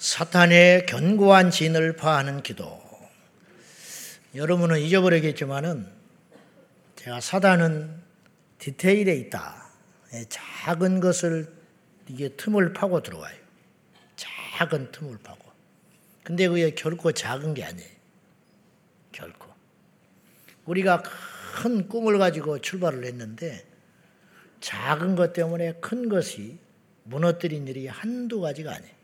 사탄의 0.00 0.86
견고한 0.86 1.50
진을 1.50 1.94
파하는 1.94 2.42
기도. 2.42 2.80
여러분은 4.34 4.80
잊어버리겠지만은 4.80 5.86
제가 6.96 7.20
사단은 7.20 8.00
디테일에 8.56 9.14
있다. 9.16 9.62
예, 10.14 10.24
작은 10.26 11.00
것을 11.00 11.52
이게 12.08 12.30
틈을 12.30 12.72
파고 12.72 13.02
들어와요. 13.02 13.36
작은 14.16 14.90
틈을 14.90 15.18
파고. 15.22 15.44
근데 16.24 16.48
그게 16.48 16.74
결코 16.74 17.12
작은 17.12 17.52
게 17.52 17.64
아니에요. 17.64 17.90
결코. 19.12 19.48
우리가 20.64 21.02
큰 21.56 21.88
꿈을 21.88 22.16
가지고 22.16 22.58
출발을 22.58 23.04
했는데 23.04 23.66
작은 24.60 25.14
것 25.14 25.34
때문에 25.34 25.74
큰 25.74 26.08
것이 26.08 26.58
무너뜨린 27.04 27.68
일이 27.68 27.86
한두 27.86 28.40
가지가 28.40 28.72
아니에요. 28.72 28.99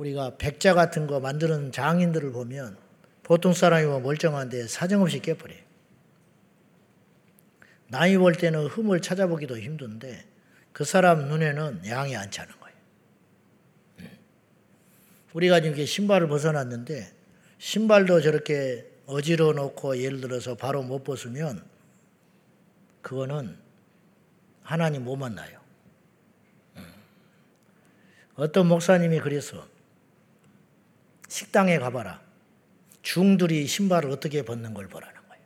우리가 0.00 0.38
백자 0.38 0.72
같은 0.72 1.06
거 1.06 1.20
만드는 1.20 1.72
장인들을 1.72 2.32
보면 2.32 2.78
보통 3.22 3.52
사람이면 3.52 4.02
멀쩡한데 4.02 4.66
사정없이 4.66 5.20
깨버려요. 5.20 5.60
나이 7.88 8.16
볼 8.16 8.34
때는 8.34 8.66
흠을 8.66 9.02
찾아보기도 9.02 9.58
힘든데 9.58 10.24
그 10.72 10.84
사람 10.84 11.28
눈에는 11.28 11.82
양이 11.86 12.16
안 12.16 12.30
차는 12.30 12.52
거예요. 12.60 12.76
음. 13.98 14.10
우리가 15.34 15.60
지금 15.60 15.84
신발을 15.84 16.28
벗어났는데 16.28 17.12
신발도 17.58 18.22
저렇게 18.22 18.90
어지러 19.04 19.52
놓고 19.52 19.98
예를 19.98 20.22
들어서 20.22 20.54
바로 20.54 20.82
못 20.82 21.04
벗으면 21.04 21.62
그거는 23.02 23.58
하나님 24.62 25.04
못 25.04 25.16
만나요. 25.16 25.60
음. 26.76 26.86
어떤 28.36 28.66
목사님이 28.66 29.20
그래서 29.20 29.68
식당에 31.30 31.78
가봐라. 31.78 32.20
중들이 33.02 33.66
신발을 33.66 34.10
어떻게 34.10 34.42
벗는 34.42 34.74
걸 34.74 34.88
보라는 34.88 35.14
거예요. 35.28 35.44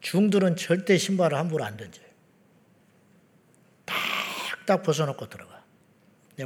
중들은 0.00 0.56
절대 0.56 0.98
신발을 0.98 1.36
함부로 1.36 1.64
안 1.64 1.76
던져요. 1.76 2.04
딱딱 3.86 4.82
벗어놓고 4.82 5.28
들어가. 5.30 5.64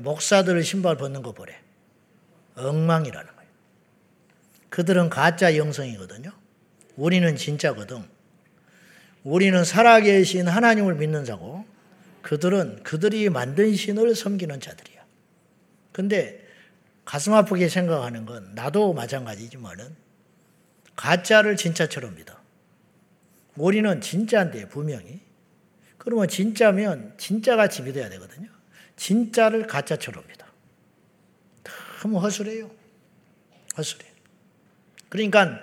목사들 0.01 0.63
신발 0.63 0.97
벗는 0.97 1.23
거 1.23 1.33
보래. 1.33 1.61
엉망이라는 2.55 3.37
거예요. 3.37 3.51
그들은 4.71 5.11
가짜 5.11 5.57
영성이거든요. 5.57 6.31
우리는 6.97 7.37
진짜거든. 7.37 8.05
우리는 9.25 9.65
살아계신 9.65 10.47
하나님을 10.47 10.95
믿는 10.95 11.25
자고 11.25 11.67
그들은 12.23 12.85
그들이 12.85 13.29
만든 13.31 13.75
신을 13.75 14.15
섬기는 14.15 14.61
자들이야. 14.61 15.05
근데 15.93 16.48
가슴 17.09 17.33
아프게 17.33 17.71
생각하는 17.71 18.27
건 18.27 18.55
나도 18.55 18.93
마찬가지지만은 18.93 19.97
가짜를 20.95 21.57
진짜처럼 21.57 22.17
믿어. 22.17 22.37
우리는 23.57 24.03
진짜인데 24.03 24.69
분명히. 24.69 25.23
그러면 25.97 26.29
진짜면 26.29 27.15
진짜같이 27.17 27.81
믿어야 27.81 28.11
되거든요. 28.11 28.51
진짜를 28.97 29.67
가짜처럼 29.67 30.23
믿어. 30.29 30.45
너무 32.03 32.19
허술해요. 32.19 32.71
허술해. 33.79 34.05
그러니까 35.09 35.61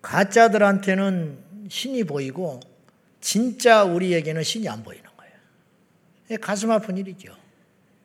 가짜들한테는 0.00 1.68
신이 1.68 2.04
보이고 2.04 2.60
진짜 3.20 3.84
우리에게는 3.84 4.42
신이 4.42 4.66
안 4.66 4.82
보이는 4.82 5.04
거예요. 5.14 6.40
가슴 6.40 6.70
아픈 6.70 6.96
일이죠. 6.96 7.36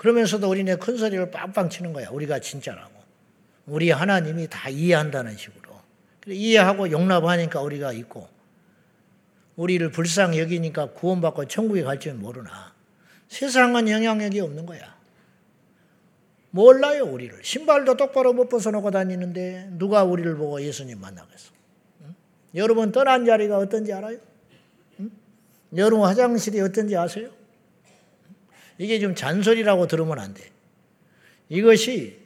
그러면서도 0.04 0.50
우리네 0.50 0.76
큰 0.76 0.98
소리를 0.98 1.32
빵빵 1.32 1.70
치는 1.70 1.94
거야. 1.94 2.10
우리가 2.10 2.40
진짜라고. 2.40 2.92
우리 3.66 3.90
하나님이 3.90 4.50
다 4.50 4.68
이해한다는 4.68 5.38
식으로. 5.38 5.80
이해하고 6.28 6.92
용납하니까 6.92 7.62
우리가 7.62 7.94
있고, 7.94 8.28
우리를 9.56 9.90
불쌍히 9.92 10.40
여기니까 10.40 10.92
구원받고 10.92 11.48
천국에 11.48 11.84
갈 11.84 12.00
줄 12.00 12.16
모르나. 12.16 12.74
세상은 13.30 13.88
영향력이 13.88 14.42
없는 14.42 14.66
거야. 14.66 14.94
몰라요, 16.52 17.06
우리를. 17.06 17.42
신발도 17.42 17.96
똑바로 17.96 18.34
못 18.34 18.50
벗어놓고 18.50 18.92
다니는데 18.92 19.70
누가 19.78 20.04
우리를 20.04 20.36
보고 20.36 20.62
예수님 20.62 21.00
만나겠어? 21.00 21.54
응? 22.02 22.14
여러분 22.56 22.92
떠난 22.92 23.26
자리가 23.26 23.58
어떤지 23.58 23.94
알아요? 23.94 24.18
응? 25.00 25.12
여러분 25.78 26.06
화장실이 26.06 26.60
어떤지 26.60 26.98
아세요? 26.98 27.30
이게 28.78 29.00
좀 29.00 29.16
잔소리라고 29.16 29.88
들으면 29.88 30.20
안 30.20 30.34
돼. 30.34 30.50
이것이 31.50 32.20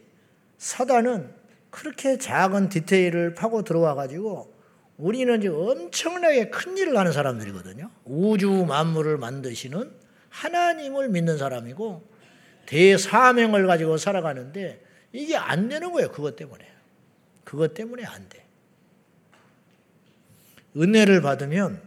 사단은 0.58 1.34
그렇게 1.70 2.18
작은 2.18 2.70
디테일을 2.70 3.34
파고 3.36 3.64
들어와 3.64 3.96
가지고 3.96 4.54
우리는 4.98 5.40
지금 5.42 5.58
엄청나게 5.58 6.50
큰 6.50 6.78
일을 6.78 6.98
하는 6.98 7.12
사람들이거든요. 7.12 7.92
우주 8.06 8.66
만물을 8.68 9.18
만드시는 9.18 9.92
하나님을 10.30 11.10
믿는 11.10 11.38
사람이고 11.38 12.08
대사명을 12.66 13.68
가지고 13.68 13.98
살아가는데 13.98 14.84
이게 15.14 15.36
안 15.36 15.70
되는 15.70 15.92
거예요. 15.92 16.12
그것 16.12 16.36
때문에. 16.36 16.68
그것 17.44 17.74
때문에 17.74 18.04
안 18.06 18.28
돼. 18.28 18.46
은혜를 20.76 21.22
받으면 21.22 21.82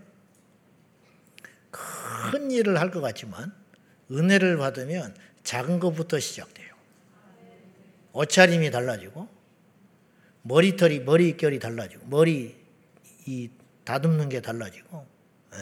큰 1.70 2.50
일을 2.50 2.80
할 2.80 2.90
것 2.90 3.00
같지만 3.00 3.52
은혜를 4.10 4.56
받으면 4.56 5.14
작은 5.44 5.80
것부터 5.80 6.18
시작돼요. 6.18 6.74
옷차림이 8.12 8.70
달라지고 8.70 9.28
머리털이 10.42 11.00
머리결이 11.00 11.58
달라지고 11.58 12.06
머리 12.06 12.56
이 13.26 13.50
다듬는 13.84 14.28
게 14.28 14.40
달라지고 14.40 15.06
네. 15.52 15.58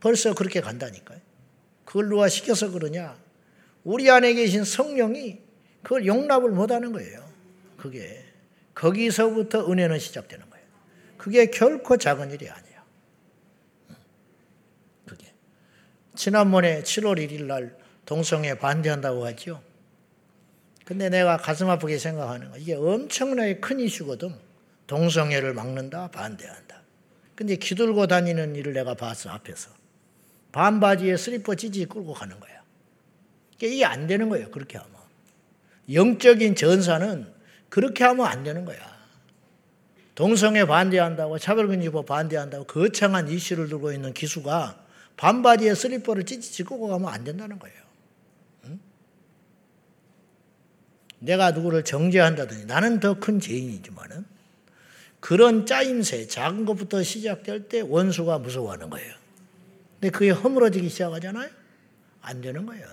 벌써 0.00 0.34
그렇게 0.34 0.60
간다니까요. 0.60 1.20
그걸 1.84 2.08
누가 2.08 2.28
시켜서 2.28 2.70
그러냐? 2.70 3.20
우리 3.84 4.10
안에 4.10 4.34
계신 4.34 4.64
성령이 4.64 5.40
그걸 5.82 6.06
용납을 6.06 6.50
못하는 6.50 6.92
거예요. 6.92 7.28
그게 7.76 8.24
거기서부터 8.74 9.70
은혜는 9.70 9.98
시작되는 9.98 10.48
거예요. 10.48 10.66
그게 11.18 11.46
결코 11.46 11.96
작은 11.96 12.30
일이 12.30 12.48
아니에요. 12.48 12.71
지난번에 16.22 16.84
7월 16.84 17.18
1일 17.18 17.46
날 17.46 17.76
동성애 18.06 18.54
반대한다고 18.54 19.26
하죠. 19.26 19.60
근데 20.84 21.08
내가 21.08 21.36
가슴 21.36 21.68
아프게 21.68 21.98
생각하는 21.98 22.52
거 22.52 22.58
이게 22.58 22.74
엄청나게 22.74 23.58
큰 23.58 23.80
이슈거든. 23.80 24.32
동성애를 24.86 25.52
막는다, 25.52 26.12
반대한다. 26.12 26.80
근데 27.34 27.56
기들고 27.56 28.06
다니는 28.06 28.54
일을 28.54 28.72
내가 28.72 28.94
봤어, 28.94 29.30
앞에서. 29.30 29.70
반바지에 30.52 31.16
슬리퍼 31.16 31.56
찌지 31.56 31.86
끌고 31.86 32.12
가는 32.12 32.38
거야. 32.38 32.62
이게 33.60 33.84
안 33.84 34.06
되는 34.06 34.28
거예요, 34.28 34.48
그렇게 34.52 34.78
하면. 34.78 34.92
영적인 35.92 36.54
전사는 36.54 37.26
그렇게 37.68 38.04
하면 38.04 38.26
안 38.26 38.44
되는 38.44 38.64
거야. 38.64 38.78
동성애 40.14 40.66
반대한다고, 40.66 41.40
차별금지법 41.40 42.06
반대한다고 42.06 42.66
거창한 42.66 43.28
이슈를 43.28 43.68
들고 43.68 43.92
있는 43.92 44.12
기수가 44.14 44.81
반바지에 45.22 45.76
슬리퍼를 45.76 46.24
찌찌찌 46.24 46.64
끄고 46.64 46.88
가면 46.88 47.08
안 47.08 47.22
된다는 47.22 47.56
거예요. 47.60 47.76
응? 48.64 48.80
내가 51.20 51.52
누구를 51.52 51.84
정죄한다든지 51.84 52.66
나는 52.66 52.98
더 52.98 53.14
큰 53.14 53.38
죄인이지만은 53.38 54.24
그런 55.20 55.64
짜임새, 55.64 56.26
작은 56.26 56.64
것부터 56.64 57.04
시작될 57.04 57.68
때 57.68 57.82
원수가 57.82 58.40
무서워하는 58.40 58.90
거예요. 58.90 59.14
근데 60.00 60.10
그게 60.10 60.30
허물어지기 60.30 60.88
시작하잖아요? 60.88 61.48
안 62.20 62.40
되는 62.40 62.66
거예요. 62.66 62.84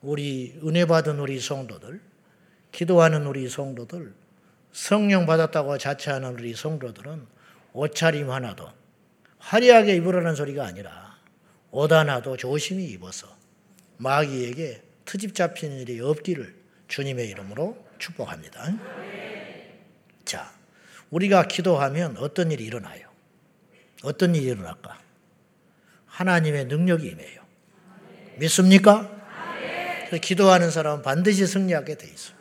우리 0.00 0.58
은혜 0.64 0.86
받은 0.86 1.20
우리 1.20 1.38
성도들, 1.38 2.00
기도하는 2.72 3.26
우리 3.28 3.48
성도들, 3.48 4.12
성령 4.72 5.24
받았다고 5.24 5.78
자처하는 5.78 6.32
우리 6.32 6.52
성도들은 6.52 7.28
옷차림 7.74 8.28
하나도 8.28 8.81
화려하게 9.42 9.96
입으라는 9.96 10.34
소리가 10.34 10.64
아니라 10.64 11.16
옷 11.70 11.92
하나도 11.92 12.36
조심히 12.36 12.84
입어서 12.86 13.26
마귀에게 13.98 14.82
트집 15.04 15.34
잡히는 15.34 15.80
일이 15.80 16.00
없기를 16.00 16.54
주님의 16.88 17.28
이름으로 17.28 17.76
축복합니다. 17.98 18.72
자, 20.24 20.52
우리가 21.10 21.48
기도하면 21.48 22.16
어떤 22.18 22.50
일이 22.50 22.64
일어나요? 22.64 23.08
어떤 24.02 24.34
일이 24.34 24.46
일어날까? 24.46 24.98
하나님의 26.06 26.66
능력이 26.66 27.08
임해요. 27.08 27.42
믿습니까? 28.38 29.10
기도하는 30.20 30.70
사람은 30.70 31.02
반드시 31.02 31.46
승리하게 31.46 31.96
돼 31.96 32.06
있어. 32.06 32.32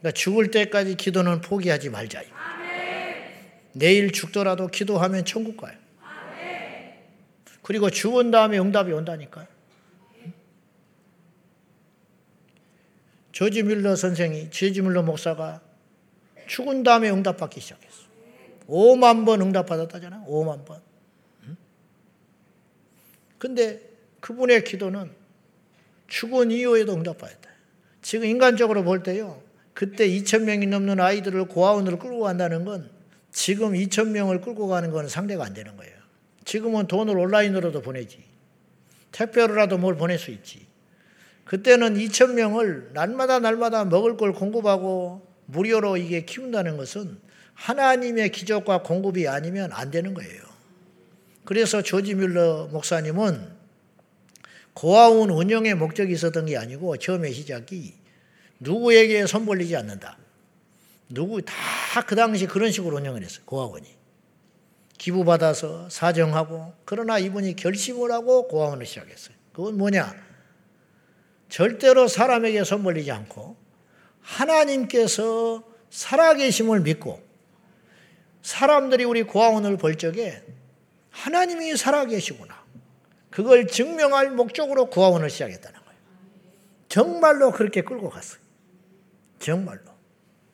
그러니까 0.00 0.10
죽을 0.12 0.50
때까지 0.50 0.96
기도는 0.96 1.40
포기하지 1.40 1.90
말자. 1.90 2.22
내일 3.72 4.12
죽더라도 4.12 4.68
기도하면 4.68 5.24
천국 5.24 5.56
가요. 5.56 5.76
그리고 7.62 7.90
죽은 7.90 8.30
다음에 8.30 8.58
응답이 8.58 8.92
온다니까요. 8.92 9.46
조지 13.32 13.62
밀러 13.62 13.96
선생이, 13.96 14.50
조지 14.50 14.82
밀러 14.82 15.02
목사가 15.02 15.60
죽은 16.46 16.82
다음에 16.82 17.10
응답받기 17.10 17.60
시작했어. 17.60 18.02
5만 18.66 19.24
번 19.24 19.40
응답받았다잖아. 19.40 20.24
5만 20.26 20.64
번. 20.64 20.80
근데 23.38 23.80
그분의 24.20 24.64
기도는 24.64 25.10
죽은 26.08 26.50
이후에도 26.50 26.92
응답받았다. 26.92 27.50
지금 28.02 28.26
인간적으로 28.26 28.82
볼 28.82 29.02
때요. 29.02 29.42
그때 29.72 30.08
2천 30.08 30.42
명이 30.42 30.66
넘는 30.66 31.00
아이들을 31.00 31.46
고아원으로 31.46 31.98
끌고 31.98 32.20
간다는 32.20 32.64
건 32.64 32.90
지금 33.32 33.72
2천 33.72 34.08
명을 34.08 34.40
끌고 34.40 34.68
가는 34.68 34.90
건 34.90 35.08
상대가 35.08 35.44
안 35.44 35.54
되는 35.54 35.76
거예요. 35.76 35.94
지금은 36.44 36.86
돈을 36.86 37.16
온라인으로도 37.16 37.82
보내지. 37.82 38.24
택배로라도 39.12 39.78
뭘 39.78 39.96
보낼 39.96 40.18
수 40.18 40.30
있지. 40.30 40.66
그때는 41.44 41.94
2천 41.94 42.34
명을 42.34 42.90
날마다 42.92 43.40
날마다 43.40 43.84
먹을 43.84 44.16
걸 44.16 44.32
공급하고 44.32 45.26
무료로 45.46 45.96
이게 45.96 46.24
키운다는 46.24 46.76
것은 46.76 47.18
하나님의 47.54 48.30
기적과 48.30 48.82
공급이 48.82 49.26
아니면 49.28 49.70
안 49.72 49.90
되는 49.90 50.14
거예요. 50.14 50.42
그래서 51.44 51.82
조지 51.82 52.14
뮬러 52.14 52.68
목사님은 52.70 53.58
고아원 54.74 55.30
운영의 55.30 55.74
목적이 55.74 56.12
있었던 56.12 56.46
게 56.46 56.56
아니고 56.56 56.96
처음에 56.98 57.32
시작이 57.32 57.94
누구에게 58.60 59.26
손 59.26 59.44
벌리지 59.44 59.76
않는다. 59.76 60.19
누구 61.10 61.42
다 61.42 61.54
그 62.06 62.14
당시 62.14 62.46
그런 62.46 62.70
식으로 62.70 62.96
운영을 62.96 63.22
했어요. 63.22 63.42
고아원이. 63.44 63.98
기부받아서 64.96 65.88
사정하고 65.88 66.74
그러나 66.84 67.18
이분이 67.18 67.56
결심을 67.56 68.12
하고 68.12 68.46
고아원을 68.46 68.86
시작했어요. 68.86 69.34
그건 69.52 69.76
뭐냐? 69.76 70.14
절대로 71.48 72.06
사람에게 72.06 72.62
손 72.64 72.84
벌리지 72.84 73.10
않고 73.10 73.56
하나님께서 74.20 75.64
살아계심을 75.90 76.80
믿고 76.80 77.20
사람들이 78.42 79.04
우리 79.04 79.22
고아원을 79.24 79.76
볼 79.76 79.96
적에 79.96 80.42
하나님이 81.10 81.76
살아계시구나. 81.76 82.60
그걸 83.30 83.66
증명할 83.66 84.30
목적으로 84.30 84.86
고아원을 84.86 85.30
시작했다는 85.30 85.80
거예요. 85.80 86.00
정말로 86.88 87.50
그렇게 87.50 87.82
끌고 87.82 88.10
갔어요. 88.10 88.40
정말로. 89.38 89.80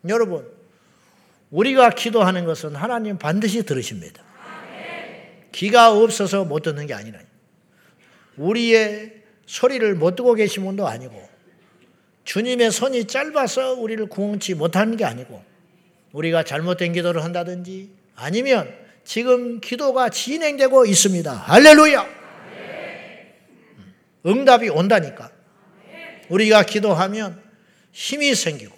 여러분, 0.09 0.47
우리가 1.51 1.91
기도하는 1.91 2.45
것은 2.45 2.75
하나님 2.75 3.19
반드시 3.19 3.65
들으십니다. 3.65 4.23
기가 5.53 5.93
없어서 5.93 6.45
못 6.45 6.61
듣는 6.61 6.87
게 6.87 6.93
아니라 6.93 7.19
우리의 8.37 9.23
소리를 9.47 9.95
못 9.95 10.17
듣고 10.17 10.35
계신 10.35 10.65
분도 10.65 10.87
아니고 10.87 11.27
주님의 12.25 12.73
손이 12.73 13.07
짧아서 13.07 13.75
우리를 13.75 14.07
구원치 14.07 14.55
못하는 14.55 14.97
게 14.97 15.05
아니고 15.05 15.43
우리가 16.13 16.43
잘못된 16.43 16.93
기도를 16.93 17.25
한다든지 17.25 17.91
아니면 18.17 18.75
지금 19.05 19.61
기도가 19.61 20.11
진행되고 20.11 20.85
있습니다. 20.85 21.33
할렐루야! 21.33 22.07
응답이 24.27 24.69
온다니까. 24.69 25.31
우리가 26.29 26.65
기도하면 26.65 27.41
힘이 27.93 28.35
생기고 28.35 28.76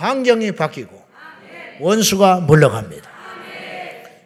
환경이 0.00 0.52
바뀌고 0.52 0.98
원수가 1.80 2.40
물러갑니다. 2.40 3.10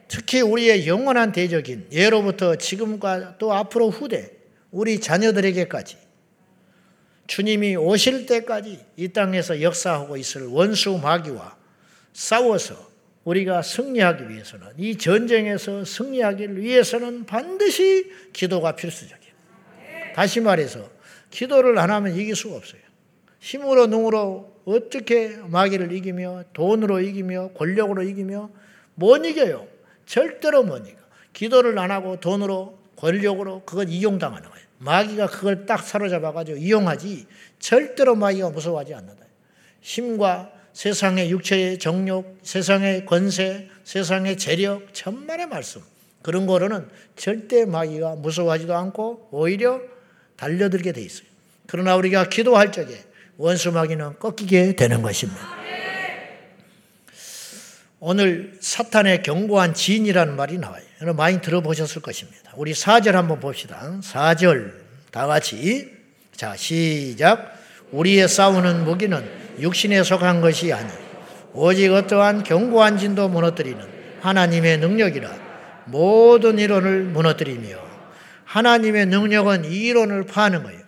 특히 0.07 0.41
우리의 0.41 0.87
영원한 0.87 1.33
대적인 1.33 1.89
예로부터 1.91 2.55
지금과 2.55 3.39
또 3.39 3.53
앞으로 3.53 3.91
후대 3.91 4.31
우리 4.71 5.01
자녀들에게까지 5.01 5.97
주님이 7.27 7.75
오실 7.75 8.27
때까지 8.27 8.85
이 8.97 9.09
땅에서 9.09 9.63
역사하고 9.63 10.17
있을 10.17 10.47
원수 10.47 10.97
마귀와 11.03 11.57
싸워서 12.13 12.91
우리가 13.25 13.63
승리하기 13.63 14.29
위해서는 14.29 14.69
이 14.77 14.97
전쟁에서 14.97 15.85
승리하기 15.85 16.57
위해서는 16.57 17.27
반드시 17.27 18.13
기도가 18.33 18.77
필수적이에요. 18.77 19.35
다시 20.15 20.41
말해서 20.41 20.89
기도를 21.31 21.79
안 21.79 21.91
하면 21.91 22.15
이길 22.15 22.37
수가 22.37 22.57
없어요. 22.57 22.81
힘으로 23.41 23.89
능으로 23.89 24.54
어떻게 24.65 25.37
마귀를 25.47 25.93
이기며 25.93 26.45
돈으로 26.53 27.01
이기며 27.01 27.51
권력으로 27.51 28.03
이기며 28.03 28.51
못 28.95 29.25
이겨요. 29.25 29.67
절대로 30.07 30.63
못 30.63 30.87
이겨. 30.87 30.97
기도를 31.33 31.79
안 31.79 31.91
하고 31.91 32.19
돈으로 32.21 32.79
권력으로 32.97 33.63
그건 33.67 33.89
이용당하는 33.89 34.49
거예요. 34.49 34.65
마귀가 34.79 35.27
그걸 35.29 35.67
딱 35.67 35.83
사로잡아가지고 35.83 36.59
이용하지 36.59 37.27
절대로 37.59 38.15
마귀가 38.15 38.51
무서워하지 38.51 38.95
않는다. 38.95 39.25
힘과 39.81 40.53
세상의 40.73 41.31
육체의 41.31 41.79
정욕, 41.79 42.39
세상의 42.43 43.07
권세, 43.07 43.69
세상의 43.85 44.37
재력, 44.39 44.93
천만의 44.93 45.47
말씀. 45.47 45.83
그런 46.23 46.47
거로는 46.47 46.89
절대 47.17 47.65
마귀가 47.65 48.17
무서워하지도 48.17 48.75
않고 48.75 49.29
오히려 49.31 49.81
달려들게 50.37 50.93
돼 50.93 51.03
있어요. 51.03 51.27
그러나 51.67 51.97
우리가 51.97 52.29
기도할 52.29 52.73
적에 52.73 52.95
원수 53.37 53.73
마귀는 53.73 54.19
꺾이게 54.19 54.77
되는 54.77 55.03
것입니다. 55.03 55.41
오늘 57.99 58.59
사탄의 58.61 59.23
견고한 59.23 59.75
지인이라는 59.75 60.37
말이 60.37 60.59
나와요. 60.59 60.83
여러분 61.01 61.17
많이 61.17 61.41
들어보셨을 61.41 62.03
것입니다. 62.03 62.53
우리 62.55 62.73
4절 62.73 63.13
한번 63.13 63.41
봅시다. 63.41 63.99
4절 64.03 64.73
다 65.11 65.27
같이 65.27 65.91
자 66.37 66.55
시작 66.57 67.59
우리의 67.93 68.29
싸우는 68.29 68.85
무기는 68.85 69.25
육신에 69.59 70.03
속한 70.03 70.41
것이 70.41 70.73
아니 70.73 70.91
오직 71.53 71.93
어떠한 71.93 72.43
견고한 72.43 72.99
진도 72.99 73.29
무너뜨리는 73.29 73.81
하나님의 74.21 74.79
능력이라 74.79 75.31
모든 75.87 76.59
이론을 76.59 77.05
무너뜨리며 77.05 77.79
하나님의 78.45 79.07
능력은 79.07 79.65
이 79.65 79.77
이론을 79.87 80.27
파는 80.27 80.63
거예요. 80.63 80.84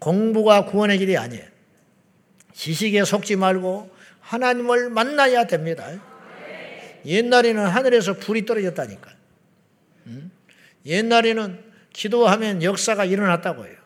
공부가 0.00 0.64
구원의 0.64 0.98
길이 0.98 1.16
아니에요. 1.16 1.44
지식에 2.52 3.04
속지 3.04 3.36
말고 3.36 3.90
하나님을 4.20 4.90
만나야 4.90 5.46
됩니다. 5.46 5.86
옛날에는 7.04 7.66
하늘에서 7.66 8.14
불이 8.14 8.44
떨어졌다니까. 8.44 9.10
옛날에는 10.86 11.62
기도하면 11.92 12.62
역사가 12.62 13.04
일어났다고 13.04 13.66
해요. 13.66 13.76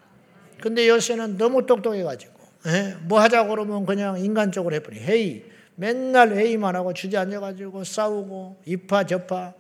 근데 0.61 0.89
요새는 0.89 1.37
너무 1.37 1.67
똑똑해가지고, 1.67 2.33
예? 2.69 2.97
뭐 3.03 3.21
하자고 3.21 3.51
그러면 3.51 3.85
그냥 3.85 4.19
인간적으로 4.19 4.75
해버리 4.75 4.99
회의. 5.01 5.45
맨날 5.77 6.31
회의만 6.31 6.77
하고 6.77 6.95
주저앉아가지고 6.95 7.85
싸우고, 7.85 8.63
이파 8.65 9.05
저파. 9.05 9.55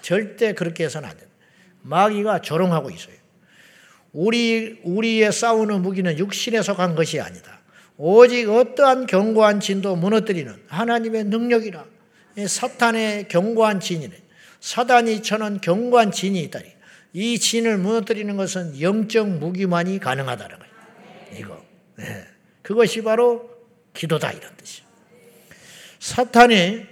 절대 0.00 0.52
그렇게 0.52 0.84
해서는 0.84 1.08
안 1.08 1.16
됩니다. 1.16 1.38
마귀가 1.82 2.40
조롱하고 2.40 2.90
있어요. 2.90 3.14
우리, 4.12 4.78
우리의 4.84 5.32
싸우는 5.32 5.82
무기는 5.82 6.18
육신에 6.18 6.62
속한 6.62 6.94
것이 6.94 7.20
아니다. 7.20 7.60
오직 7.96 8.48
어떠한 8.48 9.06
견고한 9.06 9.60
진도 9.60 9.96
무너뜨리는 9.96 10.54
하나님의 10.66 11.24
능력이라 11.24 11.84
사탄의 12.46 13.28
견고한 13.28 13.80
진이네. 13.80 14.14
사단이 14.60 15.22
쳐는 15.22 15.60
견고한 15.60 16.12
진이 16.12 16.40
있다니. 16.42 16.66
이 17.14 17.38
진을 17.38 17.78
무너뜨리는 17.78 18.36
것은 18.36 18.80
영적 18.80 19.28
무기만이 19.28 19.98
가능하다는 19.98 20.56
거예요. 20.58 21.38
이거. 21.38 21.64
네. 21.96 22.24
그것이 22.62 23.02
바로 23.02 23.50
기도다 23.92 24.30
이런 24.32 24.56
뜻이에요. 24.56 24.86
사탄의 25.98 26.86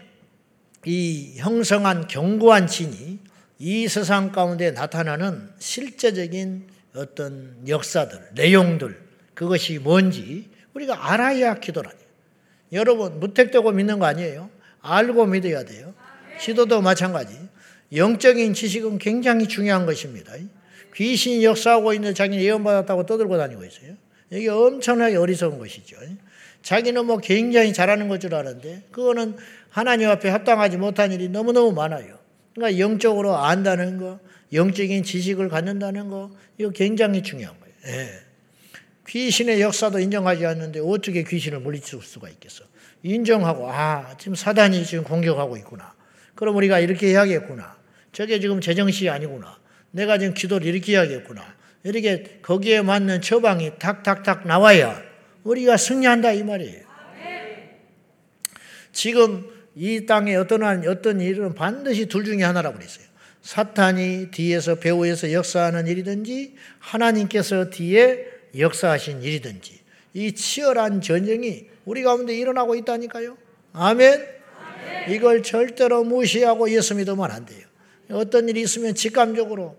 이 0.85 1.35
형성한 1.37 2.09
견고한 2.09 2.67
진이 2.67 3.19
이 3.59 3.89
세상 3.89 4.33
가운데 4.33 4.71
나타나는 4.71 5.51
실제적인 5.59 6.69
어떤 6.95 7.57
역사들, 7.67 8.31
내용들, 8.35 8.99
그것이 9.35 9.79
뭔지 9.79 10.49
우리가 10.75 11.13
알아야 11.13 11.55
기도라니. 11.55 11.99
여러분, 12.73 13.19
무택되고 13.21 13.71
믿는 13.73 13.99
거 13.99 14.07
아니에요? 14.07 14.51
알고 14.83 15.27
믿어야 15.27 15.65
돼요. 15.65 15.95
기도도 16.41 16.81
마찬가지. 16.81 17.37
영적인 17.95 18.55
지식은 18.55 18.99
굉장히 18.99 19.49
중요한 19.49 19.87
것입니다. 19.87 20.33
귀신이 20.95 21.45
역사하고 21.45 21.93
있는 21.93 22.15
자기는 22.15 22.43
예언받았다고 22.43 23.07
떠들고 23.07 23.37
다니고 23.37 23.65
있어요. 23.65 23.95
이게 24.31 24.49
엄청나게 24.49 25.17
어리석은 25.17 25.59
것이죠. 25.59 25.97
자기는 26.63 27.05
뭐 27.07 27.19
굉장히 27.19 27.73
잘하는 27.73 28.09
것 28.09 28.19
줄 28.19 28.35
아는데, 28.35 28.85
그거는 28.93 29.37
하나님 29.71 30.09
앞에 30.09 30.29
합당하지 30.29 30.77
못한 30.77 31.11
일이 31.11 31.29
너무너무 31.29 31.73
많아요. 31.73 32.19
그러니까 32.55 32.79
영적으로 32.79 33.37
안다는 33.37 33.99
거, 33.99 34.21
영적인 34.53 35.05
지식을 35.05 35.49
갖는다는 35.49 36.11
거, 36.11 36.31
이거 36.59 36.71
굉장히 36.71 37.23
중요한 37.23 37.55
거예요. 37.59 37.75
예. 37.87 38.31
귀신의 39.07 39.61
역사도 39.61 39.99
인정하지 39.99 40.47
않는데 40.47 40.81
어떻게 40.81 41.25
귀신을 41.25 41.61
물리칠 41.61 42.01
수가 42.01 42.29
있겠어? 42.29 42.65
인정하고 43.03 43.69
아 43.71 44.17
지금 44.19 44.35
사단이 44.35 44.85
지금 44.85 45.05
공격하고 45.05 45.57
있구나. 45.57 45.95
그럼 46.35 46.57
우리가 46.57 46.79
이렇게 46.79 47.09
해야겠구나. 47.09 47.77
저게 48.13 48.39
지금 48.39 48.61
제정신이 48.61 49.11
아니구나. 49.11 49.59
내가 49.91 50.19
지금 50.19 50.35
기도를 50.35 50.67
이렇게 50.67 50.93
해야겠구나. 50.93 51.43
이렇게 51.83 52.39
거기에 52.43 52.83
맞는 52.83 53.23
처방이 53.23 53.79
탁탁탁 53.79 54.47
나와야 54.47 55.03
우리가 55.45 55.77
승리한다 55.77 56.33
이 56.33 56.43
말이에요. 56.45 56.91
지금 58.93 59.49
이 59.75 60.05
땅에 60.07 60.35
어떤 60.37 60.87
어떤 60.87 61.21
일은 61.21 61.55
반드시 61.55 62.07
둘 62.07 62.25
중에 62.25 62.43
하나라고 62.43 62.77
그랬어요. 62.77 63.10
사탄이 63.43 64.31
뒤에서 64.31 64.77
배후에서 64.77 65.33
역사하는 65.33 65.87
일이든지 65.87 66.55
하나님께서 66.79 67.71
뒤에 67.71 68.27
역사하신 68.59 69.23
일이든지 69.23 69.81
이 70.15 70.33
치열한 70.33 71.01
전쟁이 71.01 71.67
우리 71.85 72.03
가운데 72.03 72.37
일어나고 72.37 72.75
있다니까요. 72.75 73.37
아멘. 73.73 74.27
이걸 75.09 75.43
절대로 75.43 76.05
무시하고 76.05 76.71
예수 76.71 76.95
믿으면 76.95 77.31
안 77.31 77.47
돼요. 77.47 77.67
어떤 78.11 78.49
일이 78.49 78.61
있으면 78.63 78.95
직감적으로 78.95 79.79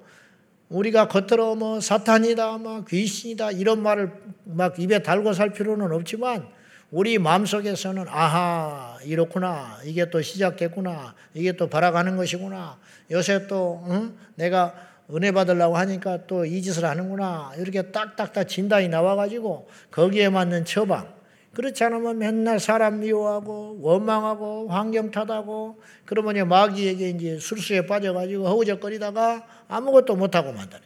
우리가 0.69 1.09
겉으로 1.09 1.55
뭐 1.55 1.81
사탄이다, 1.81 2.57
뭐 2.59 2.85
귀신이다 2.85 3.51
이런 3.51 3.83
말을 3.83 4.11
막 4.45 4.79
입에 4.79 5.03
달고 5.03 5.33
살 5.33 5.51
필요는 5.51 5.91
없지만 5.91 6.47
우리 6.91 7.17
마음속에서는 7.19 8.05
아하 8.07 8.97
이렇구나 9.03 9.79
이게 9.85 10.09
또 10.09 10.21
시작됐구나 10.21 11.15
이게 11.33 11.53
또 11.53 11.69
바라가는 11.69 12.17
것이구나 12.17 12.79
요새 13.09 13.47
또 13.47 13.83
응? 13.89 14.15
내가 14.35 14.73
은혜 15.13 15.31
받으려고 15.31 15.77
하니까 15.77 16.25
또 16.27 16.45
이 16.45 16.61
짓을 16.61 16.85
하는구나 16.85 17.51
이렇게 17.57 17.81
딱딱딱 17.91 18.47
진단이 18.47 18.87
나와가지고 18.87 19.67
거기에 19.91 20.29
맞는 20.29 20.65
처방 20.65 21.13
그렇지 21.53 21.83
않으면 21.83 22.17
맨날 22.17 22.61
사람 22.61 23.01
미워하고 23.01 23.79
원망하고 23.81 24.69
환경 24.69 25.11
탓하고 25.11 25.81
그러면 26.05 26.47
마귀에게 26.47 27.09
이제 27.09 27.39
술수에 27.39 27.85
빠져가지고 27.87 28.47
허우적거리다가 28.47 29.45
아무것도 29.67 30.15
못하고 30.15 30.53
만다네. 30.53 30.81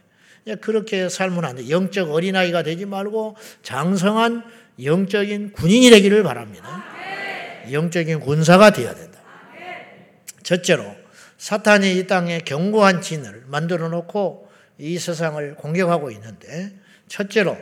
그렇게 0.62 1.08
살면 1.08 1.46
안 1.46 1.56
돼. 1.56 1.70
영적 1.70 2.12
어린아이가 2.12 2.64
되지 2.64 2.88
말고 2.88 3.36
장성한 3.62 4.44
영적인 4.84 5.52
군인이 5.54 5.92
되기를 5.92 6.24
바랍니다. 6.24 6.84
영적인 7.72 8.20
군사가 8.20 8.72
되어야 8.72 8.96
된다. 8.96 9.20
첫째로 10.42 10.84
사탄이 11.38 11.98
이 11.98 12.08
땅에 12.08 12.40
견고한 12.40 13.02
진을 13.02 13.44
만들어 13.48 13.90
놓고 13.90 14.48
이 14.78 14.98
세상을 14.98 15.56
공격하고 15.56 16.12
있는데 16.12 16.72
첫째로 17.08 17.58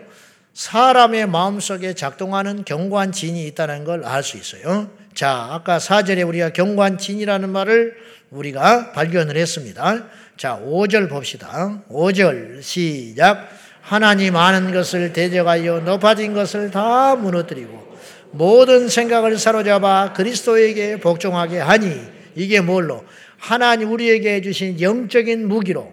사람의 0.53 1.27
마음속에 1.27 1.93
작동하는 1.93 2.63
견고한 2.63 3.11
진이 3.11 3.45
있다는 3.47 3.85
걸 3.85 4.05
알 4.05 4.21
수 4.23 4.37
있어요. 4.37 4.89
자, 5.15 5.47
아까 5.51 5.79
4절에 5.79 6.27
우리가 6.27 6.53
견고한 6.53 6.97
진이라는 6.97 7.49
말을 7.49 7.95
우리가 8.29 8.91
발견을 8.93 9.35
했습니다. 9.37 10.05
자, 10.37 10.59
5절 10.63 11.09
봅시다. 11.09 11.81
5절 11.89 12.61
시작. 12.61 13.49
하나님 13.81 14.35
아는 14.37 14.71
것을 14.71 15.11
대적하여 15.11 15.79
높아진 15.81 16.33
것을 16.33 16.71
다 16.71 17.15
무너뜨리고 17.15 17.93
모든 18.31 18.87
생각을 18.87 19.37
사로잡아 19.37 20.13
그리스도에게 20.13 20.99
복종하게 20.99 21.59
하니 21.59 22.01
이게 22.35 22.61
뭘로? 22.61 23.03
하나님 23.43 23.91
우리에게 23.91 24.39
주신 24.39 24.79
영적인 24.79 25.50
무기로 25.50 25.91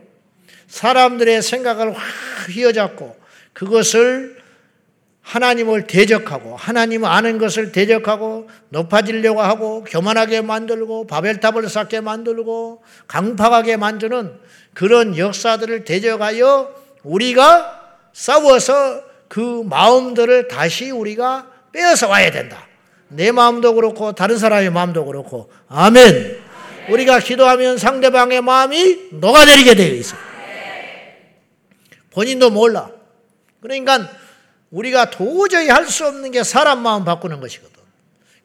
사람들의 0.68 1.42
생각을 1.42 1.92
확 1.92 2.00
휘어잡고 2.48 3.16
그것을 3.52 4.38
하나님을 5.22 5.88
대적하고 5.88 6.54
하나님 6.54 7.04
아는 7.04 7.38
것을 7.38 7.72
대적하고 7.72 8.48
높아지려고 8.68 9.42
하고 9.42 9.82
교만하게 9.82 10.42
만들고 10.42 11.08
바벨탑을 11.08 11.68
쌓게 11.68 12.00
만들고 12.00 12.84
강팍하게 13.08 13.78
만드는 13.78 14.32
그런 14.72 15.18
역사들을 15.18 15.84
대적하여 15.84 16.72
우리가 17.02 17.96
싸워서 18.12 19.02
그 19.26 19.64
마음들을 19.64 20.46
다시 20.46 20.92
우리가 20.92 21.48
빼어서 21.72 22.08
와야 22.08 22.30
된다. 22.30 22.68
내 23.08 23.32
마음도 23.32 23.74
그렇고 23.74 24.12
다른 24.12 24.38
사람의 24.38 24.70
마음도 24.70 25.04
그렇고 25.04 25.50
아멘. 25.68 26.49
우리가 26.88 27.20
기도하면 27.20 27.78
상대방의 27.78 28.40
마음이 28.40 29.08
녹아내리게 29.12 29.74
되어 29.74 29.94
있어. 29.94 30.16
본인도 32.10 32.50
몰라. 32.50 32.90
그러니까 33.60 34.08
우리가 34.70 35.10
도저히 35.10 35.68
할 35.68 35.86
수 35.86 36.06
없는 36.06 36.30
게 36.30 36.42
사람 36.42 36.82
마음 36.82 37.04
바꾸는 37.04 37.40
것이거든. 37.40 37.70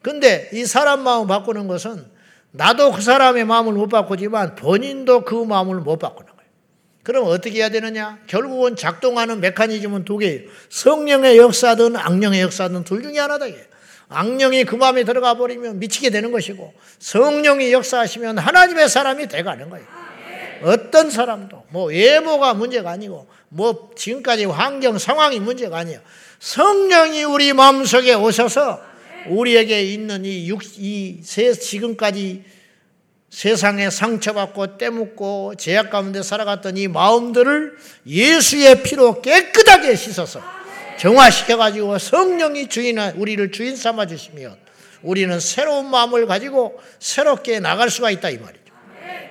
근데 0.01 0.49
이 0.53 0.65
사람 0.65 1.01
마음 1.01 1.27
바꾸는 1.27 1.67
것은 1.67 2.05
나도 2.51 2.91
그 2.91 3.01
사람의 3.01 3.45
마음을 3.45 3.73
못 3.73 3.87
바꾸지만 3.87 4.55
본인도 4.55 5.25
그 5.25 5.35
마음을 5.35 5.77
못 5.81 5.97
바꾸는 5.97 6.27
거예요. 6.27 6.49
그럼 7.03 7.25
어떻게 7.27 7.59
해야 7.59 7.69
되느냐? 7.69 8.19
결국은 8.27 8.75
작동하는 8.75 9.39
메커니즘은 9.41 10.05
두 10.05 10.17
개예요. 10.17 10.49
성령의 10.69 11.37
역사든 11.37 11.95
악령의 11.95 12.41
역사든 12.41 12.83
둘 12.83 13.03
중에 13.03 13.19
하나다. 13.19 13.45
악령이 14.09 14.65
그 14.65 14.75
마음에 14.75 15.03
들어가 15.03 15.35
버리면 15.35 15.79
미치게 15.79 16.09
되는 16.09 16.31
것이고 16.31 16.74
성령이 17.00 17.71
역사하시면 17.71 18.38
하나님의 18.38 18.89
사람이 18.89 19.27
돼가는 19.27 19.69
거예요. 19.69 19.85
어떤 20.63 21.09
사람도 21.09 21.65
뭐 21.69 21.85
외모가 21.85 22.53
문제가 22.53 22.91
아니고 22.91 23.27
뭐 23.50 23.91
지금까지 23.95 24.45
환경 24.45 24.97
상황이 24.97 25.39
문제가 25.39 25.77
아니에요. 25.77 26.00
성령이 26.39 27.24
우리 27.24 27.53
마음속에 27.53 28.13
오셔서 28.13 28.81
우리에게 29.27 29.83
있는 29.83 30.24
이 30.25 30.47
육, 30.47 30.62
이 30.77 31.19
세, 31.24 31.53
지금까지 31.53 32.43
세상에 33.29 33.89
상처받고 33.89 34.77
떼묻고 34.77 35.55
제약 35.57 35.89
가운데 35.89 36.21
살아갔던 36.24 36.77
이 36.77 36.88
마음들을 36.88 37.75
예수의 38.05 38.83
피로 38.83 39.21
깨끗하게 39.21 39.95
씻어서 39.95 40.54
정화시켜 41.05 41.57
가지고 41.57 42.00
성령이 42.00 42.67
주인, 42.67 42.97
우리를 42.97 43.51
주인 43.51 43.75
삼아 43.75 44.07
주시면 44.07 44.57
우리는 45.03 45.39
새로운 45.39 45.91
마음을 45.91 46.25
가지고 46.25 46.81
새롭게 46.97 47.59
나갈 47.59 47.91
수가 47.91 48.09
있다 48.09 48.31
이 48.31 48.39
말이죠. 48.39 48.65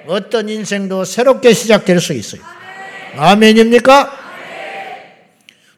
어떤 0.07 0.49
인생도 0.49 1.05
새롭게 1.05 1.53
시작될 1.53 2.01
수 2.01 2.13
있어요. 2.13 2.43
아멘입니까? 3.17 4.23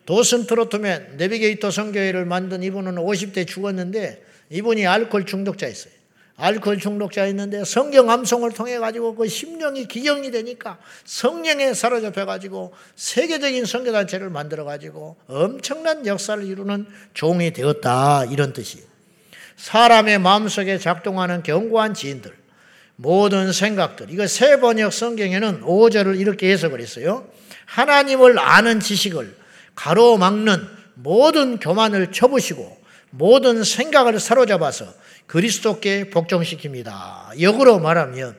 도슨 0.04 0.46
트로트맨 0.46 1.16
내비게이터 1.16 1.70
성교회를 1.70 2.26
만든 2.26 2.62
이분은 2.62 2.96
50대 2.96 3.46
죽었는데 3.46 4.22
이분이 4.50 4.86
알코올 4.86 5.24
중독자였어요. 5.24 5.95
알코올 6.36 6.78
중독자였는데 6.78 7.64
성경 7.64 8.10
암송을 8.10 8.52
통해 8.52 8.78
가지고 8.78 9.14
그 9.14 9.26
심령이 9.26 9.88
기경이 9.88 10.30
되니까 10.30 10.78
성령에 11.04 11.72
사로잡혀 11.72 12.26
가지고 12.26 12.74
세계적인 12.94 13.64
성교단체를 13.64 14.28
만들어 14.28 14.64
가지고 14.64 15.16
엄청난 15.28 16.06
역사를 16.06 16.42
이루는 16.44 16.86
종이 17.14 17.52
되었다 17.52 18.26
이런 18.26 18.52
뜻이. 18.52 18.84
사람의 19.56 20.18
마음속에 20.18 20.78
작동하는 20.78 21.42
견고한 21.42 21.94
지인들 21.94 22.36
모든 22.96 23.52
생각들. 23.52 24.10
이거 24.10 24.26
세 24.26 24.60
번역 24.60 24.92
성경에는 24.92 25.62
5절을 25.62 26.20
이렇게 26.20 26.50
해석을 26.52 26.80
했어요. 26.80 27.26
하나님을 27.64 28.38
아는 28.38 28.80
지식을 28.80 29.36
가로막는 29.74 30.66
모든 30.94 31.58
교만을 31.58 32.12
쳐부시고 32.12 32.76
모든 33.10 33.64
생각을 33.64 34.20
사로잡아서 34.20 34.86
그리스도께 35.26 36.10
복종시킵니다. 36.10 37.40
역으로 37.40 37.78
말하면 37.80 38.36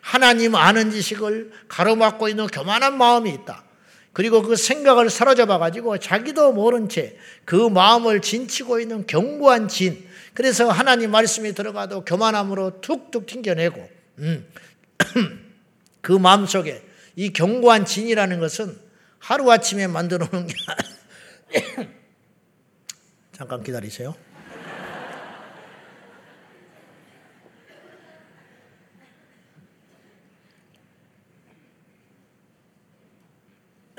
하나님 0.00 0.54
아는 0.54 0.90
지식을 0.90 1.52
가로막고 1.68 2.28
있는 2.28 2.46
교만한 2.46 2.98
마음이 2.98 3.30
있다. 3.30 3.64
그리고 4.12 4.42
그 4.42 4.56
생각을 4.56 5.08
사로잡아 5.08 5.58
가지고 5.58 5.98
자기도 5.98 6.52
모른 6.52 6.88
채 6.88 7.16
그 7.44 7.68
마음을 7.68 8.20
진치고 8.20 8.80
있는 8.80 9.06
견고한 9.06 9.68
진. 9.68 10.06
그래서 10.34 10.70
하나님 10.70 11.10
말씀이 11.10 11.52
들어가도 11.52 12.04
교만함으로 12.04 12.80
툭툭 12.80 13.26
튕겨내고 13.26 13.88
음. 14.18 14.46
그 16.00 16.12
마음속에 16.12 16.82
이 17.16 17.32
견고한 17.32 17.84
진이라는 17.84 18.40
것은 18.40 18.78
하루아침에 19.18 19.86
만들어 19.86 20.26
놓은 20.32 20.46
게 20.46 20.54
잠깐 23.36 23.62
기다리세요. 23.62 24.14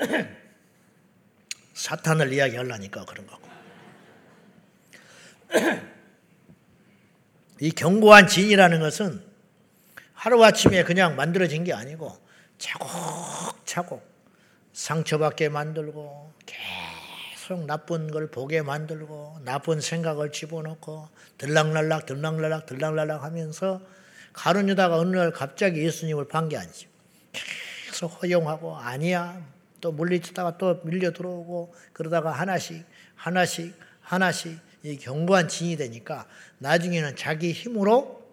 사탄을 1.74 2.32
이야기하려니까 2.32 3.04
그런 3.04 3.26
거고. 3.26 3.48
이 7.60 7.70
견고한 7.70 8.26
진이라는 8.26 8.80
것은 8.80 9.22
하루아침에 10.14 10.84
그냥 10.84 11.16
만들어진 11.16 11.64
게 11.64 11.72
아니고 11.72 12.16
차곡차곡 12.58 14.14
상처받게 14.72 15.50
만들고 15.50 16.32
계속 16.46 17.64
나쁜 17.66 18.10
걸 18.10 18.30
보게 18.30 18.62
만들고 18.62 19.38
나쁜 19.44 19.80
생각을 19.80 20.32
집어넣고 20.32 21.08
들락날락 21.38 22.06
들락날락 22.06 22.66
들락날락 22.66 23.22
하면서 23.22 23.80
가룟 24.32 24.68
유다가 24.68 24.98
어느 24.98 25.16
날 25.16 25.30
갑자기 25.30 25.84
예수님을 25.84 26.26
반게 26.26 26.56
아니죠. 26.56 26.88
계속 27.86 28.22
허용하고 28.22 28.76
아니야 28.76 29.40
또 29.84 29.92
물리치다가 29.92 30.56
또 30.56 30.80
밀려 30.84 31.12
들어오고 31.12 31.74
그러다가 31.92 32.32
하나씩 32.32 32.86
하나씩 33.16 33.74
하나씩 34.00 34.58
이 34.82 34.96
견고한 34.96 35.48
진이 35.48 35.76
되니까 35.76 36.26
나중에는 36.56 37.16
자기 37.16 37.52
힘으로 37.52 38.24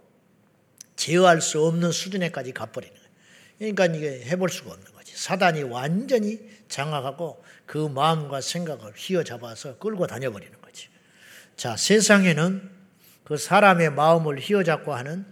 제어할 0.95 1.41
수 1.41 1.61
없는 1.65 1.91
수준에까지 1.91 2.53
가버리는 2.53 2.95
거예요. 2.95 3.09
그러니까 3.57 3.85
이게 3.87 4.23
해볼 4.27 4.47
수가 4.47 4.71
없는 4.71 4.93
거지. 4.93 5.13
사단이 5.17 5.63
완전히 5.63 6.39
장악하고 6.69 7.43
그 7.65 7.77
마음과 7.77 8.39
생각을 8.39 8.93
휘어잡아서 8.95 9.77
끌고 9.77 10.07
다녀버리는 10.07 10.53
거지. 10.61 10.87
자, 11.57 11.75
세상에는 11.75 12.69
그 13.25 13.35
사람의 13.35 13.91
마음을 13.91 14.39
휘어잡고 14.39 14.93
하는 14.93 15.25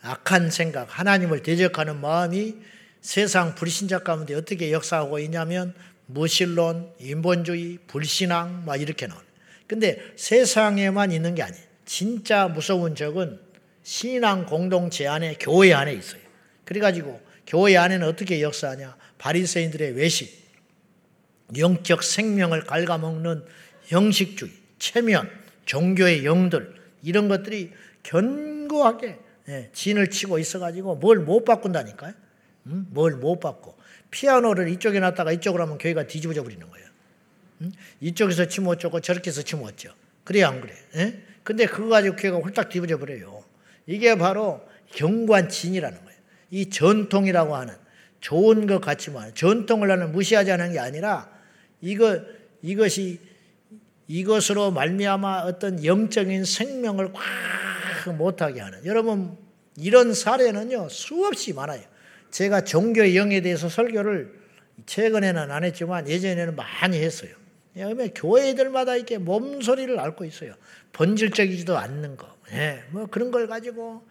악한 0.00 0.50
생각, 0.50 0.86
하나님을 0.96 1.42
대적하는 1.42 2.00
마음이 2.00 2.54
세상 3.06 3.54
불신자 3.54 4.00
가운데 4.00 4.34
어떻게 4.34 4.72
역사하고 4.72 5.20
있냐면 5.20 5.74
무신론, 6.06 6.92
인본주의, 6.98 7.78
불신앙 7.86 8.64
막 8.64 8.82
이렇게 8.82 9.06
나오는. 9.06 9.24
근데 9.68 10.02
세상에만 10.16 11.12
있는 11.12 11.36
게 11.36 11.44
아니에요. 11.44 11.64
진짜 11.84 12.48
무서운 12.48 12.96
적은 12.96 13.38
신앙 13.84 14.44
공동체 14.44 15.06
안에 15.06 15.36
교회 15.38 15.72
안에 15.72 15.94
있어요. 15.94 16.20
그래가지고 16.64 17.20
교회 17.46 17.76
안에는 17.76 18.08
어떻게 18.08 18.42
역사하냐? 18.42 18.96
바리새인들의 19.18 19.92
외식, 19.92 20.44
영적 21.56 22.02
생명을 22.02 22.64
갉아먹는 22.64 23.44
형식주의, 23.84 24.50
체면, 24.80 25.30
종교의 25.64 26.24
영들 26.24 26.74
이런 27.04 27.28
것들이 27.28 27.72
견고하게 28.02 29.18
예, 29.48 29.70
진을 29.72 30.10
치고 30.10 30.40
있어가지고 30.40 30.96
뭘 30.96 31.20
못 31.20 31.44
바꾼다니까요. 31.44 32.25
음? 32.66 32.86
뭘못 32.90 33.40
바꿔. 33.40 33.76
피아노를 34.10 34.68
이쪽에 34.68 35.00
놨다가 35.00 35.32
이쪽으로 35.32 35.64
하면 35.64 35.78
교회가 35.78 36.06
뒤집어져 36.06 36.42
버리는 36.42 36.68
거예요. 36.68 36.86
음? 37.62 37.72
이쪽에서 38.00 38.46
치면 38.46 38.70
어쩌고 38.70 39.00
저렇게 39.00 39.30
해서 39.30 39.42
치면 39.42 39.64
어쩌. 39.64 39.90
그래 40.24 40.42
안 40.42 40.60
그래? 40.60 40.74
예? 40.96 41.22
근데 41.42 41.66
그거 41.66 41.88
가지고 41.88 42.16
교회가 42.16 42.38
홀딱 42.38 42.68
뒤집어져 42.68 42.98
버려요. 42.98 43.44
이게 43.86 44.16
바로 44.16 44.60
경관 44.92 45.48
진이라는 45.48 46.04
거예요. 46.04 46.18
이 46.50 46.70
전통이라고 46.70 47.54
하는 47.54 47.74
좋은 48.20 48.66
것 48.66 48.80
같지만 48.80 49.34
전통을 49.34 49.88
나는 49.88 50.12
무시하지 50.12 50.50
않은 50.50 50.72
게 50.72 50.78
아니라 50.78 51.30
이거 51.80 52.20
이것이 52.62 53.20
이것으로 54.08 54.70
말미암아 54.72 55.42
어떤 55.42 55.84
영적인 55.84 56.44
생명을 56.44 57.12
꽉 57.12 58.16
못하게 58.16 58.60
하는 58.60 58.84
여러분 58.84 59.36
이런 59.76 60.14
사례는요 60.14 60.88
수없이 60.88 61.52
많아요. 61.52 61.82
제가 62.30 62.62
종교의 62.62 63.16
영에 63.16 63.40
대해서 63.40 63.68
설교를 63.68 64.34
최근에는 64.86 65.50
안 65.50 65.64
했지만 65.64 66.08
예전에는 66.08 66.56
많이 66.56 66.98
했어요. 66.98 67.30
왜냐하면 67.74 68.10
교회들마다 68.14 68.96
이렇게 68.96 69.18
몸소리를 69.18 69.98
앓고 69.98 70.24
있어요. 70.24 70.54
본질적이지도 70.92 71.76
않는 71.76 72.16
거. 72.16 72.34
예, 72.52 72.82
뭐 72.90 73.06
그런 73.06 73.30
걸 73.30 73.46
가지고 73.46 74.02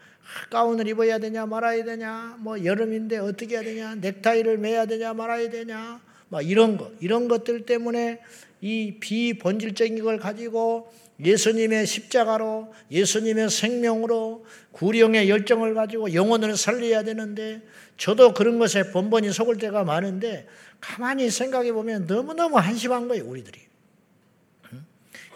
가운을 0.50 0.88
입어야 0.88 1.20
되냐 1.20 1.46
말아야 1.46 1.84
되냐, 1.84 2.38
뭐 2.40 2.64
여름인데 2.64 3.18
어떻게 3.18 3.56
해야 3.56 3.64
되냐, 3.64 3.96
넥타이를 3.96 4.58
매야 4.58 4.86
되냐 4.86 5.14
말아야 5.14 5.50
되냐, 5.50 6.02
막 6.30 6.42
이런 6.42 6.78
거, 6.78 6.92
이런 7.00 7.28
것들 7.28 7.66
때문에 7.66 8.20
이 8.62 8.98
비본질적인 9.00 10.04
걸 10.04 10.18
가지고 10.18 10.92
예수님의 11.24 11.86
십자가로 11.86 12.74
예수님의 12.92 13.50
생명으로 13.50 14.46
구령의 14.72 15.30
열정을 15.30 15.74
가지고 15.74 16.14
영혼을 16.14 16.58
살려야 16.58 17.04
되는데 17.04 17.62
저도 17.98 18.34
그런 18.34 18.60
것에 18.60 18.92
번번이 18.92 19.32
속을 19.32 19.58
때가 19.58 19.84
많은데 19.84 20.48
가만히 20.80 21.30
생각해 21.30 21.72
보면 21.72 22.06
너무너무 22.08 22.58
한심한 22.58 23.08
거예요, 23.08 23.26
우리들이. 23.26 23.66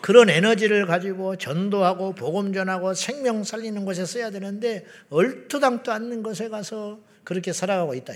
그런 0.01 0.29
에너지를 0.29 0.85
가지고 0.85 1.35
전도하고 1.35 2.13
복음 2.13 2.53
전하고 2.53 2.93
생명 2.93 3.43
살리는 3.43 3.83
것에 3.83 4.05
써야 4.05 4.29
되는데 4.31 4.85
얼토당도 5.09 5.91
않는 5.91 6.23
것에 6.23 6.49
가서 6.49 6.99
그렇게 7.23 7.51
살아가고 7.51 7.93
있다. 7.95 8.13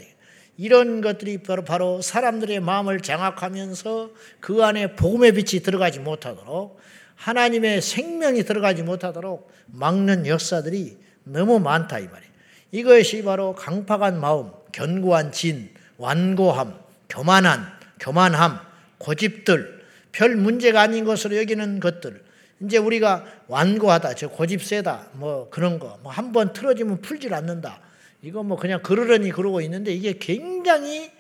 이런 0.58 1.02
것들이 1.02 1.40
바로, 1.40 1.64
바로 1.64 2.02
사람들의 2.02 2.60
마음을 2.60 3.02
장악하면서 3.02 4.12
그 4.40 4.64
안에 4.64 4.96
복음의 4.96 5.34
빛이 5.34 5.62
들어가지 5.62 6.00
못하도록 6.00 6.80
하나님의 7.16 7.82
생명이 7.82 8.44
들어가지 8.44 8.84
못하도록 8.84 9.52
막는 9.68 10.28
역사들이 10.28 10.98
너무 11.24 11.60
많다 11.60 12.00
이 12.00 12.08
말이에요. 12.08 12.33
이것이 12.74 13.24
바로 13.24 13.54
강팍한 13.54 14.20
마음, 14.20 14.50
견고한 14.72 15.32
진, 15.32 15.70
완고함, 15.98 16.74
교만한, 17.08 17.68
교만함, 18.00 18.60
고집들, 18.98 19.84
별 20.12 20.36
문제가 20.36 20.82
아닌 20.82 21.06
것으로 21.06 21.38
여기는 21.38 21.80
것들. 21.80 22.24
이제 22.62 22.78
우리가 22.80 23.26
완고하다, 23.48 24.16
저 24.16 24.28
고집 24.28 24.64
세다, 24.64 25.10
뭐 25.14 25.50
그런 25.52 25.78
거, 25.78 26.00
뭐 26.02 26.12
한 26.12 26.32
번 26.34 26.52
틀어지면 26.52 27.02
풀질 27.02 27.36
않는다. 27.36 27.80
이거 28.24 28.42
뭐 28.42 28.58
그냥 28.58 28.82
그러려니 28.82 29.30
그러고 29.30 29.62
있는데 29.62 29.94
이게 29.94 30.18
굉장히 30.18 31.12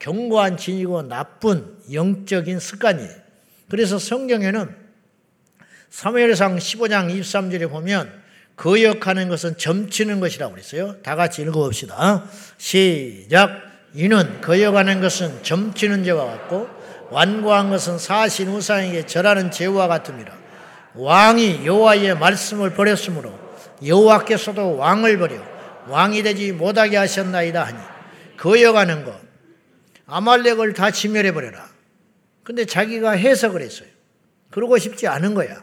견고한 0.00 0.58
진이고 0.58 1.02
나쁜 1.04 1.74
영적인 1.90 2.60
습관이에요. 2.60 3.10
그래서 3.70 3.98
성경에는 3.98 4.76
사무엘상 5.88 6.58
15장 6.58 7.18
23절에 7.18 7.70
보면 7.70 8.27
거역하는 8.58 9.28
것은 9.28 9.56
점치는 9.56 10.20
것이라고 10.20 10.52
그랬어요. 10.52 10.96
다 11.02 11.14
같이 11.14 11.42
읽어봅시다. 11.42 12.24
시작. 12.58 13.50
이는 13.94 14.40
거역하는 14.40 15.00
것은 15.00 15.42
점치는 15.42 16.04
죄와 16.04 16.26
같고 16.26 16.68
완고한 17.10 17.70
것은 17.70 17.98
사신 17.98 18.48
우상에게 18.48 19.06
절하는 19.06 19.50
죄와 19.50 19.86
같음이라. 19.86 20.36
왕이 20.94 21.64
여호와의 21.64 22.18
말씀을 22.18 22.74
버렸으므로 22.74 23.38
여호와께서도 23.86 24.76
왕을 24.76 25.18
버려 25.18 25.36
왕이 25.86 26.22
되지 26.24 26.52
못하게 26.52 26.96
하셨나이다 26.96 27.64
하니 27.64 27.78
거여가는 28.36 29.04
것 29.04 29.14
아말렉을 30.06 30.72
다 30.74 30.90
진멸해 30.90 31.32
버려라. 31.32 31.68
근데 32.42 32.64
자기가 32.64 33.12
해석을 33.12 33.62
했어요. 33.62 33.88
그러고 34.50 34.78
싶지 34.78 35.06
않은 35.06 35.34
거야. 35.34 35.62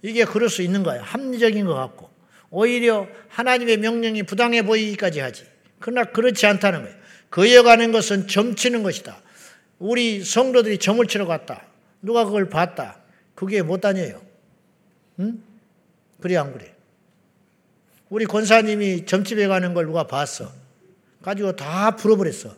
이게 0.00 0.24
그럴 0.24 0.48
수 0.48 0.62
있는 0.62 0.82
거야. 0.82 1.02
합리적인 1.02 1.66
것 1.66 1.74
같고 1.74 2.11
오히려 2.52 3.08
하나님의 3.28 3.78
명령이 3.78 4.22
부당해 4.24 4.62
보이기까지 4.62 5.20
하지. 5.20 5.46
그러나 5.80 6.04
그렇지 6.04 6.46
않다는 6.46 6.82
거예요. 6.82 6.96
거여가는 7.30 7.92
것은 7.92 8.28
점치는 8.28 8.82
것이다. 8.82 9.20
우리 9.78 10.22
성도들이 10.22 10.78
점을 10.78 11.04
치러 11.06 11.26
갔다. 11.26 11.66
누가 12.02 12.26
그걸 12.26 12.50
봤다. 12.50 13.00
그게 13.34 13.62
못 13.62 13.80
다녀요. 13.80 14.22
응? 15.18 15.42
그래 16.20 16.36
안 16.36 16.52
그래? 16.52 16.74
우리 18.10 18.26
권사님이 18.26 19.06
점집에 19.06 19.46
가는 19.46 19.72
걸 19.72 19.86
누가 19.86 20.06
봤어. 20.06 20.52
가지고 21.22 21.56
다 21.56 21.96
풀어버렸어. 21.96 22.54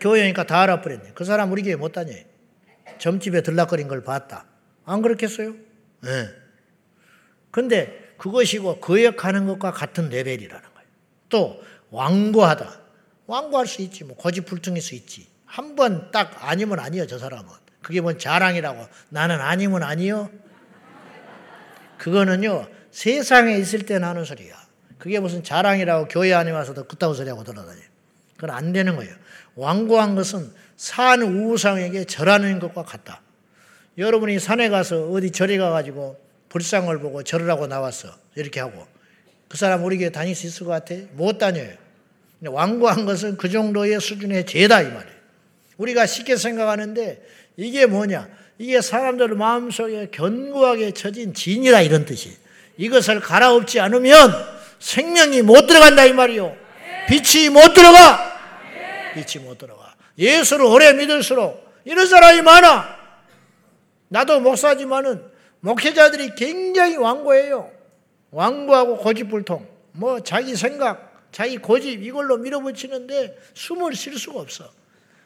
교회니까 0.00 0.44
다 0.44 0.62
알아버렸네. 0.62 1.12
그 1.14 1.24
사람 1.24 1.52
우리 1.52 1.62
교회 1.62 1.76
못 1.76 1.92
다녀. 1.92 2.14
점집에 2.98 3.42
들락거린 3.42 3.88
걸 3.88 4.02
봤다. 4.02 4.46
안 4.86 5.02
그렇겠어요? 5.02 5.50
예. 5.50 6.08
네. 6.08 6.28
근데 7.50 8.05
그것이고 8.18 8.80
거역하는 8.80 9.46
것과 9.46 9.72
같은 9.72 10.08
레벨이라는 10.08 10.62
거예요. 10.62 10.88
또 11.28 11.62
완고하다. 11.90 12.80
완고할 13.26 13.66
수 13.66 13.82
있지. 13.82 14.04
뭐 14.04 14.16
고집불통일 14.16 14.80
수 14.82 14.94
있지. 14.94 15.26
한 15.46 15.74
번 15.76 16.10
딱 16.10 16.32
아니면 16.40 16.78
아니요 16.80 17.06
저 17.06 17.18
사람은. 17.18 17.46
그게 17.82 18.00
뭔 18.00 18.18
자랑이라고. 18.18 18.86
나는 19.10 19.40
아니면 19.40 19.82
아니요. 19.82 20.30
그거는요 21.98 22.68
세상에 22.90 23.56
있을 23.58 23.86
때 23.86 23.98
나는 23.98 24.24
소리야. 24.24 24.54
그게 24.98 25.20
무슨 25.20 25.42
자랑이라고 25.44 26.08
교회 26.08 26.32
안에 26.32 26.50
와서도 26.50 26.84
그따구 26.84 27.14
소리하고 27.14 27.44
돌아다녀. 27.44 27.80
그건 28.34 28.50
안 28.50 28.72
되는 28.72 28.96
거예요. 28.96 29.14
완고한 29.54 30.14
것은 30.14 30.52
산 30.76 31.22
우상에게 31.22 32.04
절하는 32.04 32.58
것과 32.58 32.82
같다. 32.84 33.22
여러분이 33.98 34.38
산에 34.38 34.68
가서 34.68 35.08
어디 35.08 35.30
절에 35.30 35.56
가가지고 35.56 36.18
불상을 36.48 36.98
보고 37.00 37.22
절을 37.22 37.50
하고 37.50 37.66
나왔어. 37.66 38.08
이렇게 38.34 38.60
하고. 38.60 38.86
그 39.48 39.56
사람 39.56 39.84
우리 39.84 39.98
교회 39.98 40.10
다닐 40.10 40.34
수 40.34 40.46
있을 40.46 40.66
것 40.66 40.72
같아? 40.72 40.94
못 41.12 41.38
다녀요. 41.38 41.72
완고한 42.44 43.06
것은 43.06 43.36
그 43.36 43.48
정도의 43.48 44.00
수준의 44.00 44.46
죄다, 44.46 44.82
이 44.82 44.84
말이에요. 44.86 45.16
우리가 45.78 46.06
쉽게 46.06 46.36
생각하는데 46.36 47.22
이게 47.56 47.86
뭐냐? 47.86 48.28
이게 48.58 48.80
사람들 48.80 49.28
마음속에 49.34 50.08
견고하게 50.10 50.92
쳐진 50.92 51.34
진이라 51.34 51.82
이런 51.82 52.04
뜻이에요. 52.04 52.36
이것을 52.78 53.20
갈아엎지 53.20 53.80
않으면 53.80 54.32
생명이 54.78 55.42
못 55.42 55.66
들어간다 55.66 56.04
이 56.04 56.12
말이요. 56.12 56.56
빛이 57.08 57.50
못 57.50 57.72
들어가. 57.74 58.34
빛이 59.14 59.44
못 59.44 59.58
들어가. 59.58 59.94
예수를 60.18 60.64
오래 60.64 60.92
믿을수록 60.92 61.66
이런 61.84 62.06
사람이 62.06 62.42
많아. 62.42 62.96
나도 64.08 64.40
목사지만은 64.40 65.22
목회자들이 65.60 66.34
굉장히 66.34 66.96
완고해요. 66.96 67.70
완고하고 68.30 68.98
고집불통. 68.98 69.66
뭐 69.92 70.20
자기 70.20 70.56
생각, 70.56 71.28
자기 71.32 71.58
고집 71.58 72.02
이걸로 72.02 72.36
밀어붙이는데 72.36 73.36
숨을 73.54 73.94
쉴 73.94 74.18
수가 74.18 74.40
없어. 74.40 74.70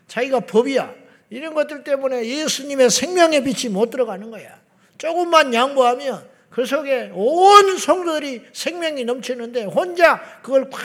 자기가 0.07 0.41
법이야. 0.41 0.95
이런 1.31 1.55
것들 1.55 1.85
때문에 1.85 2.27
예수님의 2.27 2.91
생명의 2.91 3.45
빛이 3.45 3.73
못 3.73 3.91
들어가는 3.91 4.31
거야. 4.31 4.61
조금만 4.99 5.55
양보하면 5.55 6.29
그 6.51 6.67
속에 6.67 7.11
온 7.15 7.79
성도들이 7.79 8.43
생명이 8.53 9.05
넘치는데 9.05 9.65
혼자 9.65 10.21
그걸 10.43 10.69
꽉 10.69 10.81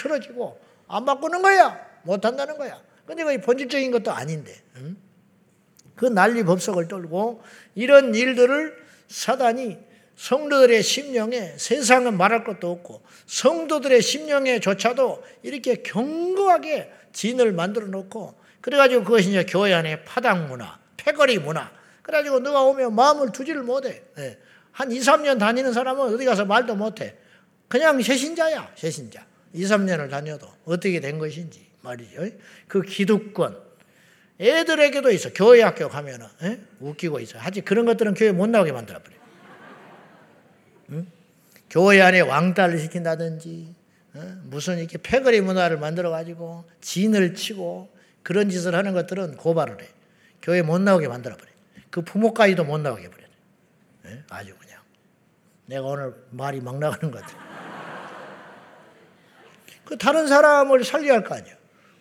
틀어지고 0.00 0.58
안 0.88 1.04
바꾸는 1.04 1.42
거야. 1.42 1.78
못 2.02 2.24
한다는 2.24 2.56
거야. 2.56 2.82
근데 3.06 3.22
그게 3.22 3.40
본질적인 3.40 3.90
것도 3.90 4.10
아닌데. 4.10 4.54
응? 4.76 4.96
그 5.94 6.06
난리 6.06 6.42
법석을 6.42 6.88
떨고 6.88 7.42
이런 7.74 8.14
일들을 8.14 8.76
사단이 9.08 9.78
성도들의 10.16 10.82
심령에 10.82 11.54
세상은 11.56 12.16
말할 12.16 12.44
것도 12.44 12.70
없고 12.70 13.02
성도들의 13.26 14.00
심령에조차도 14.00 15.24
이렇게 15.42 15.82
견고하게 15.82 16.90
진을 17.12 17.52
만들어 17.52 17.86
놓고 17.86 18.34
그래가지고 18.60 19.04
그것이 19.04 19.30
이제 19.30 19.44
교회 19.44 19.74
안에 19.74 20.04
파당 20.04 20.48
문화, 20.48 20.78
패거리 20.96 21.38
문화. 21.38 21.70
그래가지고 22.02 22.40
누가 22.40 22.62
오면 22.62 22.94
마음을 22.94 23.32
두지를 23.32 23.62
못해. 23.62 24.02
네. 24.16 24.38
한 24.72 24.90
2, 24.90 24.98
3년 25.00 25.38
다니는 25.38 25.72
사람은 25.72 26.14
어디 26.14 26.24
가서 26.24 26.44
말도 26.44 26.74
못해. 26.74 27.14
그냥 27.68 28.00
새신자야, 28.00 28.72
새신자. 28.74 29.26
2, 29.52 29.64
3년을 29.64 30.10
다녀도 30.10 30.48
어떻게 30.64 31.00
된 31.00 31.18
것인지 31.18 31.66
말이죠. 31.82 32.26
그 32.66 32.82
기득권. 32.82 33.73
애들에게도 34.40 35.10
있어. 35.12 35.32
교회 35.32 35.62
학교 35.62 35.88
가면은, 35.88 36.26
에? 36.42 36.60
웃기고 36.80 37.20
있어. 37.20 37.38
하지 37.38 37.60
그런 37.60 37.84
것들은 37.86 38.14
교회 38.14 38.32
못 38.32 38.48
나오게 38.48 38.72
만들어 38.72 38.98
버려. 39.00 39.16
응? 40.90 41.06
교회 41.70 42.00
안에 42.00 42.20
왕따를 42.20 42.78
시킨다든지, 42.78 43.74
어? 44.14 44.36
무슨 44.44 44.78
이렇게 44.78 44.98
패거리 44.98 45.40
문화를 45.40 45.78
만들어 45.78 46.10
가지고 46.10 46.64
진을 46.80 47.34
치고 47.34 47.88
그런 48.22 48.48
짓을 48.50 48.74
하는 48.74 48.92
것들은 48.92 49.36
고발을 49.36 49.80
해. 49.80 49.88
교회 50.42 50.62
못 50.62 50.80
나오게 50.80 51.08
만들어 51.08 51.36
버려. 51.36 51.50
그 51.90 52.02
부모까지도 52.02 52.64
못 52.64 52.78
나오게 52.78 53.08
버려. 53.10 53.24
네? 54.02 54.22
아주 54.28 54.54
그냥. 54.58 54.80
내가 55.66 55.86
오늘 55.86 56.14
말이 56.30 56.60
막 56.60 56.78
나가는 56.78 57.10
것 57.10 57.20
같아. 57.22 57.38
그 59.84 59.96
다른 59.98 60.26
사람을 60.26 60.84
살려야 60.84 61.14
할 61.14 61.24
거 61.24 61.34
아니야. 61.34 61.54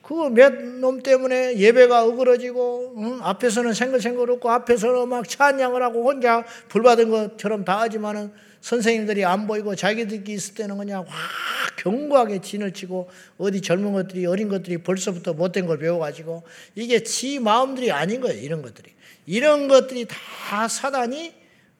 그거 0.04 0.30
몇놈 0.30 1.02
때문에 1.02 1.58
예배가 1.58 2.04
어그러지고 2.04 2.94
응? 2.98 3.20
앞에서는 3.22 3.74
생글생글 3.74 4.30
웃고 4.32 4.52
앞에서는 4.52 5.08
막 5.08 5.28
찬양을 5.28 5.82
하고 5.82 6.04
혼자 6.04 6.44
불받은 6.68 7.10
것처럼 7.10 7.64
다 7.64 7.80
하지만은 7.80 8.34
선생님들이 8.60 9.24
안 9.24 9.48
보이고 9.48 9.76
자기들끼리 9.76 10.36
있을 10.36 10.56
때는 10.56 10.78
그냥 10.78 11.06
확 11.08 11.76
견고하게 11.78 12.42
진을 12.42 12.74
치고 12.74 13.10
어디 13.38 13.62
젊은 13.62 13.94
것들이 13.94 14.26
어린 14.26 14.50
것들이 14.50 14.80
벌써부터 14.80 15.34
못된 15.34 15.66
걸 15.68 15.80
배워가지고 15.80 16.44
이게 16.76 17.04
지 17.04 17.40
마음들이 17.40 17.92
아닌 17.92 18.20
거예요. 18.20 18.42
이런 18.42 18.62
것들이. 18.62 18.92
이런 19.26 19.70
것들이 19.70 20.06
다 20.08 20.68
사단이 20.68 21.34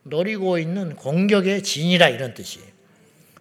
노리고 0.04 0.60
있는 0.60 0.96
공격의 0.96 1.64
진이라 1.64 2.08
이런 2.08 2.34
뜻이에요. 2.34 2.68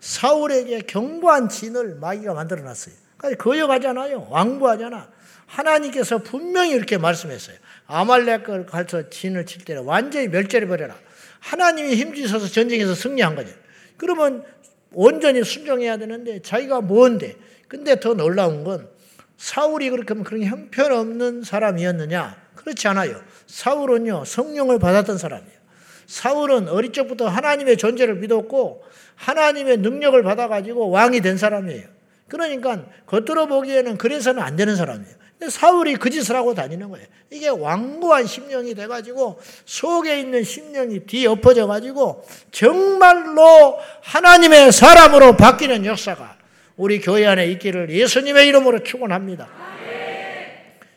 사울에게 0.00 0.80
견고한 0.80 1.48
진을 1.48 1.96
마귀가 1.96 2.34
만들어 2.34 2.62
놨어요. 2.62 3.01
거역하잖아요. 3.38 4.28
왕부하잖아. 4.30 5.10
하나님께서 5.46 6.18
분명히 6.18 6.72
이렇게 6.72 6.98
말씀했어요. 6.98 7.56
아말렉을 7.86 8.66
가서 8.66 9.10
진을 9.10 9.46
칠 9.46 9.64
때는 9.64 9.84
완전히 9.84 10.28
멸절해 10.28 10.66
버려라. 10.66 10.96
하나님이 11.40 11.94
힘주셔서 11.94 12.48
전쟁에서 12.48 12.94
승리한 12.94 13.34
거죠. 13.34 13.52
그러면 13.96 14.44
온전히 14.92 15.44
순종해야 15.44 15.96
되는데 15.96 16.40
자기가 16.40 16.80
뭔데? 16.80 17.36
근데 17.68 17.98
더 18.00 18.14
놀라운 18.14 18.64
건 18.64 18.88
사울이 19.36 19.90
그렇게 19.90 20.08
하면 20.08 20.24
그런 20.24 20.44
형편없는 20.44 21.42
사람이었느냐? 21.42 22.36
그렇지 22.54 22.86
않아요. 22.88 23.20
사울은요, 23.46 24.24
성령을 24.24 24.78
받았던 24.78 25.18
사람이에요. 25.18 25.62
사울은 26.06 26.68
어릴 26.68 26.92
적부터 26.92 27.28
하나님의 27.28 27.76
존재를 27.76 28.16
믿었고 28.16 28.84
하나님의 29.16 29.78
능력을 29.78 30.22
받아가지고 30.22 30.90
왕이 30.90 31.20
된 31.22 31.36
사람이에요. 31.36 31.88
그러니까 32.32 32.82
겉으로 33.04 33.46
보기에는 33.46 33.98
그래서는 33.98 34.42
안 34.42 34.56
되는 34.56 34.74
사람이에요. 34.74 35.22
사울이 35.50 35.96
그 35.96 36.08
짓을 36.08 36.34
하고 36.34 36.54
다니는 36.54 36.88
거예요. 36.88 37.06
이게 37.30 37.48
완고한 37.48 38.26
심령이 38.26 38.74
돼가지고 38.74 39.38
속에 39.66 40.18
있는 40.18 40.42
심령이 40.42 41.00
뒤엎어져 41.00 41.66
가지고 41.66 42.24
정말로 42.50 43.78
하나님의 44.02 44.72
사람으로 44.72 45.36
바뀌는 45.36 45.84
역사가 45.84 46.38
우리 46.76 47.00
교회 47.00 47.26
안에 47.26 47.48
있기를 47.48 47.90
예수님의 47.90 48.48
이름으로 48.48 48.82
축원합니다. 48.82 49.46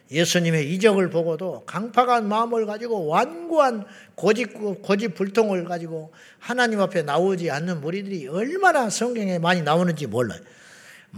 예수님의 0.10 0.72
이적을 0.72 1.10
보고도 1.10 1.66
강팍한 1.66 2.30
마음을 2.30 2.66
가지고 2.66 3.08
완고한 3.08 3.84
고집, 4.14 4.82
고집 4.84 5.16
불통을 5.16 5.66
가지고 5.66 6.14
하나님 6.40 6.80
앞에 6.80 7.02
나오지 7.02 7.52
않는 7.52 7.82
무리들이 7.82 8.28
얼마나 8.28 8.90
성경에 8.90 9.40
많이 9.40 9.64
나오는지 9.64 10.06
몰라요. 10.08 10.40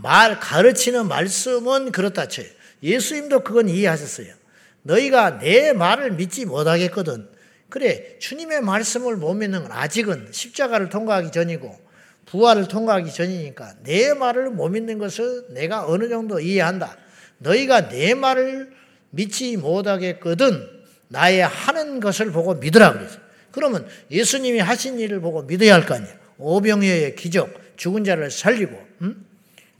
말, 0.01 0.39
가르치는 0.39 1.07
말씀은 1.07 1.91
그렇다 1.91 2.27
쳐요. 2.27 2.47
예수님도 2.83 3.41
그건 3.41 3.69
이해하셨어요. 3.69 4.27
너희가 4.83 5.39
내 5.39 5.73
말을 5.73 6.11
믿지 6.11 6.45
못하겠거든. 6.45 7.27
그래, 7.69 8.17
주님의 8.19 8.61
말씀을 8.61 9.17
못 9.17 9.33
믿는 9.33 9.63
건 9.63 9.71
아직은 9.71 10.29
십자가를 10.31 10.89
통과하기 10.89 11.31
전이고 11.31 11.87
부활을 12.25 12.67
통과하기 12.67 13.11
전이니까 13.11 13.75
내 13.83 14.13
말을 14.13 14.49
못 14.51 14.69
믿는 14.69 14.97
것을 14.99 15.45
내가 15.49 15.87
어느 15.87 16.07
정도 16.07 16.39
이해한다. 16.39 16.97
너희가 17.39 17.89
내 17.89 18.13
말을 18.13 18.71
믿지 19.09 19.57
못하겠거든 19.57 20.67
나의 21.09 21.41
하는 21.41 21.99
것을 21.99 22.31
보고 22.31 22.53
믿으라 22.55 22.93
그랬어요. 22.93 23.19
그러면 23.51 23.87
예수님이 24.11 24.59
하신 24.59 24.99
일을 24.99 25.19
보고 25.21 25.41
믿어야 25.43 25.73
할 25.73 25.85
거 25.85 25.95
아니에요. 25.95 26.13
오병이어의 26.37 27.15
기적, 27.15 27.77
죽은 27.77 28.03
자를 28.03 28.29
살리고 28.29 28.77
음? 29.01 29.25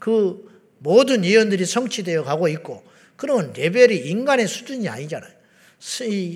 그 0.07 0.49
모든 0.77 1.25
예언들이 1.25 1.65
성취되어 1.65 2.23
가고 2.23 2.47
있고 2.47 2.81
그러면 3.17 3.51
레벨이 3.51 3.97
인간의 4.07 4.47
수준이 4.47 4.87
아니잖아요. 4.87 5.29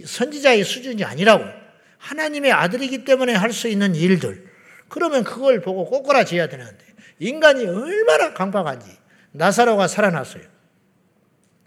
선지자의 0.05 0.65
수준이 0.65 1.05
아니라고. 1.05 1.45
하나님의 1.97 2.51
아들이기 2.51 3.05
때문에 3.05 3.33
할 3.33 3.53
수 3.53 3.69
있는 3.69 3.95
일들. 3.95 4.45
그러면 4.89 5.23
그걸 5.23 5.61
보고 5.61 5.85
꼬꾸라져야 5.85 6.49
되는데 6.49 6.83
인간이 7.19 7.65
얼마나 7.65 8.33
강박한지 8.33 8.87
나사로가 9.31 9.87
살아났어요. 9.87 10.43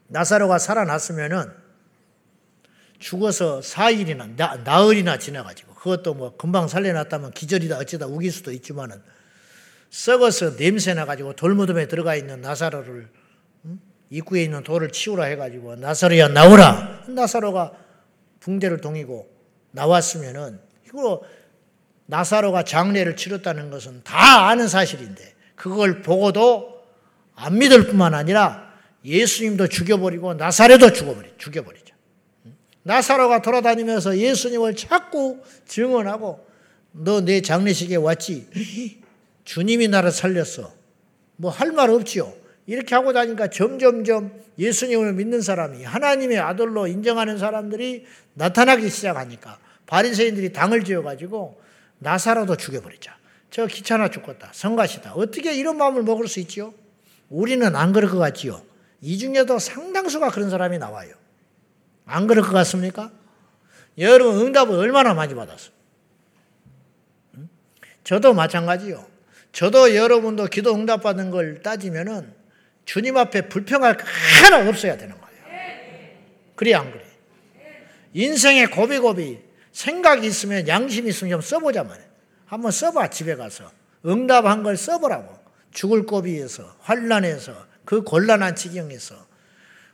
나사로가 0.08 0.58
살아났으면은 0.58 1.52
죽어서 2.98 3.60
4일이나 3.60 4.36
나, 4.36 4.56
나흘이나 4.56 5.16
지나가지고 5.16 5.72
그것도 5.72 6.12
뭐 6.12 6.36
금방 6.36 6.68
살려놨다면 6.68 7.30
기절이다 7.30 7.78
어쩌다 7.78 8.04
우길 8.04 8.30
수도 8.30 8.52
있지만은 8.52 9.00
썩어서 9.94 10.56
냄새 10.56 10.92
나 10.92 11.04
가지고 11.04 11.34
돌무덤에 11.34 11.86
들어가 11.86 12.16
있는 12.16 12.40
나사로를 12.40 13.08
입구에 14.10 14.42
있는 14.42 14.64
돌을 14.64 14.90
치우라 14.90 15.24
해가지고 15.26 15.76
나사로야 15.76 16.28
나오라. 16.28 17.04
나사로가 17.06 17.72
붕대를 18.40 18.80
동이고 18.80 19.30
나왔으면은 19.70 20.58
이거 20.88 21.22
나사로가 22.06 22.64
장례를 22.64 23.14
치렀다는 23.14 23.70
것은 23.70 24.02
다 24.02 24.48
아는 24.48 24.66
사실인데 24.66 25.32
그걸 25.54 26.02
보고도 26.02 26.82
안 27.36 27.58
믿을 27.58 27.86
뿐만 27.86 28.14
아니라 28.14 28.74
예수님도 29.04 29.68
죽여버리고 29.68 30.34
나사로도 30.34 30.92
죽어버리 30.92 31.34
죽여버리죠. 31.38 31.94
나사로가 32.82 33.42
돌아다니면서 33.42 34.18
예수님을 34.18 34.74
자꾸 34.74 35.40
증언하고 35.66 36.44
너 36.90 37.20
내 37.20 37.40
장례식에 37.40 37.94
왔지 37.96 38.48
주님이 39.44 39.88
나를 39.88 40.10
살렸어. 40.10 40.72
뭐 41.36 41.50
할 41.50 41.72
말 41.72 41.90
없지요. 41.90 42.32
이렇게 42.66 42.94
하고 42.94 43.12
다니까 43.12 43.48
점점점 43.48 44.32
예수님을 44.58 45.12
믿는 45.14 45.42
사람이 45.42 45.84
하나님의 45.84 46.38
아들로 46.38 46.86
인정하는 46.86 47.36
사람들이 47.38 48.06
나타나기 48.34 48.88
시작하니까 48.88 49.58
바리새인들이 49.86 50.52
당을 50.52 50.84
지어가지고 50.84 51.60
나사로도 51.98 52.56
죽여버리자. 52.56 53.16
저 53.50 53.66
귀찮아 53.66 54.08
죽겠다. 54.10 54.50
성가시다. 54.52 55.12
어떻게 55.14 55.54
이런 55.54 55.76
마음을 55.76 56.02
먹을 56.02 56.26
수 56.26 56.40
있지요? 56.40 56.72
우리는 57.28 57.74
안 57.76 57.92
그럴 57.92 58.10
것 58.10 58.18
같지요. 58.18 58.62
이 59.00 59.18
중에도 59.18 59.58
상당수가 59.58 60.30
그런 60.30 60.48
사람이 60.50 60.78
나와요. 60.78 61.14
안 62.06 62.26
그럴 62.26 62.42
것 62.44 62.52
같습니까? 62.52 63.12
여러분 63.98 64.40
응답을 64.46 64.74
얼마나 64.76 65.14
많이 65.14 65.34
받았어요? 65.34 65.72
저도 68.04 68.34
마찬가지요. 68.34 69.06
저도 69.54 69.94
여러분도 69.94 70.46
기도 70.46 70.74
응답받은 70.74 71.30
걸 71.30 71.62
따지면은 71.62 72.34
주님 72.84 73.16
앞에 73.16 73.48
불평할 73.48 73.96
거 73.96 74.04
하나 74.42 74.68
없어야 74.68 74.96
되는 74.96 75.14
거예요. 75.14 75.34
그래, 76.56 76.74
안 76.74 76.90
그래? 76.90 77.04
인생의 78.12 78.66
고비고비 78.72 79.38
생각이 79.70 80.26
있으면 80.26 80.66
양심이 80.66 81.08
있으면 81.08 81.30
좀 81.30 81.40
써보자 81.40 81.84
말이야. 81.84 82.04
한번 82.46 82.72
써봐, 82.72 83.10
집에 83.10 83.36
가서. 83.36 83.70
응답한 84.04 84.64
걸 84.64 84.76
써보라고. 84.76 85.38
죽을 85.72 86.04
고비에서, 86.04 86.76
환란에서, 86.80 87.54
그 87.84 88.02
곤란한 88.02 88.56
지경에서. 88.56 89.14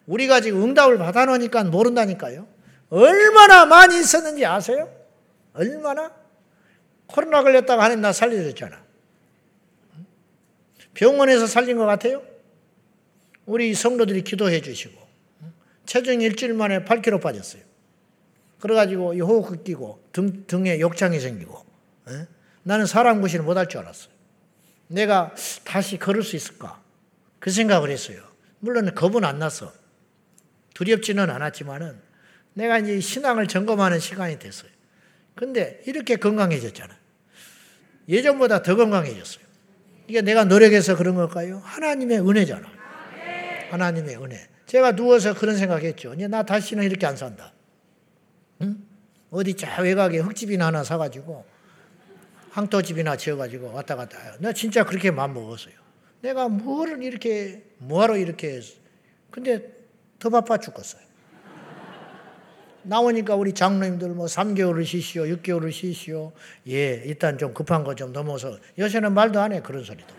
우리가 0.06 0.40
지금 0.40 0.62
응답을 0.62 0.96
받아놓으니까 0.96 1.64
모른다니까요. 1.64 2.46
얼마나 2.88 3.66
많이 3.66 4.00
있었는지 4.00 4.44
아세요? 4.44 4.90
얼마나? 5.52 6.10
코로나 7.06 7.42
걸렸다가 7.42 7.84
하나님 7.84 8.00
나 8.00 8.12
살려줬잖아. 8.12 8.89
병원에서 10.94 11.46
살린 11.46 11.76
것 11.76 11.86
같아요? 11.86 12.22
우리 13.46 13.74
성도들이 13.74 14.22
기도해 14.22 14.60
주시고 14.60 15.00
체중 15.86 16.20
일주일 16.20 16.54
만에 16.54 16.84
8kg 16.84 17.20
빠졌어요. 17.20 17.62
그래가지고 18.60 19.14
이 19.14 19.20
호흡 19.20 19.64
끼고 19.64 20.02
등, 20.12 20.46
등에 20.46 20.80
욕창이 20.80 21.18
생기고 21.18 21.64
에? 22.08 22.26
나는 22.62 22.86
사람 22.86 23.20
구실을 23.20 23.44
못할 23.44 23.68
줄 23.68 23.80
알았어요. 23.80 24.12
내가 24.88 25.34
다시 25.64 25.98
걸을 25.98 26.22
수 26.22 26.36
있을까? 26.36 26.80
그 27.38 27.50
생각을 27.50 27.90
했어요. 27.90 28.22
물론 28.58 28.94
겁은 28.94 29.24
안 29.24 29.38
났어. 29.38 29.72
두렵지는 30.74 31.30
않았지만은 31.30 31.98
내가 32.54 32.78
이제 32.78 33.00
신앙을 33.00 33.46
점검하는 33.46 33.98
시간이 33.98 34.38
됐어요. 34.38 34.70
근데 35.34 35.82
이렇게 35.86 36.16
건강해졌잖아. 36.16 36.96
예전보다 38.08 38.62
더 38.62 38.76
건강해졌어요. 38.76 39.39
이게 40.10 40.22
내가 40.22 40.42
노력해서 40.42 40.96
그런 40.96 41.14
걸까요? 41.14 41.60
하나님의 41.62 42.28
은혜잖아. 42.28 42.66
하나님의 43.70 44.16
은혜. 44.16 44.48
제가 44.66 44.96
누워서 44.96 45.34
그런 45.34 45.56
생각했죠. 45.56 46.14
이제 46.14 46.26
나 46.26 46.42
다시는 46.42 46.82
이렇게 46.82 47.06
안 47.06 47.16
산다. 47.16 47.52
응? 48.62 48.84
어디 49.30 49.54
저 49.54 49.68
외곽에 49.80 50.18
흙집이나 50.18 50.66
하나 50.66 50.82
사가지고 50.82 51.44
항토집이나 52.50 53.16
지어가지고 53.16 53.72
왔다 53.72 53.94
갔다 53.94 54.18
해요. 54.18 54.34
나 54.40 54.52
진짜 54.52 54.82
그렇게 54.82 55.12
마음 55.12 55.32
먹었어요. 55.34 55.74
내가 56.22 56.48
뭐를 56.48 57.04
이렇게 57.04 57.62
뭐하러 57.78 58.16
이렇게 58.16 58.56
했어. 58.56 58.74
근데 59.30 59.62
더 60.18 60.28
바빠 60.28 60.58
죽겠어요. 60.58 61.02
나오니까 62.82 63.34
우리 63.34 63.52
장로님들 63.52 64.10
뭐 64.10 64.26
3개월을 64.26 64.84
쉬시오, 64.84 65.24
6개월을 65.24 65.72
쉬시오. 65.72 66.32
예, 66.68 67.02
일단 67.04 67.38
좀 67.38 67.52
급한 67.54 67.84
거 67.84 67.94
좀 67.94 68.12
넘어서 68.12 68.58
요새는 68.78 69.12
말도 69.12 69.40
안 69.40 69.52
해, 69.52 69.60
그런 69.60 69.84
소리도. 69.84 70.14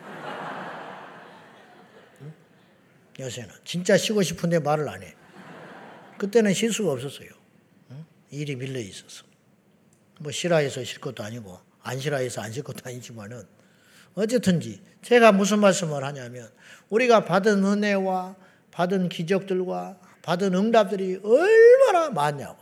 요새는. 3.19 3.49
진짜 3.63 3.97
쉬고 3.97 4.21
싶은데 4.21 4.59
말을 4.59 4.87
안 4.89 5.03
해. 5.03 5.13
그때는 6.17 6.53
쉴 6.53 6.71
수가 6.71 6.91
없었어요. 6.93 7.29
일이 8.29 8.55
밀려 8.55 8.79
있어서. 8.79 9.25
뭐 10.19 10.31
싫어 10.31 10.57
해서 10.57 10.83
쉴 10.83 10.99
것도 11.01 11.23
아니고, 11.23 11.59
안 11.83 11.99
싫어 11.99 12.17
해서 12.17 12.41
안 12.41 12.51
쉴 12.53 12.63
것도 12.63 12.81
아니지만은, 12.85 13.43
어쨌든지, 14.13 14.81
제가 15.01 15.31
무슨 15.31 15.59
말씀을 15.59 16.03
하냐면, 16.03 16.49
우리가 16.89 17.25
받은 17.25 17.63
은혜와 17.65 18.35
받은 18.71 19.09
기적들과 19.09 19.99
받은 20.21 20.53
응답들이 20.53 21.19
얼마나 21.23 22.09
많냐고. 22.09 22.57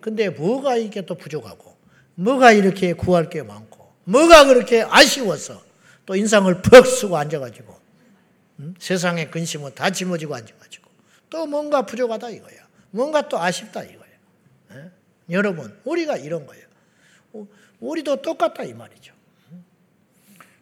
근데 0.00 0.28
뭐가 0.30 0.76
이게 0.76 1.02
또 1.02 1.14
부족하고, 1.14 1.76
뭐가 2.16 2.52
이렇게 2.52 2.92
구할 2.92 3.30
게 3.30 3.42
많고, 3.42 3.92
뭐가 4.04 4.46
그렇게 4.46 4.82
아쉬워서 4.82 5.62
또 6.06 6.16
인상을 6.16 6.62
푹 6.62 6.86
쓰고 6.86 7.16
앉아가지고, 7.16 7.80
음? 8.60 8.74
세상의 8.78 9.30
근심은 9.30 9.74
다 9.74 9.90
짊어지고 9.90 10.34
앉아가지고, 10.34 10.90
또 11.30 11.46
뭔가 11.46 11.86
부족하다 11.86 12.30
이거야. 12.30 12.62
뭔가 12.90 13.28
또 13.28 13.38
아쉽다 13.38 13.84
이거야. 13.84 14.08
에? 14.72 14.90
여러분, 15.30 15.78
우리가 15.84 16.16
이런 16.16 16.46
거예요. 16.46 16.66
우리도 17.80 18.22
똑같다 18.22 18.64
이 18.64 18.74
말이죠. 18.74 19.12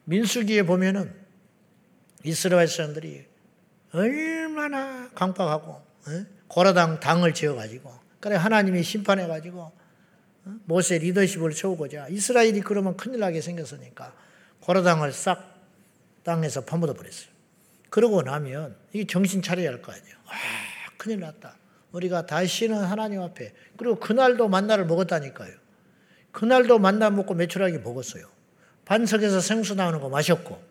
민수기에 0.04 0.62
보면은 0.62 1.14
이스라엘 2.24 2.68
사람들이 2.68 3.26
얼마나 3.92 5.10
강박하고 5.14 5.82
고라당 6.48 7.00
당을 7.00 7.34
지어가지고 7.34 7.92
그래 8.20 8.36
하나님이 8.36 8.82
심판해가지고 8.82 9.72
모세 10.64 10.98
리더십을 10.98 11.52
세우고자 11.52 12.08
이스라엘이 12.08 12.60
그러면 12.62 12.96
큰일 12.96 13.20
나게 13.20 13.40
생겼으니까 13.40 14.14
고라당을 14.60 15.12
싹 15.12 15.58
땅에서 16.22 16.62
파묻어 16.62 16.94
버렸어요. 16.94 17.28
그러고 17.90 18.22
나면 18.22 18.76
이 18.92 19.06
정신 19.06 19.42
차려야 19.42 19.70
할 19.70 19.82
거 19.82 19.92
아니에요. 19.92 20.14
아 20.26 20.32
큰일 20.96 21.20
났다. 21.20 21.56
우리가 21.92 22.26
다시는 22.26 22.76
하나님 22.84 23.20
앞에 23.20 23.52
그리고 23.76 23.98
그날도 23.98 24.48
만나를 24.48 24.86
먹었다니까요. 24.86 25.52
그날도 26.32 26.78
만나 26.78 27.10
먹고 27.10 27.34
매출하게 27.34 27.78
먹었어요. 27.78 28.28
반석에서 28.84 29.40
생수 29.40 29.74
나오는 29.74 30.00
거 30.00 30.08
마셨고 30.08 30.62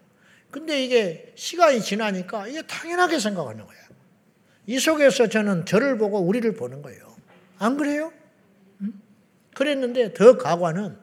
근데 0.51 0.83
이게 0.83 1.33
시간이 1.35 1.81
지나니까 1.81 2.47
이게 2.47 2.61
당연하게 2.63 3.19
생각하는 3.19 3.65
거야. 3.65 3.77
이 4.69 4.77
속에서 4.77 5.25
저는 5.25 5.65
저를 5.65 5.97
보고 5.97 6.19
우리를 6.19 6.53
보는 6.53 6.83
거예요. 6.83 7.15
안 7.57 7.75
그래요? 7.75 8.13
응? 8.83 8.93
그랬는데 9.55 10.13
더 10.13 10.37
가관은 10.37 10.95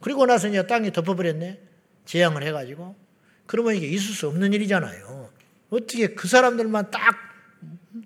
그리고 0.00 0.24
나서 0.24 0.48
이제 0.48 0.66
땅이 0.66 0.92
덮어버렸네. 0.92 1.60
재앙을 2.06 2.42
해가지고. 2.42 2.96
그러면 3.44 3.74
이게 3.74 3.86
있을 3.86 4.14
수 4.14 4.28
없는 4.28 4.54
일이잖아요. 4.54 5.28
어떻게 5.68 6.14
그 6.14 6.26
사람들만 6.26 6.90
딱 6.90 7.14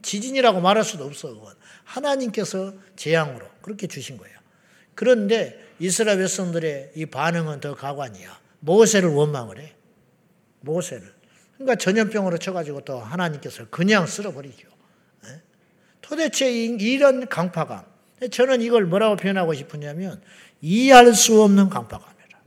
지진이라고 0.03 0.61
말할 0.61 0.83
수도 0.83 1.05
없어. 1.05 1.55
하나님께서 1.85 2.75
재앙으로 2.97 3.47
그렇게 3.63 3.87
주신 3.87 4.17
거예요. 4.17 4.37
그런데 4.97 5.65
이스라엘 5.79 6.19
백성들의 6.19 6.95
이 6.97 7.07
반응은 7.07 7.61
더 7.61 7.77
가관이야. 7.77 8.41
모세를 8.59 9.11
원망을 9.11 9.61
해. 9.61 9.73
모세를. 10.63 11.15
그러니까 11.55 11.77
전염병으로 11.77 12.39
쳐가지고 12.39 12.81
또 12.81 12.99
하나님께서 12.99 13.67
그냥 13.71 14.09
쓸어버리죠. 14.09 14.75
예? 16.07 16.09
도대체 16.09 16.51
이런 16.51 17.29
강파감. 17.29 17.85
저는 18.31 18.63
이걸 18.63 18.87
뭐라고 18.87 19.17
표현하고 19.17 19.55
싶으냐면 19.55 20.21
이해할 20.61 21.13
수 21.15 21.43
없는 21.43 21.69
강파감이라. 21.69 22.39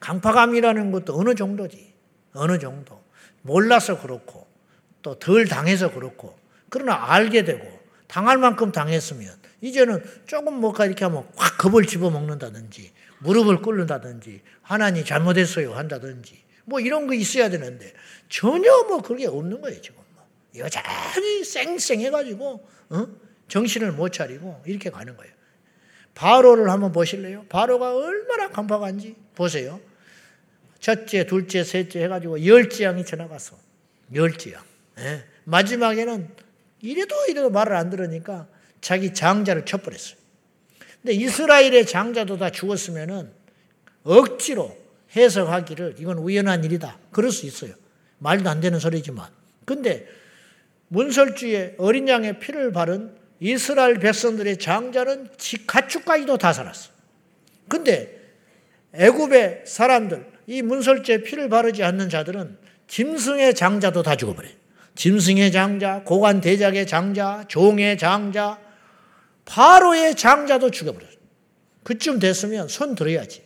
강파감이라는 0.00 0.90
것도 0.92 1.18
어느 1.18 1.34
정도지. 1.34 1.92
어느 2.34 2.58
정도. 2.58 3.02
몰라서 3.42 4.00
그렇고 4.00 4.46
또 5.02 5.18
덜 5.18 5.46
당해서 5.46 5.92
그렇고 5.92 6.38
그러나 6.68 7.12
알게 7.12 7.44
되고 7.44 7.66
당할 8.06 8.38
만큼 8.38 8.72
당했으면 8.72 9.34
이제는 9.60 10.02
조금 10.26 10.60
뭐가 10.60 10.86
이렇게 10.86 11.04
하면 11.04 11.26
확 11.36 11.58
겁을 11.58 11.86
집어먹는다든지 11.86 12.92
무릎을 13.18 13.62
꿇는다든지 13.62 14.42
하나님 14.62 15.04
잘못했어요 15.04 15.74
한다든지 15.74 16.40
뭐 16.64 16.80
이런 16.80 17.06
거 17.06 17.14
있어야 17.14 17.50
되는데 17.50 17.92
전혀 18.28 18.70
뭐 18.84 19.02
그게 19.02 19.26
없는 19.26 19.60
거예요 19.60 19.80
지금. 19.80 20.01
뭐. 20.54 20.64
여전히 20.64 21.44
쌩쌩해가지고 21.44 22.68
어? 22.90 23.06
정신을 23.48 23.92
못 23.92 24.10
차리고 24.10 24.62
이렇게 24.66 24.90
가는 24.90 25.16
거예요. 25.16 25.32
바로를 26.14 26.70
한번 26.70 26.92
보실래요? 26.92 27.46
바로가 27.48 27.96
얼마나 27.96 28.50
강박한지 28.50 29.16
보세요. 29.34 29.80
첫째, 30.78 31.26
둘째, 31.26 31.64
셋째 31.64 32.02
해가지고 32.04 32.44
열 32.46 32.68
재앙이 32.68 33.04
지나갔어. 33.04 33.56
열 34.14 34.36
재앙. 34.36 34.62
예. 34.98 35.24
마지막에는 35.44 36.28
이래도 36.80 37.14
이래도 37.28 37.50
말을 37.50 37.76
안 37.76 37.88
들으니까 37.88 38.48
자기 38.80 39.14
장자를 39.14 39.64
쳐버렸어요. 39.64 40.16
근데 41.00 41.14
이스라엘의 41.14 41.86
장자도 41.86 42.36
다 42.36 42.50
죽었으면은 42.50 43.32
억지로 44.04 44.76
해석하기를 45.14 45.96
이건 45.98 46.18
우연한 46.18 46.64
일이다. 46.64 46.98
그럴 47.10 47.30
수 47.30 47.46
있어요. 47.46 47.74
말도 48.18 48.48
안 48.50 48.60
되는 48.60 48.78
소리지만. 48.78 49.30
근데 49.64 50.06
문설주에 50.92 51.76
어린 51.78 52.06
양의 52.06 52.38
피를 52.38 52.70
바른 52.70 53.14
이스라엘 53.40 53.98
백성들의 53.98 54.58
장자는 54.58 55.30
가축까지도 55.66 56.36
다 56.36 56.52
살았어. 56.52 56.90
근데 57.66 58.20
애굽의 58.92 59.62
사람들, 59.66 60.26
이 60.46 60.60
문설주에 60.60 61.22
피를 61.22 61.48
바르지 61.48 61.82
않는 61.82 62.10
자들은 62.10 62.58
짐승의 62.88 63.54
장자도 63.54 64.02
다 64.02 64.16
죽어버려요. 64.16 64.52
짐승의 64.94 65.50
장자, 65.50 66.02
고관 66.04 66.42
대작의 66.42 66.86
장자, 66.86 67.46
종의 67.48 67.96
장자, 67.96 68.58
바로의 69.46 70.14
장자도 70.14 70.70
죽여버려요. 70.70 71.10
그쯤 71.84 72.18
됐으면 72.18 72.68
손 72.68 72.94
들어야지. 72.94 73.42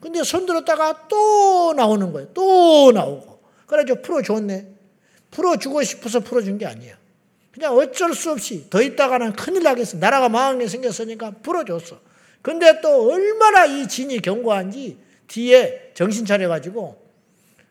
근데 0.00 0.22
손 0.22 0.44
들었다가 0.44 1.08
또 1.08 1.72
나오는 1.74 2.12
거예요. 2.12 2.28
또 2.34 2.92
나오고. 2.92 3.40
그래가지고 3.66 4.02
풀어줬네. 4.02 4.73
풀어주고 5.34 5.82
싶어서 5.82 6.20
풀어준 6.20 6.58
게 6.58 6.66
아니에요. 6.66 6.96
그냥 7.52 7.76
어쩔 7.76 8.14
수 8.14 8.30
없이 8.30 8.68
더 8.70 8.80
있다가는 8.80 9.34
큰일 9.34 9.62
나겠어. 9.62 9.98
나라가 9.98 10.28
망하게 10.28 10.66
생겼으니까 10.66 11.32
풀어줬어. 11.42 12.00
근데 12.42 12.80
또 12.80 13.12
얼마나 13.12 13.64
이 13.64 13.86
진이 13.86 14.20
견고한지 14.20 14.98
뒤에 15.28 15.92
정신 15.94 16.24
차려가지고 16.24 17.02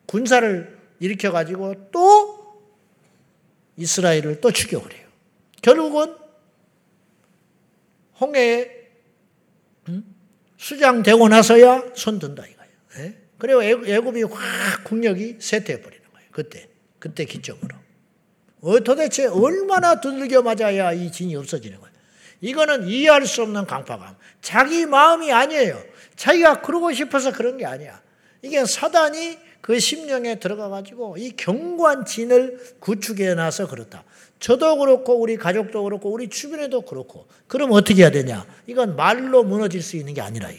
군사를 0.06 0.78
일으켜가지고 0.99 1.89
또 1.91 2.62
이스라엘을 3.78 4.41
또 4.41 4.52
죽여버려요. 4.52 5.04
결국은 5.62 6.15
홍해에 8.19 8.84
수장되고 10.58 11.28
나서야 11.28 11.91
손 11.95 12.19
든다 12.19 12.45
이거예요. 12.45 12.71
예? 12.99 13.17
그리고 13.38 13.63
애굽이 13.63 14.23
확 14.23 14.84
국력이 14.86 15.38
쇠퇴해 15.39 15.82
버리는 15.82 16.04
거예요. 16.13 16.28
그때 16.32 16.73
그때 17.04 17.26
기점으로. 17.26 17.76
어, 18.62 18.80
도대체 18.80 19.26
얼마나 19.26 20.00
두들겨 20.00 20.42
맞아야 20.42 20.94
이 20.94 21.12
진이 21.12 21.36
없어지는 21.36 21.78
거예요. 21.78 21.94
이거는 22.39 22.88
이해할 22.88 23.26
수 23.26 23.42
없는 23.42 23.66
강파감. 23.66 24.16
자기 24.42 24.86
마음이 24.86 25.30
아니에요. 25.30 25.84
자기가 26.16 26.62
그러고 26.62 26.94
싶어서 26.94 27.34
그런 27.34 27.58
게 27.58 27.66
아니야. 27.66 28.02
이게 28.42 28.63
사단이 28.63 29.38
그 29.60 29.82
심령에 29.82 30.39
들어가 30.39 30.70
가지고 30.70 31.18
이 31.18 31.32
경관 31.36 32.06
진을 32.06 32.78
구축해 32.80 33.34
놔서 33.34 33.68
그렇다. 33.68 34.06
저도 34.39 34.78
그렇고 34.78 35.20
우리 35.20 35.36
가족도 35.36 35.84
그렇고 35.84 36.10
우리 36.10 36.30
주변에도 36.30 36.84
그렇고 36.84 37.28
그럼 37.48 37.74
어떻게 37.74 38.04
해야 38.04 38.12
되냐? 38.12 38.46
이건 38.66 38.96
말로 38.96 39.44
무너질 39.44 39.82
수 39.82 39.98
있는 39.98 40.13
게 40.13 40.22
아니라 40.22 40.50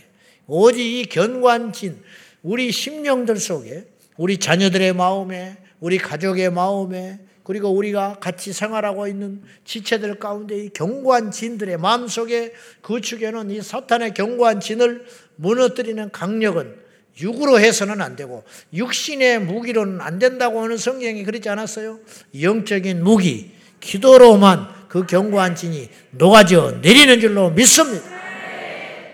오직 0.47 0.83
이 0.83 1.07
견관진 1.07 2.03
우리 2.43 2.71
심령들 2.71 3.39
속에 3.39 3.87
우리 4.19 4.37
자녀들의 4.37 4.93
마음에 4.93 5.64
우리 5.85 5.99
가족의 5.99 6.51
마음에 6.51 7.19
그리고 7.43 7.69
우리가 7.69 8.17
같이 8.19 8.55
생활하고 8.55 9.07
있는 9.07 9.43
지체들 9.67 10.19
가운데 10.19 10.57
이 10.57 10.71
경고한 10.71 11.31
진들의 11.31 11.77
마음속에 11.77 12.55
구축에는 12.81 13.51
이 13.51 13.61
사탄의 13.61 14.15
경고한 14.15 14.61
진을 14.61 15.05
무너뜨리는 15.37 16.11
강력은 16.11 16.77
육으로 17.21 17.61
해서는 17.61 18.01
안 18.01 18.17
되고 18.17 18.45
육신의 18.73 19.41
무기로는 19.41 20.01
안 20.01 20.19
된다고 20.19 20.63
하는 20.63 20.79
성경이 20.79 21.23
그러지 21.23 21.51
않았어요? 21.51 22.01
영적인 22.41 23.05
무기, 23.05 23.53
기도로만 23.81 24.89
그 24.89 25.05
견고한 25.05 25.55
진이 25.55 25.91
녹아져 26.13 26.79
내리는 26.81 27.21
줄로 27.21 27.51
믿습니다. 27.51 28.09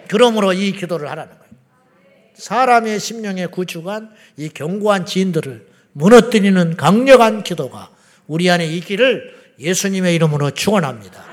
그러므로 0.07 0.53
이 0.53 0.71
기도를 0.71 1.11
하라는 1.11 1.33
거예요. 1.33 1.51
사람의 2.35 3.01
심령에 3.01 3.47
구축한 3.47 4.13
이 4.37 4.49
견고한 4.49 5.05
진들을 5.05 5.70
무너뜨리는 5.93 6.77
강력한 6.77 7.43
기도가 7.43 7.91
우리 8.27 8.51
안에 8.51 8.67
있기를 8.67 9.35
예수님의 9.59 10.15
이름으로 10.15 10.53
축원합니다. 10.53 11.25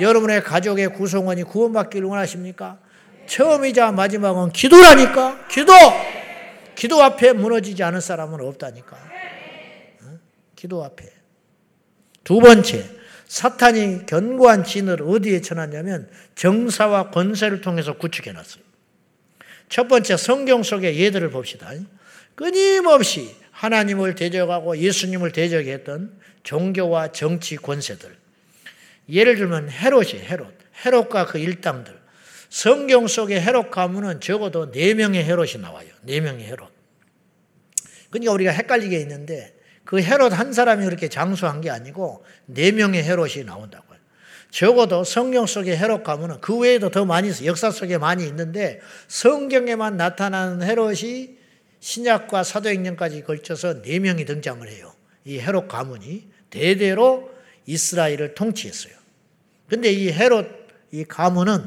여러분의 0.00 0.42
가족의 0.42 0.94
구성원이 0.94 1.44
구원받기를 1.44 2.06
원하십니까? 2.08 2.78
처음이자 3.26 3.92
마지막은 3.92 4.52
기도라니까. 4.52 5.46
기도. 5.48 5.72
기도 6.74 7.02
앞에 7.02 7.32
무너지지 7.32 7.82
않은 7.82 8.00
사람은 8.00 8.40
없다니까. 8.40 8.96
기도 10.56 10.84
앞에. 10.84 11.10
두 12.24 12.38
번째, 12.38 12.84
사탄이 13.26 14.06
견고한 14.06 14.64
진을 14.64 15.02
어디에 15.02 15.40
쳐놨냐면 15.40 16.08
정사와 16.34 17.10
권세를 17.10 17.60
통해서 17.60 17.94
구축해 17.94 18.32
놨어요. 18.32 18.62
첫 19.68 19.88
번째 19.88 20.16
성경 20.16 20.62
속의 20.62 20.98
예들을 20.98 21.30
봅시다. 21.30 21.70
끊임없이 22.34 23.34
하나님을 23.52 24.14
대적하고 24.14 24.76
예수님을 24.76 25.32
대적했던 25.32 26.18
종교와 26.42 27.12
정치 27.12 27.56
권세들. 27.56 28.16
예를 29.08 29.36
들면 29.36 29.70
헤롯이 29.70 30.14
헤롯, 30.14 30.52
헤롯과 30.84 31.26
그 31.26 31.38
일당들. 31.38 32.00
성경 32.48 33.06
속의 33.06 33.40
헤롯 33.40 33.70
가문은 33.70 34.20
적어도 34.20 34.70
네 34.70 34.94
명의 34.94 35.24
헤롯이 35.24 35.54
나와요. 35.60 35.88
네 36.02 36.20
명의 36.20 36.44
헤롯. 36.46 36.70
그러니까 38.10 38.32
우리가 38.32 38.50
헷갈리게 38.52 38.98
있는데 39.00 39.54
그 39.84 40.00
헤롯 40.02 40.32
한 40.32 40.52
사람이 40.52 40.84
그렇게 40.84 41.08
장수한 41.08 41.60
게 41.60 41.70
아니고 41.70 42.24
네 42.46 42.72
명의 42.72 43.02
헤롯이 43.02 43.44
나온다고요. 43.44 43.98
적어도 44.50 45.02
성경 45.02 45.46
속의 45.46 45.78
헤롯 45.78 46.04
가문은 46.04 46.42
그 46.42 46.58
외에도 46.58 46.90
더 46.90 47.06
많이 47.06 47.28
있어요. 47.28 47.48
역사 47.48 47.70
속에 47.70 47.96
많이 47.96 48.26
있는데 48.26 48.80
성경에만 49.08 49.96
나타나는 49.96 50.62
헤롯이 50.62 51.41
신약과 51.82 52.44
사도행전까지 52.44 53.24
걸쳐서 53.24 53.82
네 53.82 53.98
명이 53.98 54.24
등장을 54.24 54.66
해요. 54.68 54.94
이 55.24 55.40
헤롯 55.40 55.66
가문이 55.66 56.28
대대로 56.48 57.28
이스라엘을 57.66 58.36
통치했어요. 58.36 58.94
근데 59.68 59.92
이 59.92 60.10
헤롯 60.12 60.46
이 60.92 61.04
가문은 61.04 61.64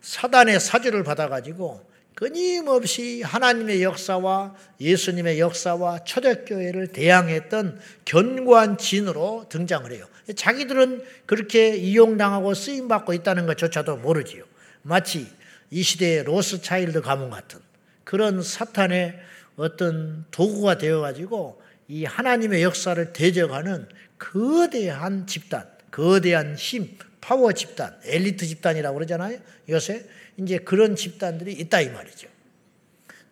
사단의 0.00 0.58
사주를 0.58 1.04
받아가지고 1.04 1.86
끊임없이 2.14 3.20
하나님의 3.20 3.82
역사와 3.82 4.54
예수님의 4.80 5.38
역사와 5.38 6.04
초대교회를 6.04 6.88
대항했던 6.88 7.78
견고한 8.06 8.78
진으로 8.78 9.46
등장을 9.50 9.92
해요. 9.92 10.06
자기들은 10.34 11.04
그렇게 11.26 11.76
이용당하고 11.76 12.54
쓰임받고 12.54 13.12
있다는 13.12 13.44
것조차도 13.44 13.98
모르지요. 13.98 14.44
마치 14.80 15.26
이 15.70 15.82
시대의 15.82 16.24
로스차일드 16.24 17.02
가문 17.02 17.28
같은 17.28 17.65
그런 18.06 18.40
사탄의 18.40 19.18
어떤 19.56 20.26
도구가 20.30 20.78
되어가지고 20.78 21.60
이 21.88 22.04
하나님의 22.04 22.62
역사를 22.62 23.12
대적하는 23.12 23.88
거대한 24.16 25.26
집단, 25.26 25.68
거대한 25.90 26.54
힘, 26.54 26.96
파워 27.20 27.52
집단, 27.52 27.98
엘리트 28.04 28.46
집단이라고 28.46 28.94
그러잖아요. 28.94 29.40
요새 29.68 30.06
이제 30.36 30.58
그런 30.58 30.94
집단들이 30.94 31.52
있다 31.54 31.80
이 31.80 31.90
말이죠. 31.90 32.28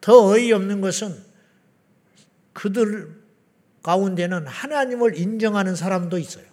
더 0.01 0.27
어이없는 0.27 0.81
것은 0.81 1.17
그들 2.53 3.15
가운데는 3.85 4.49
하나님을 4.49 5.17
인정하는 5.17 5.77
사람도 5.77 6.19
있어요. 6.19 6.47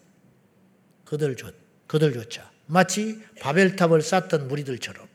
그들 1.05 1.35
조, 1.35 1.49
그들조차. 1.87 2.51
마치 2.67 3.19
바벨탑을 3.39 4.03
쌓던 4.03 4.47
무리들처럼. 4.47 5.07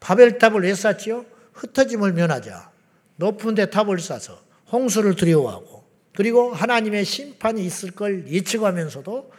바벨탑을 0.00 0.62
왜 0.64 0.74
쌓지요? 0.74 1.24
흩어짐을 1.52 2.12
면하자. 2.12 2.70
높은 3.16 3.54
데 3.54 3.66
탑을 3.70 3.98
쌓아서 4.00 4.42
홍수를 4.70 5.14
두려워하고 5.16 5.84
그리고 6.14 6.52
하나님의 6.52 7.04
심판이 7.04 7.64
있을 7.64 7.92
걸 7.92 8.26
예측하면서도 8.28 9.32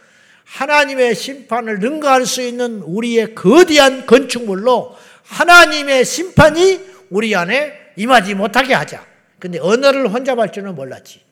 하나님의 0.44 1.14
심판을 1.14 1.78
능가할 1.78 2.26
수 2.26 2.42
있는 2.42 2.80
우리의 2.80 3.34
거대한 3.34 4.06
건축물로 4.06 4.96
하나님의 5.24 6.04
심판이 6.04 6.80
우리 7.10 7.34
안에 7.34 7.72
임하지 7.96 8.34
못하게 8.34 8.74
하자. 8.74 9.06
근데 9.38 9.58
언어를 9.58 10.08
혼잡할 10.08 10.52
줄은 10.52 10.74
몰랐지. 10.74 11.22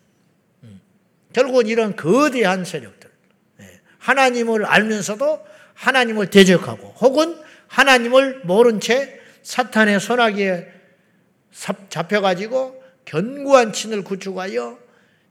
음. 0.64 0.80
결국은 1.32 1.66
이런 1.66 1.96
거대한 1.96 2.64
세력들. 2.64 3.10
예. 3.60 3.80
하나님을 3.98 4.64
알면서도 4.64 5.44
하나님을 5.74 6.30
대적하고 6.30 6.94
혹은 7.00 7.36
하나님을 7.68 8.42
모른 8.44 8.80
채 8.80 9.18
사탄의 9.42 10.00
손아귀에 10.00 10.68
잡혀가지고 11.88 12.82
견고한 13.04 13.72
친을 13.72 14.04
구축하여 14.04 14.78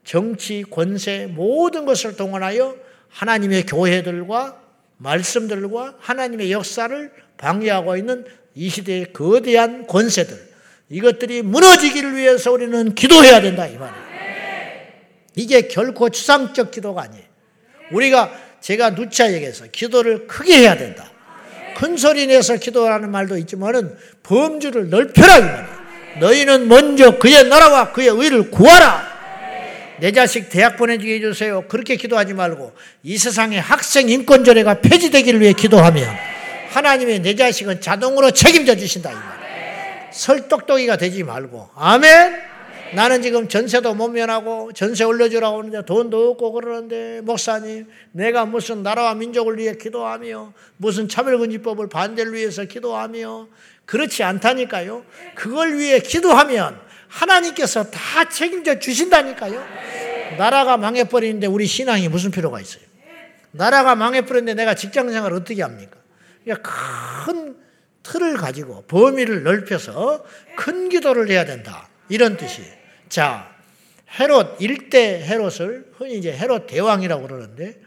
정치, 0.04 0.64
권세 0.70 1.28
모든 1.28 1.86
것을 1.86 2.16
동원하여 2.16 2.76
하나님의 3.10 3.66
교회들과 3.66 4.60
말씀들과 4.98 5.96
하나님의 6.00 6.52
역사를 6.52 7.12
방해하고 7.38 7.98
있는 7.98 8.26
이 8.56 8.70
시대의 8.70 9.14
거대한 9.14 9.88
권세들 9.88 10.52
이것들이 10.90 11.42
무너지기를 11.42 12.16
위해서 12.16 12.52
우리는 12.52 12.94
기도해야 12.94 13.42
된다 13.42 13.66
이 13.66 13.78
말이에요. 13.78 14.12
이게 15.36 15.68
결코 15.68 16.10
추상적 16.10 16.72
기도가 16.72 17.04
아니에요. 17.04 17.24
우리가 17.92 18.32
제가 18.60 18.96
누차 18.96 19.32
얘기해서 19.34 19.66
기도를 19.72 20.28
크게 20.28 20.60
해야 20.60 20.78
된다. 20.78 21.11
큰 21.76 21.98
소리 21.98 22.28
내서 22.28 22.56
기도하는 22.58 23.12
말도 23.12 23.38
있지만은 23.38 23.96
범주를 24.24 24.90
넓혀라. 24.90 25.68
너희는 26.20 26.68
먼저 26.68 27.18
그의 27.18 27.48
나라와 27.48 27.92
그의 27.92 28.10
의를 28.10 28.52
구하라. 28.52 29.12
내 30.00 30.12
자식 30.12 30.50
대학 30.50 30.78
보내주게 30.78 31.16
해주세요. 31.16 31.68
그렇게 31.68 31.96
기도하지 31.96 32.34
말고 32.34 32.74
이 33.04 33.18
세상에 33.18 33.60
학생 33.60 34.10
인권조례가 34.10 34.82
폐지되기를 34.82 35.40
위해 35.40 35.54
기도하면 35.54 36.10
하나님의 36.72 37.20
내 37.20 37.36
자식은 37.36 37.82
자동으로 37.82 38.32
책임져 38.32 38.76
주신다. 38.76 39.12
이 39.12 39.14
말. 39.14 40.10
설똑똑이가 40.12 40.98
되지 40.98 41.24
말고. 41.24 41.70
아멘? 41.76 42.51
나는 42.94 43.22
지금 43.22 43.48
전세도 43.48 43.94
못 43.94 44.10
면하고 44.10 44.74
전세 44.74 45.06
올려주라고 45.06 45.60
하는데 45.60 45.86
돈도 45.86 46.32
없고 46.32 46.52
그러는데 46.52 47.22
목사님 47.22 47.88
내가 48.12 48.46
무슨 48.46 48.84
나라와 48.84 49.16
민족을 49.16 49.58
위해 49.58 49.76
기도하며 49.76 50.54
무슨 50.78 51.08
차별금지법을 51.08 51.88
반대를 51.88 52.34
위해서 52.34 52.66
기도하며 52.66 53.48
그렇지 53.86 54.24
않다니까요. 54.24 55.06
그걸 55.36 55.78
위해 55.78 56.00
기도하면 56.00 56.80
하나님께서 57.08 57.86
다 57.86 58.28
책임져 58.28 58.80
주신다니까요. 58.80 59.64
나라가 60.38 60.76
망해버리는데 60.78 61.48
우리 61.48 61.66
신앙이 61.66 62.10
무슨 62.10 62.32
필요가 62.32 62.60
있어요? 62.60 62.84
나라가 63.52 63.96
망해버리는데 63.96 64.54
내가 64.54 64.76
직장 64.76 65.10
생활 65.10 65.34
어떻게 65.34 65.62
합니까? 65.62 65.98
그러니까 66.44 66.72
큰 67.26 67.56
틀을 68.04 68.36
가지고 68.36 68.84
범위를 68.84 69.44
넓혀서 69.44 70.26
큰 70.56 70.90
기도를 70.90 71.30
해야 71.30 71.46
된다. 71.46 71.88
이런 72.10 72.36
뜻이에요. 72.36 72.81
자, 73.12 73.54
헤롯, 74.20 74.62
일대 74.62 75.22
헤롯을 75.22 75.92
흔히 75.98 76.18
이제 76.18 76.32
헤롯 76.32 76.66
대왕이라고 76.68 77.28
그러는데 77.28 77.78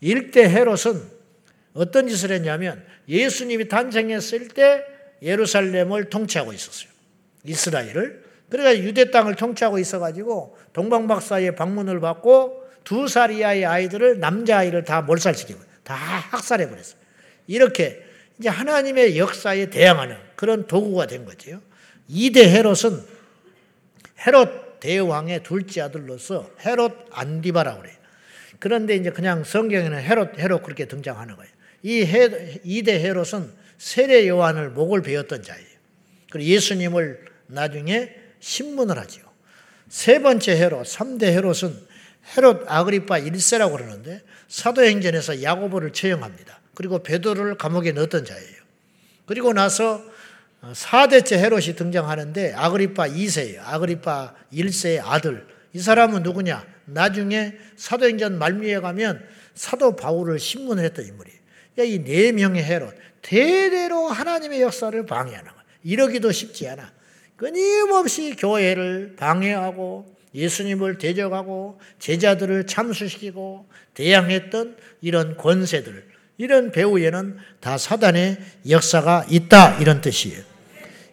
일대 0.00 0.48
헤롯은 0.48 1.02
어떤 1.74 2.08
짓을 2.08 2.32
했냐면 2.32 2.82
예수님이 3.06 3.68
탄생했을 3.68 4.48
때 4.48 4.82
예루살렘을 5.20 6.08
통치하고 6.08 6.54
있었어요. 6.54 6.88
이스라엘을. 7.44 8.24
그러니까 8.48 8.82
유대 8.82 9.10
땅을 9.10 9.34
통치하고 9.36 9.78
있어가지고 9.78 10.56
동방박사의 10.72 11.56
방문을 11.56 12.00
받고 12.00 12.64
두 12.82 13.06
살 13.06 13.30
이하의 13.32 13.66
아이들을 13.66 14.18
남자아이를 14.18 14.84
다 14.84 15.02
몰살시키고 15.02 15.60
다 15.84 15.94
학살해버렸어요. 15.94 16.98
이렇게 17.46 18.02
이제 18.38 18.48
하나님의 18.48 19.18
역사에 19.18 19.68
대항하는 19.68 20.16
그런 20.36 20.66
도구가 20.66 21.06
된 21.06 21.26
거죠. 21.26 21.60
2대 22.08 22.38
헤롯은 22.38 23.04
헤롯 24.26 24.69
대왕의 24.80 25.42
둘째 25.42 25.82
아들로서 25.82 26.50
헤롯 26.64 27.06
안디바라고 27.10 27.82
그래요. 27.82 27.96
그런데 28.58 28.94
이제 28.96 29.10
그냥 29.10 29.44
성경에는 29.44 29.98
헤롯, 29.98 30.38
헤롯 30.38 30.62
그렇게 30.62 30.86
등장하는 30.86 31.36
거예요. 31.36 31.50
이 31.82 32.02
헤, 32.02 32.60
2대 32.64 32.88
헤롯은 32.88 33.52
세례 33.78 34.28
요한을 34.28 34.70
목을 34.70 35.02
베었던 35.02 35.42
자예요. 35.42 35.66
그리고 36.30 36.50
예수님을 36.50 37.24
나중에 37.46 38.14
신문을 38.40 38.98
하지요. 38.98 39.24
세 39.88 40.20
번째 40.20 40.56
헤롯, 40.56 40.86
3대 40.86 41.24
헤롯은 41.24 41.90
헤롯 42.36 42.64
아그리파 42.66 43.20
1세라고 43.20 43.72
그러는데 43.72 44.22
사도행전에서 44.48 45.42
야고보를 45.42 45.92
처형합니다. 45.92 46.60
그리고 46.74 47.02
베드로를 47.02 47.56
감옥에 47.56 47.92
넣었던 47.92 48.24
자예요. 48.24 48.60
그리고 49.26 49.52
나서 49.52 50.02
4대째 50.62 51.38
헤롯이 51.38 51.74
등장하는데 51.76 52.52
아그리파 52.54 53.08
2세예요. 53.08 53.60
아그리파 53.64 54.34
1세의 54.52 55.00
아들. 55.04 55.46
이 55.72 55.78
사람은 55.78 56.22
누구냐? 56.22 56.64
나중에 56.84 57.54
사도행전 57.76 58.38
말미에 58.38 58.80
가면 58.80 59.24
사도 59.54 59.96
바울을 59.96 60.38
신문을 60.38 60.84
했던 60.84 61.06
인물이에요. 61.06 61.40
이네 61.78 62.32
명의 62.32 62.62
헤롯. 62.62 62.94
대대로 63.22 64.08
하나님의 64.08 64.60
역사를 64.60 65.06
방해하는 65.06 65.50
거예요. 65.50 65.64
이러기도 65.82 66.32
쉽지 66.32 66.68
않아. 66.68 66.92
끊임없이 67.36 68.36
교회를 68.36 69.14
방해하고 69.16 70.14
예수님을 70.34 70.98
대적하고 70.98 71.80
제자들을 71.98 72.66
참수시키고 72.66 73.66
대항했던 73.94 74.76
이런 75.00 75.36
권세들, 75.36 76.06
이런 76.38 76.70
배후에는 76.70 77.38
다 77.60 77.78
사단의 77.78 78.38
역사가 78.68 79.26
있다 79.28 79.78
이런 79.78 80.00
뜻이에요. 80.00 80.49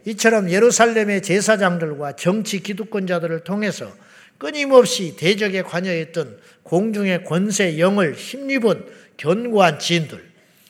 이처럼 0.08 0.49
예루살렘의 0.49 1.22
제사장들과 1.22 2.14
정치 2.14 2.64
기득권자들을 2.64 3.41
통해서 3.41 3.93
끊임없이 4.38 5.18
대적에 5.18 5.64
관여했던 5.64 6.39
공중의 6.64 7.26
권세 7.26 7.78
영을 7.78 8.14
힘입은 8.14 8.86
견고한 9.18 9.80
지인들, 9.80 10.24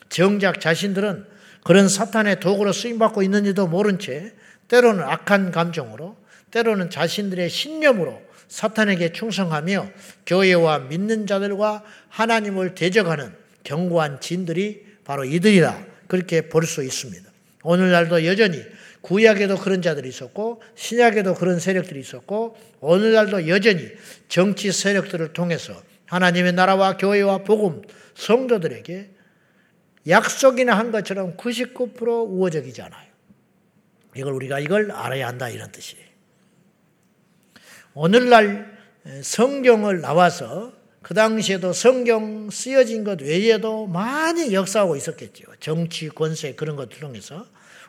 정작 0.08 0.60
자신들은 0.60 1.24
그런 1.62 1.88
사탄의 1.88 2.40
도구로 2.40 2.72
쓰임받고 2.72 3.22
있는지도 3.22 3.68
모른 3.68 4.00
채 4.00 4.32
때로는 4.66 5.04
악한 5.04 5.52
감정으로 5.52 6.16
때로는 6.50 6.90
자신들의 6.90 7.48
신념으로 7.48 8.20
사탄에게 8.48 9.12
충성하며 9.12 9.88
교회와 10.26 10.80
믿는 10.80 11.28
자들과 11.28 11.84
하나님을 12.08 12.74
대적하는 12.74 13.32
견고한 13.62 14.20
진들이 14.20 14.84
바로 15.04 15.24
이들이라 15.24 15.84
그렇게 16.08 16.48
볼 16.48 16.64
수 16.64 16.82
있습니다. 16.82 17.28
오늘날도 17.62 18.24
여전히 18.24 18.64
구약에도 19.00 19.56
그런 19.56 19.82
자들이 19.82 20.08
있었고 20.08 20.62
신약에도 20.74 21.34
그런 21.34 21.60
세력들이 21.60 22.00
있었고 22.00 22.56
오늘날도 22.80 23.48
여전히 23.48 23.88
정치 24.28 24.72
세력들을 24.72 25.32
통해서 25.32 25.74
하나님의 26.06 26.52
나라와 26.52 26.96
교회와 26.96 27.38
복음 27.38 27.82
성도들에게 28.14 29.10
약속이나 30.08 30.76
한 30.76 30.90
것처럼 30.90 31.36
99% 31.36 32.02
우호적이지 32.28 32.82
않아요. 32.82 33.08
이걸 34.16 34.32
우리가 34.32 34.58
이걸 34.58 34.90
알아야 34.90 35.28
한다 35.28 35.48
이런 35.48 35.70
뜻이에요. 35.70 36.04
오늘날 37.94 38.78
성경을 39.22 40.00
나와서 40.00 40.72
그 41.02 41.14
당시에도 41.14 41.72
성경 41.72 42.50
쓰여진 42.50 43.04
것 43.04 43.20
외에도 43.22 43.86
많이 43.86 44.52
역사하고 44.52 44.96
있었겠죠. 44.96 45.44
정치, 45.60 46.08
권세 46.08 46.54
그런 46.54 46.76
것들 46.76 47.00
통해서 47.00 47.46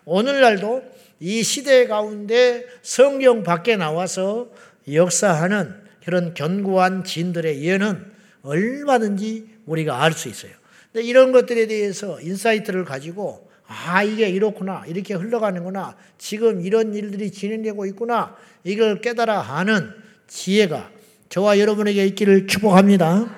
오늘날도 0.09 0.81
이 1.19 1.43
시대 1.43 1.85
가운데 1.85 2.65
성경 2.81 3.43
밖에 3.43 3.75
나와서 3.75 4.49
역사하는 4.91 5.75
그런 6.03 6.33
견고한 6.33 7.03
진들의 7.03 7.63
예는 7.63 8.11
얼마든지 8.41 9.47
우리가 9.67 10.01
알 10.01 10.13
수 10.13 10.27
있어요. 10.29 10.51
근데 10.91 11.05
이런 11.05 11.31
것들에 11.31 11.67
대해서 11.67 12.19
insight를 12.21 12.85
가지고 12.85 13.47
아, 13.67 14.01
이게 14.01 14.27
이렇구나. 14.29 14.83
이렇게 14.87 15.13
흘러가는구나. 15.13 15.95
지금 16.17 16.65
이런 16.65 16.95
일들이 16.95 17.29
진행되고 17.29 17.85
있구나. 17.85 18.35
이걸 18.63 19.01
깨달아 19.01 19.39
하는 19.41 19.91
지혜가 20.25 20.89
저와 21.29 21.59
여러분에게 21.59 22.07
있기를 22.07 22.47
축복합니다. 22.47 23.29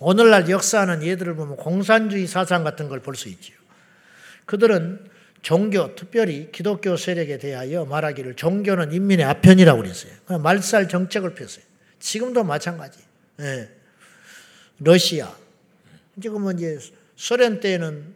오늘날 0.00 0.50
역사하는 0.50 1.04
예들을 1.04 1.36
보면 1.36 1.54
공산주의 1.56 2.26
사상 2.26 2.64
같은 2.64 2.88
걸 2.88 2.98
볼 2.98 3.14
수 3.14 3.28
있지요. 3.28 3.56
그들은 4.46 5.09
종교, 5.42 5.94
특별히 5.94 6.50
기독교 6.52 6.96
세력에 6.96 7.38
대하여 7.38 7.84
말하기를 7.84 8.36
종교는 8.36 8.92
인민의 8.92 9.24
아편이라고 9.24 9.80
그랬어요. 9.80 10.12
말살 10.42 10.88
정책을 10.88 11.34
폈어요. 11.34 11.64
지금도 11.98 12.44
마찬가지. 12.44 13.00
예. 13.40 13.70
러시아. 14.78 15.34
지금은 16.20 16.58
이제 16.58 16.78
소련 17.16 17.60
때는 17.60 18.14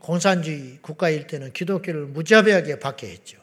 공산주의 0.00 0.78
국가일 0.80 1.26
때는 1.26 1.52
기독교를 1.52 2.06
무자비하게 2.06 2.78
박해했죠. 2.78 3.38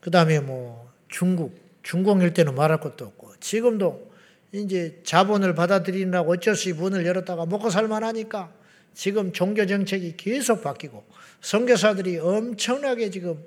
그 0.00 0.10
다음에 0.10 0.40
뭐 0.40 0.90
중국, 1.08 1.58
중공일 1.82 2.32
때는 2.32 2.54
말할 2.54 2.80
것도 2.80 3.04
없고 3.04 3.34
지금도 3.40 4.10
이제 4.52 5.00
자본을 5.04 5.54
받아들이느라고 5.54 6.32
어쩔 6.32 6.56
수 6.56 6.70
없이 6.70 6.80
문을 6.80 7.06
열었다가 7.06 7.46
먹고 7.46 7.70
살만하니까 7.70 8.52
지금 8.94 9.32
종교 9.32 9.66
정책이 9.66 10.16
계속 10.16 10.62
바뀌고 10.62 11.04
선교사들이 11.40 12.18
엄청나게 12.18 13.10
지금 13.10 13.42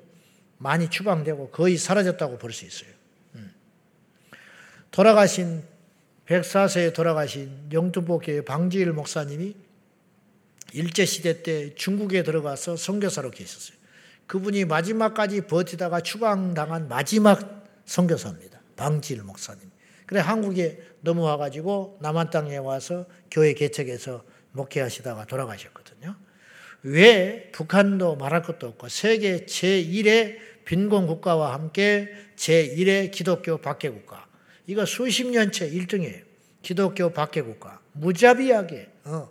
많이 0.58 0.90
추방되고 0.90 1.50
거의 1.50 1.78
사라졌다고 1.78 2.38
볼 2.38 2.52
수 2.52 2.66
있어요. 2.66 2.90
음. 3.36 3.52
돌아가신 4.92 5.64
104세에 6.28 6.94
돌아가신 6.94 7.70
영등포교회 7.72 8.42
방지일 8.42 8.94
목사님이 8.94 9.56
일제시대 10.74 11.44
때 11.44 11.76
중국에 11.76 12.24
들어가서 12.24 12.78
선교사로 12.78 13.32
계셨어요. 13.32 13.78
그분이 14.26 14.66
마지막까지 14.66 15.42
버티다가 15.42 16.02
추방당한 16.02 16.88
마지막 16.88 17.68
선교사입니다. 17.86 18.62
방지일 18.76 19.22
목사님. 19.24 19.70
그래 20.06 20.20
한국에 20.22 20.82
넘어와가지고 21.02 22.00
남한 22.02 22.30
땅에 22.30 22.58
와서 22.58 23.06
교회 23.30 23.54
개척해서 23.54 24.24
목회하시다가 24.54 25.26
돌아가셨거든요. 25.26 26.16
왜 26.84 27.50
북한도 27.52 28.16
말할 28.16 28.42
것도 28.42 28.68
없고 28.68 28.90
세계 28.90 29.46
제1의 29.46 30.38
빈곤 30.66 31.08
국가와 31.08 31.54
함께 31.54 32.14
제1의 32.36 33.12
기독교 33.12 33.58
박해 33.58 33.90
국가. 33.90 34.28
이거 34.66 34.86
수십 34.86 35.26
년째 35.28 35.70
1등이에요. 35.70 36.24
기독교 36.62 37.12
박해 37.12 37.42
국가. 37.42 37.80
무자비하게 37.94 38.90
어, 39.06 39.30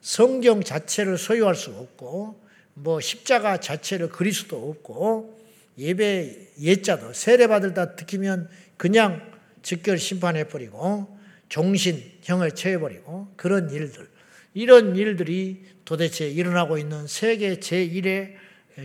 성경 0.00 0.62
자체를 0.62 1.16
소유할 1.16 1.54
수 1.54 1.70
없고 1.70 2.40
뭐 2.74 3.00
십자가 3.00 3.58
자체를 3.58 4.08
그릴 4.08 4.32
수도 4.32 4.70
없고 4.70 5.40
예배 5.78 6.52
예자도 6.60 7.12
세례 7.12 7.46
받을다 7.46 7.94
듣기면 7.96 8.50
그냥 8.76 9.32
즉결 9.62 9.98
심판해 9.98 10.48
버리고 10.48 11.18
종신형을 11.48 12.52
처해버리고 12.52 13.32
그런 13.36 13.70
일들 13.70 14.08
이런 14.54 14.96
일들이 14.96 15.64
도대체 15.84 16.28
일어나고 16.28 16.78
있는 16.78 17.06
세계 17.06 17.56
제1의 17.56 18.36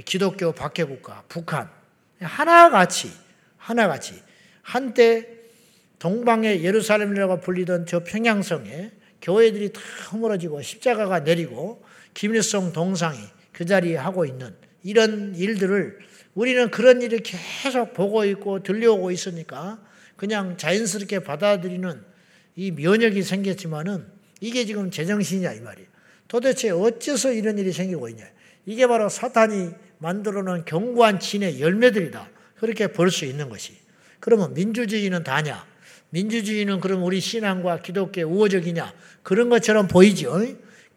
기독교 0.05 0.51
박해국가 0.51 1.23
북한. 1.27 1.69
하나같이 2.19 3.11
하나같이 3.57 4.15
한때 4.61 5.27
동방의 5.99 6.63
예루살렘이라고 6.63 7.41
불리던 7.41 7.85
저 7.85 8.03
평양성에 8.03 8.91
교회들이 9.21 9.73
다 9.73 9.81
허물어지고 10.11 10.61
십자가가 10.61 11.21
내리고 11.21 11.83
김일성 12.13 12.73
동상이 12.73 13.19
그 13.51 13.65
자리에 13.65 13.95
하고 13.97 14.25
있는 14.25 14.55
이런 14.83 15.35
일들을 15.35 15.99
우리는 16.35 16.69
그런 16.69 17.01
일을 17.01 17.21
계속 17.23 17.93
보고 17.93 18.23
있고 18.25 18.61
들려오고 18.61 19.11
있으니까 19.11 19.79
그냥 20.15 20.57
자연스럽게 20.57 21.19
받아들이는 21.19 22.03
이 22.55 22.71
면역이 22.71 23.23
생겼지만은 23.23 24.16
이게 24.41 24.65
지금 24.65 24.91
제정신이냐 24.91 25.53
이 25.53 25.61
말이에요. 25.61 25.87
도대체 26.27 26.69
어째서 26.69 27.33
이런 27.33 27.57
일이 27.57 27.71
생기고 27.71 28.09
있냐. 28.09 28.25
이게 28.65 28.85
바로 28.87 29.09
사탄이 29.09 29.71
만들어 29.99 30.43
놓은 30.43 30.65
견고한 30.65 31.19
진의 31.19 31.61
열매들이다. 31.61 32.29
그렇게 32.59 32.87
볼 32.87 33.11
수 33.11 33.25
있는 33.25 33.49
것이. 33.49 33.73
그러면 34.19 34.53
민주주의는 34.53 35.23
다냐? 35.23 35.65
민주주의는 36.09 36.79
그럼 36.79 37.03
우리 37.03 37.19
신앙과 37.19 37.81
기독교의 37.81 38.25
우호적이냐? 38.25 38.93
그런 39.23 39.49
것처럼 39.49 39.87
보이죠. 39.87 40.39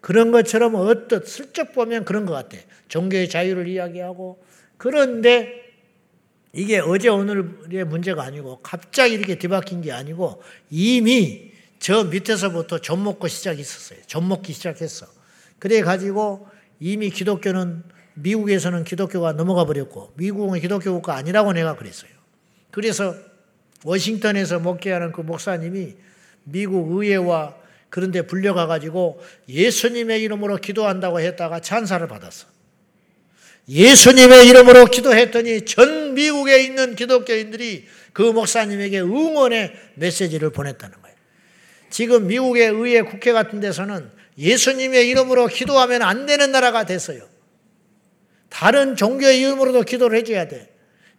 그런 0.01 0.31
것처럼 0.31 0.75
어떻 0.75 1.25
슬쩍 1.27 1.73
보면 1.73 2.05
그런 2.05 2.25
것 2.25 2.33
같아. 2.33 2.57
종교의 2.87 3.29
자유를 3.29 3.67
이야기하고 3.67 4.43
그런데 4.77 5.61
이게 6.53 6.79
어제 6.79 7.07
오늘의 7.07 7.85
문제가 7.85 8.23
아니고 8.23 8.59
갑자기 8.61 9.13
이렇게 9.13 9.37
뒤바뀐 9.37 9.81
게 9.81 9.91
아니고 9.91 10.41
이미 10.69 11.50
저 11.81 12.03
밑에서부터 12.03 12.77
젖 12.77 12.95
먹고 12.95 13.27
시작했었어요. 13.27 13.99
젖 14.05 14.21
먹기 14.21 14.53
시작했어. 14.53 15.07
그래 15.57 15.81
가지고 15.81 16.47
이미 16.79 17.09
기독교는 17.09 17.83
미국에서는 18.13 18.83
기독교가 18.83 19.33
넘어가 19.33 19.65
버렸고 19.65 20.13
미국은 20.15 20.59
기독교 20.59 20.93
국가 20.93 21.15
아니라고 21.15 21.53
내가 21.53 21.75
그랬어요. 21.75 22.11
그래서 22.69 23.15
워싱턴에서 23.83 24.59
목회하는 24.59 25.11
그 25.11 25.21
목사님이 25.21 25.95
미국 26.43 26.91
의회와 26.91 27.55
그런 27.89 28.11
데 28.11 28.21
불려가 28.27 28.67
가지고 28.67 29.19
예수님의 29.49 30.21
이름으로 30.21 30.57
기도한다고 30.57 31.19
했다가 31.19 31.61
찬사를 31.61 32.07
받았어. 32.07 32.45
예수님의 33.67 34.47
이름으로 34.47 34.85
기도했더니 34.85 35.65
전 35.65 36.13
미국에 36.13 36.63
있는 36.63 36.95
기독교인들이 36.95 37.87
그 38.13 38.21
목사님에게 38.21 39.01
응원의 39.01 39.73
메시지를 39.95 40.51
보냈다는. 40.51 41.00
지금 41.91 42.27
미국의 42.27 42.69
의회 42.69 43.01
국회 43.01 43.31
같은 43.31 43.59
데서는 43.59 44.09
예수님의 44.37 45.09
이름으로 45.09 45.47
기도하면 45.47 46.01
안 46.01 46.25
되는 46.25 46.51
나라가 46.51 46.85
됐어요. 46.85 47.21
다른 48.49 48.95
종교의 48.95 49.39
이름으로도 49.39 49.83
기도를 49.83 50.17
해줘야 50.17 50.47
돼. 50.47 50.69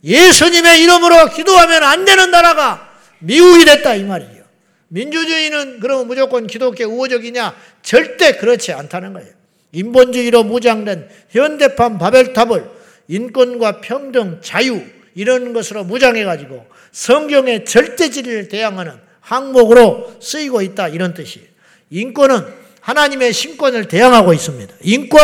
예수님의 0.03 0.83
이름으로 0.83 1.31
기도하면 1.31 1.85
안 1.85 2.05
되는 2.05 2.31
나라가 2.31 2.93
미국이 3.21 3.65
됐다 3.65 3.95
이 3.95 4.03
말이에요. 4.03 4.43
민주주의는 4.89 5.81
그러면 5.81 6.07
무조건 6.07 6.47
기독교 6.47 6.85
우호적이냐? 6.85 7.55
절대 7.83 8.37
그렇지 8.37 8.73
않다는 8.73 9.13
거예요. 9.13 9.31
인본주의로 9.73 10.45
무장된 10.45 11.09
현대판 11.31 11.99
바벨탑을 11.99 12.69
인권과 13.09 13.81
평등, 13.81 14.41
자유 14.43 14.83
이런 15.15 15.53
것으로 15.53 15.85
무장해가지고 15.85 16.67
성경의 16.93 17.65
절대지리를 17.65 18.49
대항하는 18.49 19.12
항목으로 19.23 20.17
쓰이고 20.21 20.61
있다 20.61 20.89
이런 20.89 21.15
뜻이에요. 21.15 21.49
인권은 21.91 22.47
하나님의 22.81 23.33
신권을 23.33 23.89
대항하고 23.89 24.35
있습니다. 24.35 24.75
인권 24.83 25.21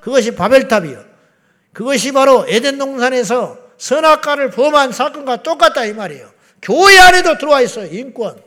그것이 0.00 0.34
바벨탑이요. 0.34 1.04
그것이 1.72 2.12
바로 2.12 2.46
에덴 2.48 2.78
동산에서 2.78 3.58
선악과를 3.78 4.50
범한 4.50 4.92
사건과 4.92 5.42
똑같다 5.42 5.84
이 5.84 5.92
말이에요. 5.92 6.30
교회 6.60 6.98
안에도 6.98 7.36
들어와 7.36 7.60
있어요. 7.60 7.86
인권. 7.86 8.40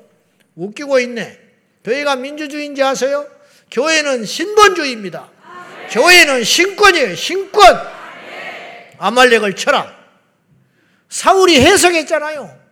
웃기고 0.56 1.00
있네. 1.00 1.38
교회가 1.84 2.16
민주주의인지 2.16 2.82
아세요? 2.82 3.28
교회는 3.72 4.26
신본주의입니다. 4.26 5.30
교회는 5.92 6.44
신권이에요. 6.44 7.16
신권. 7.16 7.64
아말렉을 8.98 9.56
쳐라. 9.56 9.94
사울이 11.10 11.60
해석했잖아요. 11.60 12.65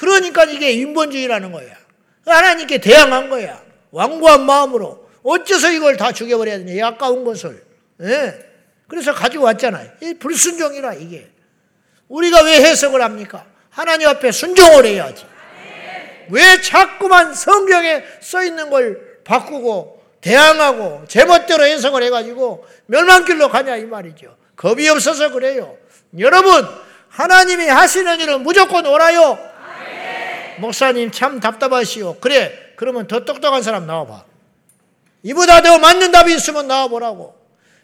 그러니까 0.00 0.44
이게 0.44 0.72
인본주의라는 0.72 1.52
거야. 1.52 1.76
하나님께 2.24 2.78
대항한 2.78 3.28
거야. 3.28 3.62
완고한 3.90 4.46
마음으로. 4.46 5.06
어째서 5.22 5.72
이걸 5.72 5.98
다 5.98 6.10
죽여버려야 6.10 6.64
되냐. 6.64 6.86
아까운 6.86 7.22
것을. 7.22 7.62
예. 8.00 8.34
그래서 8.88 9.12
가지고 9.12 9.44
왔잖아요. 9.44 9.90
이 10.02 10.14
불순종이라 10.14 10.94
이게. 10.94 11.28
우리가 12.08 12.44
왜 12.44 12.62
해석을 12.62 13.02
합니까? 13.02 13.44
하나님 13.68 14.08
앞에 14.08 14.32
순종을 14.32 14.86
해야지. 14.86 15.26
왜 16.30 16.62
자꾸만 16.62 17.34
성경에 17.34 18.02
써 18.22 18.42
있는 18.42 18.70
걸 18.70 19.20
바꾸고 19.22 20.02
대항하고 20.22 21.04
제멋대로 21.08 21.64
해석을 21.64 22.02
해가지고 22.04 22.66
멸망길로 22.86 23.50
가냐 23.50 23.76
이 23.76 23.84
말이죠. 23.84 24.34
겁이 24.56 24.88
없어서 24.88 25.30
그래요. 25.30 25.76
여러분 26.18 26.66
하나님이 27.10 27.66
하시는 27.68 28.18
일은 28.18 28.42
무조건 28.42 28.86
오라요. 28.86 29.49
목사님 30.60 31.10
참 31.10 31.40
답답하시오. 31.40 32.18
그래 32.20 32.52
그러면 32.76 33.06
더 33.06 33.24
똑똑한 33.24 33.62
사람 33.62 33.86
나와봐. 33.86 34.24
이보다 35.22 35.62
더 35.62 35.78
맞는 35.78 36.12
답이 36.12 36.34
있으면 36.34 36.68
나와보라고. 36.68 37.38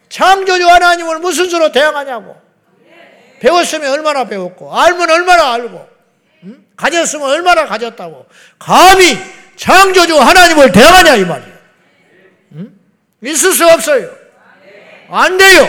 창조주 0.09 0.69
하나님을 0.69 1.19
무슨 1.19 1.49
수로 1.49 1.73
대항하냐고. 1.73 2.41
배웠으면 3.41 3.93
얼마나 3.93 4.25
배웠고 4.25 4.75
알면 4.75 5.11
얼마나 5.11 5.53
알고 5.53 5.89
응? 6.45 6.65
가졌으면 6.75 7.29
얼마나 7.29 7.67
가졌다고 7.67 8.25
감히 8.59 9.19
창조주 9.57 10.19
하나님을 10.19 10.73
대하냐 10.73 11.17
이 11.17 11.25
말이에요. 11.25 11.57
응? 12.53 12.79
있을 13.23 13.53
수 13.53 13.67
없어요. 13.69 14.11
안 15.11 15.37
돼요. 15.37 15.69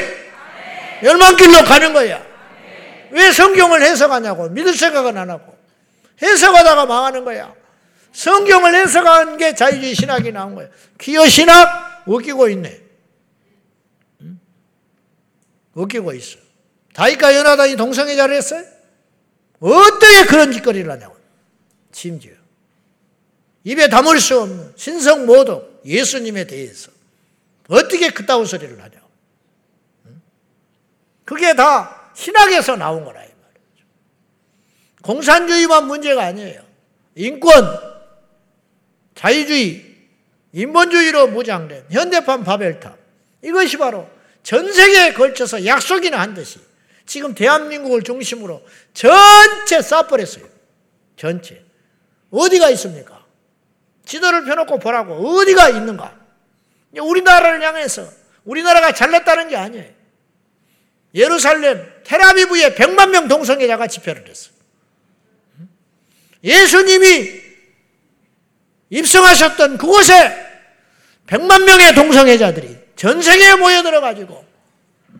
열망길로 1.04 1.64
가는 1.66 1.94
거야. 1.94 2.26
왜 3.10 3.32
성경을 3.32 3.82
해석하냐고 3.82 4.50
믿을 4.50 4.74
생각은 4.74 5.18
안 5.18 5.30
하고 5.30 5.57
해석하다가 6.22 6.86
망하는 6.86 7.24
거야. 7.24 7.54
성경을 8.12 8.74
해석한 8.74 9.38
게 9.38 9.54
자유주의 9.54 9.94
신학이 9.94 10.32
나온 10.32 10.56
거야. 10.56 10.68
기여 10.98 11.28
신학 11.28 12.04
웃기고 12.08 12.50
있네. 12.50 12.82
응? 14.22 14.40
웃기고 15.76 16.14
있어. 16.14 16.40
다윗과 16.94 17.36
연하단이 17.36 17.76
동성애자를 17.76 18.36
했어요? 18.36 18.66
어떻게 19.60 20.26
그런 20.26 20.52
짓거리를 20.52 20.90
하냐고. 20.90 21.16
심지어. 21.92 22.34
입에 23.64 23.90
담을 23.90 24.20
수 24.20 24.42
없는 24.42 24.74
신성 24.76 25.26
모독 25.26 25.82
예수님에 25.86 26.48
대해서 26.48 26.92
어떻게 27.68 28.10
그따위 28.10 28.46
소리를 28.46 28.82
하냐고. 28.82 29.08
그게 31.26 31.54
다 31.54 32.12
신학에서 32.16 32.78
나온 32.78 33.04
거라. 33.04 33.27
공산주의만 35.08 35.88
문제가 35.88 36.26
아니에요. 36.26 36.62
인권, 37.16 37.66
자유주의, 39.16 39.86
인본주의로 40.52 41.28
무장된 41.28 41.86
현대판 41.90 42.44
바벨탑 42.44 42.98
이것이 43.42 43.78
바로 43.78 44.10
전 44.44 44.72
세계에 44.72 45.14
걸쳐서 45.14 45.66
약속이나 45.66 46.20
한 46.20 46.34
듯이 46.34 46.60
지금 47.06 47.34
대한민국을 47.34 48.04
중심으로 48.04 48.62
전체 48.94 49.80
쏴버렸어요. 49.80 50.50
전체. 51.16 51.64
어디가 52.30 52.70
있습니까? 52.72 53.24
지도를 54.06 54.44
펴놓고 54.44 54.80
보라고. 54.80 55.14
어디가 55.14 55.70
있는가? 55.70 56.20
우리나라를 57.00 57.62
향해서 57.64 58.10
우리나라가 58.44 58.92
잘났다는 58.92 59.48
게 59.48 59.56
아니에요. 59.56 59.90
예루살렘, 61.16 61.90
테라비브에 62.04 62.76
100만 62.76 63.12
명 63.12 63.30
동성애자가 63.30 63.88
집회를 63.88 64.28
했어. 64.28 64.57
예수님이 66.44 67.42
입성하셨던 68.90 69.78
그곳에 69.78 70.46
100만 71.28 71.66
명의 71.66 71.94
동성애자들이 71.94 72.78
전 72.96 73.22
세계에 73.22 73.56
모여들어가지고 73.56 74.46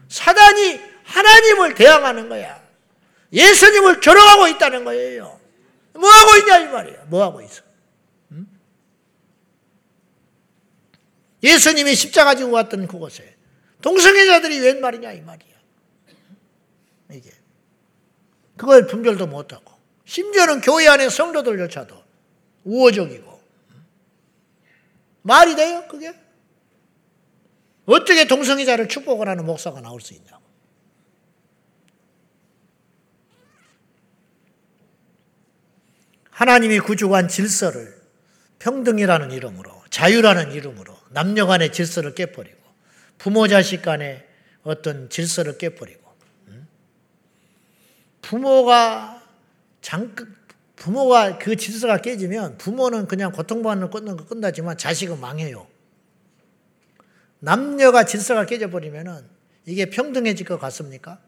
사단이 0.10 0.80
하나님을 1.04 1.76
대항하는 1.76 2.30
거야. 2.30 2.62
예수님을 3.32 4.02
조롱하고 4.02 4.48
있다는 4.48 4.84
거예요. 4.86 5.40
뭐 5.94 6.10
하고 6.10 6.38
있냐 6.38 6.60
이 6.60 6.68
말이야. 6.68 7.06
뭐 7.08 7.24
하고 7.24 7.42
있어? 7.42 7.62
예수님이 11.44 11.96
십자가 11.96 12.36
지고 12.36 12.52
왔던 12.52 12.88
그곳에 12.88 13.36
동성애자들이 13.82 14.60
웬 14.60 14.82
말이냐 14.82 15.12
이 15.14 15.22
말이야. 15.22 15.56
이게 17.12 17.32
그걸 18.56 18.88
분별도 18.88 19.28
못하고 19.28 19.77
심지어는 20.08 20.62
교회 20.62 20.88
안에 20.88 21.10
성도들조차도 21.10 22.02
우호적이고 22.64 23.42
말이 25.22 25.56
돼요 25.56 25.84
그게? 25.90 26.16
어떻게 27.86 28.26
동성애자를 28.26 28.88
축복을 28.88 29.28
하는 29.28 29.46
목사가 29.46 29.82
나올 29.82 30.02
수 30.02 30.14
있냐고. 30.14 30.44
하나님이 36.32 36.80
구주한 36.80 37.28
질서를 37.28 37.98
평등이라는 38.60 39.32
이름으로, 39.32 39.84
자유라는 39.90 40.52
이름으로 40.52 40.96
남녀 41.10 41.46
간의 41.46 41.72
질서를 41.72 42.16
깨버리고 42.16 42.60
부모 43.18 43.48
자식 43.48 43.82
간의 43.82 44.26
어떤 44.64 45.10
질서를 45.10 45.58
깨버리고 45.58 46.08
부모가 48.22 49.17
장 49.88 50.14
부모가 50.76 51.38
그 51.38 51.56
질서가 51.56 52.00
깨지면 52.00 52.58
부모는 52.58 53.08
그냥 53.08 53.32
고통받는 53.32 53.90
거 53.90 54.26
끝나지만 54.26 54.78
자식은 54.78 55.22
망해요. 55.22 55.66
남녀가 57.40 58.04
질서가 58.04 58.46
깨져버리면은 58.46 59.26
이게 59.66 59.90
평등해질 59.90 60.46
것 60.46 60.60
같습니까? 60.60 61.22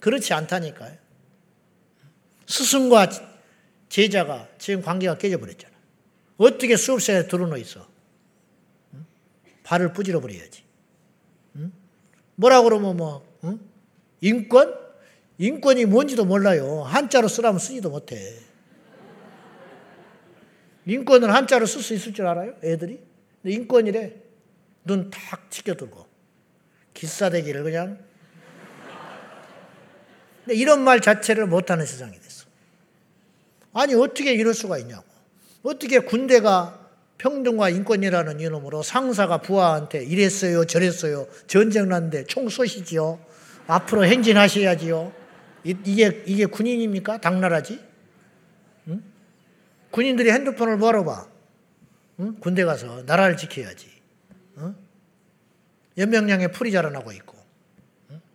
그렇지 0.00 0.32
않다니까요. 0.32 0.96
스승과 2.46 3.10
제자가 3.90 4.48
지금 4.56 4.80
관계가 4.80 5.18
깨져버렸잖아. 5.18 5.74
어떻게 6.38 6.78
수업생에 6.78 7.28
들어놓 7.28 7.58
있어? 7.58 7.86
응? 8.94 9.04
발을 9.64 9.92
부질러 9.92 10.22
버려야지. 10.22 10.64
응? 11.56 11.72
뭐라 12.36 12.62
그러면 12.62 12.96
뭐 12.96 13.38
응? 13.44 13.60
인권? 14.22 14.87
인권이 15.38 15.84
뭔지도 15.84 16.24
몰라요. 16.24 16.82
한자로 16.82 17.28
쓰라면 17.28 17.58
쓰지도 17.60 17.90
못해. 17.90 18.34
인권을 20.84 21.32
한자로 21.32 21.66
쓸 21.66 21.82
수 21.82 21.94
있을 21.94 22.12
줄 22.12 22.26
알아요? 22.26 22.54
애들이? 22.64 23.00
인권이래. 23.44 24.14
눈 24.84 25.10
탁 25.10 25.50
치켜들고. 25.50 26.06
기싸대기를 26.94 27.62
그냥. 27.62 27.98
근데 30.44 30.58
이런 30.58 30.82
말 30.82 31.00
자체를 31.00 31.46
못하는 31.46 31.86
세상이 31.86 32.18
됐어. 32.18 32.46
아니 33.74 33.94
어떻게 33.94 34.32
이럴 34.32 34.54
수가 34.54 34.78
있냐고. 34.78 35.04
어떻게 35.62 36.00
군대가 36.00 36.88
평등과 37.18 37.68
인권이라는 37.68 38.40
이름으로 38.40 38.82
상사가 38.82 39.38
부하한테 39.38 40.04
이랬어요 40.04 40.64
저랬어요 40.64 41.26
전쟁 41.46 41.88
났는데 41.88 42.24
총 42.24 42.48
쏘시지요. 42.48 43.20
앞으로 43.66 44.04
행진하셔야지요. 44.06 45.12
이게 45.70 46.22
이게 46.26 46.46
군인입니까? 46.46 47.20
당나라지? 47.20 47.84
응? 48.88 49.02
군인들이 49.90 50.30
핸드폰을 50.30 50.76
뭐하러 50.76 51.04
봐? 51.04 51.28
응? 52.20 52.36
군대 52.40 52.64
가서 52.64 53.02
나라를 53.02 53.36
지켜야지. 53.36 53.90
응? 54.58 54.76
연명량에 55.98 56.48
풀이 56.48 56.70
자라나고 56.72 57.12
있고 57.12 57.36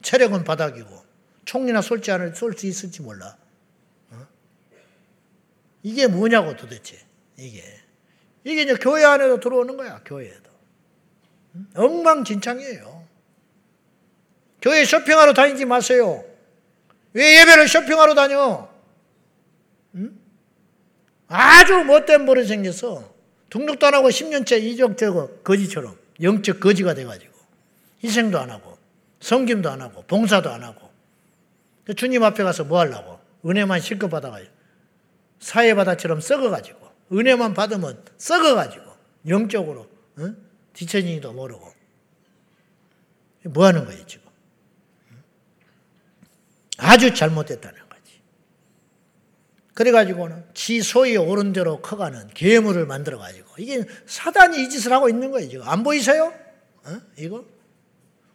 체력은 0.02 0.44
바닥이고 0.44 1.04
총이나 1.46 1.82
쏠지 1.82 2.12
않을 2.12 2.36
쏠수 2.36 2.68
있을지 2.68 3.02
몰라. 3.02 3.38
이게 5.82 6.08
뭐냐고 6.08 6.56
도대체 6.56 6.98
이게 7.38 7.62
이게 8.44 8.64
이제 8.64 8.76
교회 8.76 9.04
안에도 9.04 9.40
들어오는 9.40 9.76
거야 9.76 10.02
교회에도 10.06 10.50
엉망진창이에요. 11.76 13.08
교회 14.62 14.86
쇼핑하러 14.86 15.34
다니지 15.34 15.66
마세요. 15.66 16.24
왜 17.14 17.42
예배를 17.42 17.68
쇼핑하러 17.68 18.16
다녀? 18.16 18.68
응? 19.96 20.20
아주 21.28 21.84
못된 21.84 22.26
버릇 22.26 22.46
생겨서 22.48 23.14
등록도 23.50 23.88
안 23.88 23.94
하고 23.94 24.10
10년째 24.10 24.62
이적 24.62 24.98
저거 24.98 25.28
거지처럼 25.44 25.98
영적 26.22 26.60
거지가 26.60 26.96
돼가지고 26.96 27.34
희생도 28.04 28.40
안 28.40 28.50
하고 28.50 28.78
성김도 29.20 29.70
안 29.70 29.82
하고 29.82 30.04
봉사도 30.04 30.50
안 30.50 30.64
하고 30.64 30.90
주님 31.96 32.24
앞에 32.24 32.44
가서 32.44 32.64
뭐 32.64 32.80
하려고 32.80 33.20
은혜만 33.46 33.80
실컷 33.80 34.10
받아가지고 34.10 34.52
사회바다처럼 35.40 36.22
썩어가지고 36.22 36.80
은혜만 37.12 37.54
받으면 37.54 38.04
썩어가지고 38.18 38.86
영적으로 39.28 39.88
어? 40.18 40.34
뒤처지지도 40.74 41.34
모르고 41.34 41.72
뭐 43.46 43.66
하는 43.66 43.86
거예요 43.86 44.06
지금 44.06 44.23
아주 46.78 47.14
잘못됐다는 47.14 47.80
거지 47.90 48.22
그래가지고는 49.74 50.46
지 50.54 50.82
소위 50.82 51.18
옳은 51.18 51.54
대로 51.54 51.82
커가는 51.82 52.28
괴물을 52.34 52.86
만들어가지고 52.86 53.48
이게 53.58 53.84
사단이 54.06 54.64
이 54.64 54.70
짓을 54.70 54.92
하고 54.92 55.10
있는 55.10 55.32
거예요 55.32 55.50
지금 55.50 55.68
안 55.68 55.84
보이세요? 55.84 56.34
어? 56.86 57.02
이거 57.18 57.46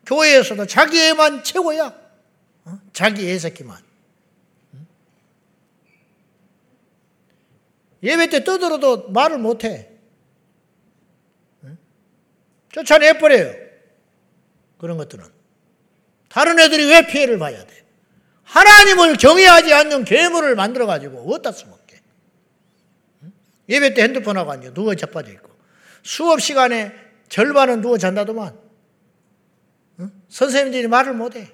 교회에서도 0.07 0.67
자기 0.67 1.01
애만 1.01 1.45
최고야 1.45 1.93
어? 2.65 2.79
자기 2.93 3.29
애 3.31 3.39
새끼만 3.39 3.89
예배 8.03 8.29
때 8.29 8.45
떠들어도 8.45 9.11
말을 9.11 9.39
못해. 9.39 9.91
쫓아내버려요. 12.71 13.55
그런 14.79 14.97
것들은. 14.97 15.25
다른 16.29 16.59
애들이 16.61 16.85
왜 16.85 17.07
피해를 17.07 17.39
봐야 17.39 17.65
돼? 17.65 17.85
하나님을 18.49 19.17
경외하지 19.17 19.73
않는 19.73 20.05
괴물을 20.05 20.57
만들어 20.57 20.87
가지고 20.87 21.33
어디다 21.33 21.53
써먹게? 21.53 22.01
예배 23.69 23.95
때 23.95 24.03
핸드폰하고 24.03 24.51
앉아 24.51 24.73
누워 24.73 24.95
자빠져 24.95 25.31
있고 25.33 25.51
수업 26.03 26.41
시간에 26.41 26.95
절반은 27.29 27.83
누워 27.83 27.99
잔다더만 27.99 28.57
선생님들이 30.29 30.89
말을 30.89 31.15
못해. 31.15 31.51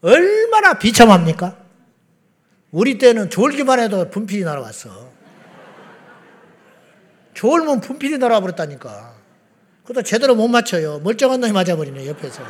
얼마나 0.00 0.78
비참합니까? 0.78 1.58
우리 2.70 2.98
때는 2.98 3.30
졸기만 3.30 3.78
해도 3.80 4.10
분필이 4.10 4.44
날아왔어. 4.44 5.12
졸면 7.34 7.80
분필이 7.80 8.18
날아버렸다니까. 8.18 9.14
그것도 9.82 10.02
제대로 10.02 10.34
못 10.34 10.48
맞춰요. 10.48 10.98
멀쩡한 11.00 11.40
놈이 11.40 11.52
맞아버리네, 11.52 12.06
옆에서. 12.08 12.42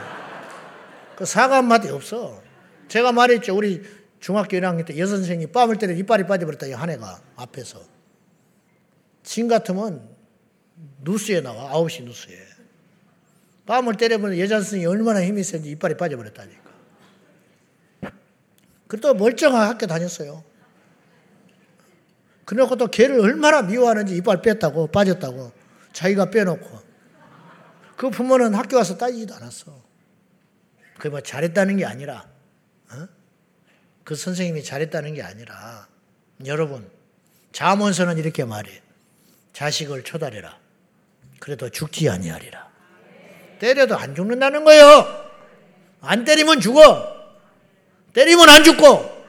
그 1.17 1.25
사과 1.25 1.57
한 1.57 1.67
마디 1.67 1.91
없어. 1.91 2.44
제가 2.89 3.13
말했죠. 3.13 3.57
우리 3.57 3.83
중학교 4.21 4.57
1학년 4.57 4.87
때 4.87 4.97
여선생이 4.99 5.49
뺨을 5.49 5.77
때려 5.77 5.93
이빨이 5.93 6.27
빠져버렸다, 6.27 6.67
한 6.79 6.91
애가 6.91 7.21
앞에서. 7.37 7.83
진 9.23 9.49
같으면 9.49 10.09
누스에 11.03 11.41
나와, 11.41 11.73
9시 11.73 12.05
누스에. 12.05 12.39
뺨을 13.67 13.97
때려보면 13.97 14.39
여자 14.39 14.61
선생이 14.61 14.87
얼마나 14.87 15.23
힘이 15.25 15.43
센지 15.43 15.71
이빨이 15.71 15.97
빠져버렸다니까. 15.97 16.65
그래도 18.87 19.15
멀쩡한 19.15 19.69
학교 19.69 19.87
다녔어요. 19.87 20.45
그래놓고 22.45 22.77
또 22.77 22.87
걔를 22.89 23.21
얼마나 23.21 23.63
미워하는지 23.63 24.17
이빨 24.17 24.43
뺐다고 24.43 24.89
빠졌다고 24.89 25.53
자기가 25.93 26.31
빼놓고 26.31 26.81
그 27.97 28.11
부모는 28.11 28.55
학교 28.55 28.77
와서 28.77 28.97
따지지도 28.97 29.35
않았어. 29.35 29.83
그게 30.97 31.09
뭐 31.09 31.21
잘했다는 31.21 31.79
게 31.79 31.85
아니라 31.85 32.27
어? 32.27 32.34
그 34.05 34.15
선생님이 34.15 34.63
잘했다는 34.63 35.15
게 35.15 35.23
아니라 35.23 35.89
여러분 36.45 36.89
자문서는 37.53 38.19
이렇게 38.19 38.45
말해 38.45 38.83
자식을 39.53 40.03
초달해라. 40.03 40.59
그래도 41.39 41.69
죽지 41.71 42.09
아니하리라. 42.09 42.69
때려도 43.59 43.97
안 43.97 44.15
죽는다는 44.15 44.65
거예요. 44.65 45.25
안 46.01 46.25
때리면 46.25 46.61
죽어. 46.61 47.15
때리면 48.13 48.49
안 48.49 48.65
죽고. 48.65 49.27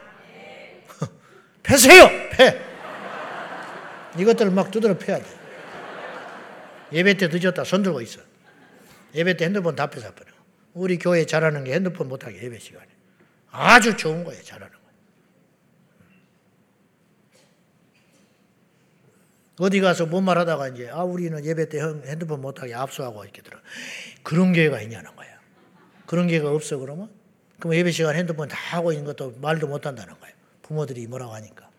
패세요. 1.64 2.08
패. 2.32 2.62
이것들을 4.18 4.52
막 4.52 4.72
두드려 4.72 4.98
패야 4.98 5.20
돼. 5.20 5.26
예배 6.92 7.18
때 7.18 7.28
늦었다. 7.28 7.64
손 7.64 7.84
들고 7.84 8.02
있어. 8.02 8.22
예배 9.14 9.38
때 9.38 9.46
핸드폰 9.46 9.76
다 9.76 9.88
뺏어버려. 9.90 10.32
우리 10.74 10.98
교회 10.98 11.26
잘하는 11.26 11.64
게 11.64 11.74
핸드폰 11.74 12.08
못하게 12.08 12.42
예배 12.44 12.60
시간에. 12.60 12.95
아주 13.56 13.95
좋은 13.95 14.24
거예요. 14.24 14.41
잘하는 14.43 14.74
거. 14.74 14.76
어디 19.66 19.80
가서 19.80 20.06
뭔 20.06 20.26
말 20.26 20.38
하다가 20.38 20.70
이제 20.70 20.89
아 20.89 21.03
우리는 21.03 21.43
예배 21.43 21.70
때 21.70 21.80
핸드폰 21.80 22.41
못하게 22.41 22.74
압수하고 22.74 23.24
이렇게 23.24 23.41
들어. 23.41 23.58
그런 24.24 24.51
기회가 24.51 24.82
있냐는 24.82 25.16
거야. 25.16 25.30
그런 26.06 26.28
기회가 26.28 26.51
없어 26.51 26.78
그러면 26.78 27.10
그럼 27.60 27.76
예배 27.76 27.91
시간 27.91 28.16
핸드폰 28.16 28.47
다 28.49 28.58
하고 28.58 28.91
있는 28.91 29.06
것도 29.06 29.36
말도 29.39 29.68
못 29.68 29.86
한다는 29.86 30.20
거예요. 30.20 30.36
부모들이 30.62 31.08
뭐라고 31.08 31.34
하니까. 31.36 31.70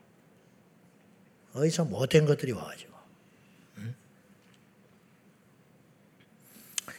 어디서 1.54 1.84
못된 1.84 2.24
것들이 2.26 2.52
와가지고. 2.52 2.96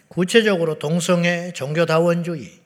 구체적으로 0.09 0.79
동성애, 0.79 1.51
종교다원주의, 1.53 2.59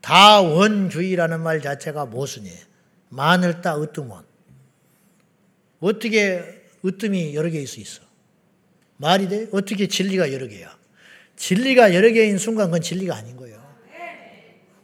다원주의라는 0.00 1.40
말 1.40 1.60
자체가 1.60 2.06
모순이에요. 2.06 2.58
마늘 3.08 3.60
따 3.60 3.80
으뜸원. 3.80 4.24
어떻게 5.80 6.62
으뜸이 6.84 7.34
여러 7.34 7.50
개일 7.50 7.66
수 7.66 7.80
있어? 7.80 8.02
말이 8.96 9.28
돼? 9.28 9.48
어떻게 9.52 9.86
진리가 9.86 10.32
여러 10.32 10.46
개야? 10.46 10.76
진리가 11.36 11.94
여러 11.94 12.10
개인 12.10 12.36
순간 12.38 12.66
그건 12.66 12.80
진리가 12.80 13.14
아닌 13.14 13.36
거예요. 13.36 13.58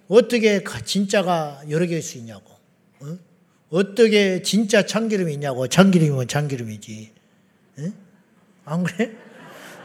어떻게 0.08 0.62
진짜가 0.84 1.62
여러 1.70 1.86
개일 1.86 2.02
수 2.02 2.18
있냐고. 2.18 2.50
어? 3.00 3.18
어떻게 3.70 4.42
진짜 4.42 4.86
참기름이 4.86 5.32
있냐고. 5.34 5.66
참기름이면 5.66 6.28
참기름이지. 6.28 7.12
에? 7.80 7.92
안 8.64 8.84
그래? 8.84 9.12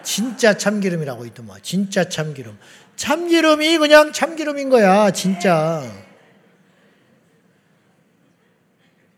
진짜 0.03 0.57
참기름이라고 0.57 1.25
있더만. 1.27 1.59
진짜 1.63 2.07
참기름. 2.07 2.57
참기름이 2.99 3.77
그냥 3.77 4.11
참기름인 4.11 4.69
거야. 4.69 5.09
진짜. 5.11 5.89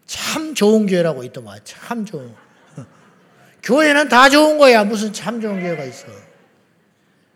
참 0.05 0.53
좋은 0.53 0.85
교회라고 0.85 1.23
있더만. 1.23 1.59
참 1.63 2.05
좋은. 2.05 2.31
교회는 3.63 4.07
다 4.07 4.29
좋은 4.29 4.59
거야. 4.59 4.83
무슨 4.83 5.11
참 5.11 5.41
좋은 5.41 5.59
교회가 5.59 5.83
있어. 5.85 6.05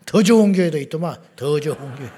더 0.04 0.22
좋은 0.22 0.52
교회도 0.52 0.78
있더만. 0.78 1.20
더 1.34 1.58
좋은 1.58 1.76
교회. 1.96 2.10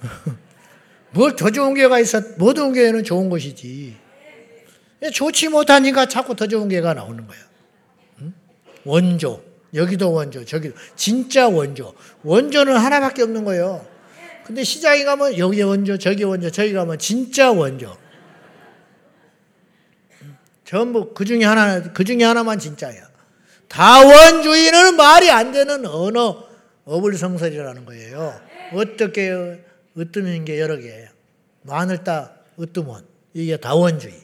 뭘 1.12 1.36
더 1.36 1.50
좋은 1.50 1.74
교회가 1.74 1.98
있어? 2.00 2.22
모든 2.38 2.72
교회는 2.72 3.04
좋은 3.04 3.28
것이지. 3.28 3.94
좋지 5.12 5.48
못하니까 5.48 6.06
자꾸 6.06 6.34
더 6.34 6.46
좋은 6.46 6.70
교회가 6.70 6.94
나오는 6.94 7.26
거야. 7.26 7.38
원조. 8.86 9.49
여기도 9.74 10.12
원조, 10.12 10.44
저기도. 10.44 10.74
진짜 10.96 11.48
원조. 11.48 11.94
원조는 12.22 12.76
하나밖에 12.76 13.22
없는 13.22 13.44
거예요. 13.44 13.86
근데 14.44 14.64
시장에 14.64 15.04
가면 15.04 15.38
여기 15.38 15.62
원조, 15.62 15.96
저기 15.96 16.24
원조, 16.24 16.50
저기 16.50 16.72
가면 16.72 16.98
진짜 16.98 17.52
원조. 17.52 17.96
전부 20.64 21.12
그 21.14 21.24
중에 21.24 21.44
하나, 21.44 21.82
그 21.92 22.04
중에 22.04 22.24
하나만 22.24 22.58
진짜야. 22.58 23.10
다원주의는 23.68 24.96
말이 24.96 25.30
안 25.30 25.52
되는 25.52 25.86
언어, 25.86 26.44
어불성설이라는 26.84 27.84
거예요. 27.84 28.40
어떻게 28.72 29.62
으뜸인 29.96 30.44
게 30.44 30.60
여러 30.60 30.76
개예요. 30.76 31.08
마늘 31.62 32.02
따 32.02 32.34
으뜸원. 32.58 33.04
이게 33.34 33.56
다원주의. 33.56 34.14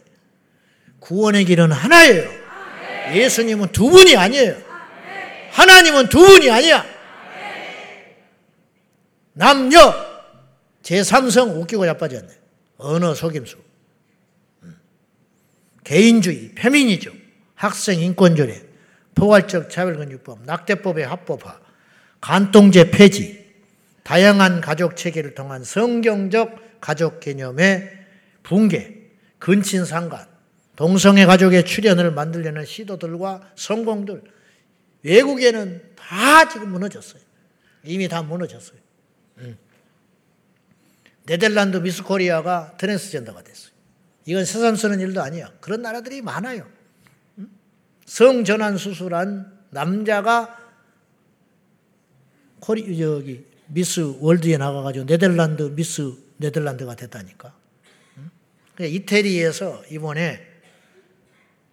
구원의 0.99 1.45
길은 1.45 1.71
하나예요. 1.71 2.29
예수님은 3.13 3.71
두 3.71 3.89
분이 3.89 4.17
아니에요. 4.17 4.66
하나님은 5.51 6.09
두 6.09 6.19
분이 6.19 6.49
아니야. 6.49 6.85
남녀 9.33 9.93
제3성 10.81 11.61
웃기고 11.61 11.85
자빠졌네. 11.85 12.27
언어 12.77 13.13
속임수. 13.13 13.57
음. 14.63 14.77
개인주의, 15.83 16.53
페미니즘, 16.55 17.11
학생 17.55 17.99
인권조례, 17.99 18.63
포괄적 19.15 19.69
차별금지법, 19.69 20.43
낙태법의 20.45 21.05
합법화, 21.05 21.59
간통제 22.21 22.91
폐지, 22.91 23.45
다양한 24.03 24.61
가족 24.61 24.95
체계를 24.95 25.35
통한 25.35 25.63
성경적 25.63 26.79
가족 26.79 27.19
개념의 27.19 27.91
붕괴, 28.43 29.09
근친상간, 29.39 30.25
동성애 30.75 31.25
가족의 31.25 31.65
출현을 31.65 32.11
만들려는 32.11 32.65
시도들과 32.65 33.51
성공들, 33.55 34.21
외국에는 35.07 35.81
다 35.95 36.49
지금 36.49 36.71
무너졌어요. 36.71 37.21
이미 37.83 38.09
다 38.09 38.21
무너졌어요. 38.21 38.77
음. 39.37 39.57
네덜란드 41.25 41.77
미스 41.77 42.03
코리아가 42.03 42.75
트랜스젠더가 42.77 43.41
됐어요. 43.43 43.71
이건 44.25 44.43
세상 44.43 44.75
쓰는 44.75 44.99
일도 44.99 45.21
아니야. 45.21 45.53
그런 45.61 45.81
나라들이 45.81 46.21
많아요. 46.21 46.67
음? 47.37 47.49
성전환 48.05 48.77
수술한 48.77 49.57
남자가 49.69 50.57
코리 52.59 52.97
저기 52.97 53.45
미스 53.67 54.01
월드에 54.19 54.57
나가가지고 54.57 55.05
네덜란드 55.05 55.63
미스 55.63 56.13
네덜란드가 56.37 56.95
됐다니까. 56.95 57.55
음? 58.17 58.31
이태리에서 58.81 59.85
이번에 59.91 60.45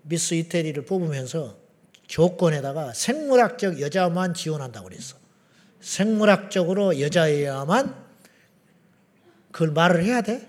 미스 0.03 0.35
이태리를 0.35 0.85
뽑으면서 0.85 1.64
조건에다가 2.15 2.93
생물학적 2.93 3.81
여자만 3.81 4.35
지원한다고 4.35 4.89
그랬어. 4.89 5.17
생물학적으로 5.81 7.01
여자여야만 7.01 7.93
그걸 9.51 9.73
말을 9.73 10.05
해야 10.05 10.23
돼? 10.23 10.49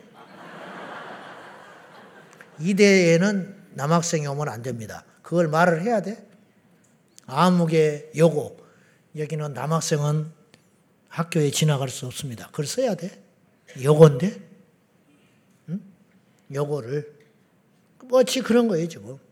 이대에는 2.59 3.55
남학생이 3.73 4.27
오면 4.27 4.47
안 4.47 4.61
됩니다. 4.61 5.05
그걸 5.23 5.47
말을 5.47 5.81
해야 5.81 6.03
돼? 6.03 6.29
아무개 7.25 8.11
요고 8.15 8.59
여기는 9.17 9.55
남학생은 9.55 10.31
학교에 11.09 11.49
지나갈 11.49 11.89
수 11.89 12.05
없습니다. 12.05 12.45
그걸 12.51 12.67
써야 12.67 12.93
돼? 12.93 13.23
요건데? 13.81 14.39
응? 15.69 15.81
요거를 16.53 17.11
뭐지 18.03 18.41
그런 18.41 18.67
거예요 18.67 18.87
지금. 18.87 19.24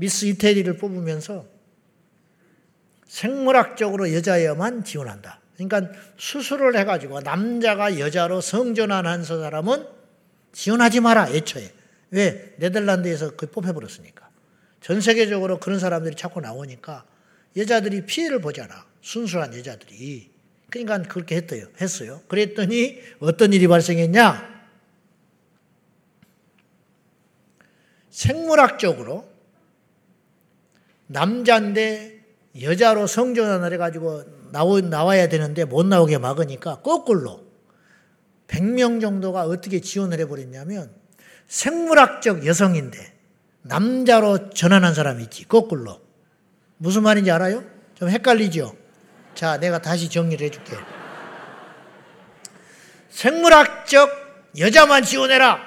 응? 0.00 0.02
미스 0.02 0.24
이태리를 0.24 0.76
뽑으면서 0.78 1.46
생물학적으로 3.06 4.12
여자여만 4.14 4.84
지원한다. 4.84 5.40
그러니까 5.56 5.92
수술을 6.16 6.76
해가지고 6.78 7.20
남자가 7.20 7.98
여자로 7.98 8.40
성전환한 8.40 9.24
사람은 9.24 9.86
지원하지 10.52 11.00
마라 11.00 11.28
애초에. 11.30 11.70
왜? 12.12 12.54
네덜란드에서 12.56 13.36
그 13.36 13.50
뽑혀버렸으니까. 13.50 14.30
전 14.80 15.00
세계적으로 15.00 15.60
그런 15.60 15.78
사람들이 15.78 16.16
자꾸 16.16 16.40
나오니까 16.40 17.04
여자들이 17.56 18.06
피해를 18.06 18.40
보잖아. 18.40 18.86
순수한 19.02 19.54
여자들이. 19.54 20.30
그러니까 20.70 21.02
그렇게 21.02 21.36
했어요. 21.36 21.66
했어요. 21.80 22.22
그랬더니 22.28 23.00
어떤 23.18 23.52
일이 23.52 23.68
발생했냐? 23.68 24.60
생물학적으로 28.08 29.29
남자인데 31.10 32.20
여자로 32.62 33.06
성전환을 33.06 33.72
해가지고 33.74 34.22
나오, 34.52 34.80
나와야 34.80 35.28
되는데 35.28 35.64
못 35.64 35.84
나오게 35.84 36.18
막으니까 36.18 36.82
거꾸로 36.82 37.44
100명 38.46 39.00
정도가 39.00 39.42
어떻게 39.42 39.80
지원을 39.80 40.20
해버렸냐면 40.20 40.92
생물학적 41.48 42.46
여성인데 42.46 43.12
남자로 43.62 44.50
전환한 44.50 44.94
사람이 44.94 45.24
있지, 45.24 45.46
거꾸로. 45.46 46.00
무슨 46.78 47.02
말인지 47.02 47.30
알아요? 47.30 47.62
좀 47.94 48.08
헷갈리죠? 48.08 48.74
자, 49.34 49.58
내가 49.58 49.82
다시 49.82 50.08
정리를 50.08 50.44
해줄게. 50.46 50.76
생물학적 53.10 54.10
여자만 54.58 55.02
지원해라! 55.02 55.60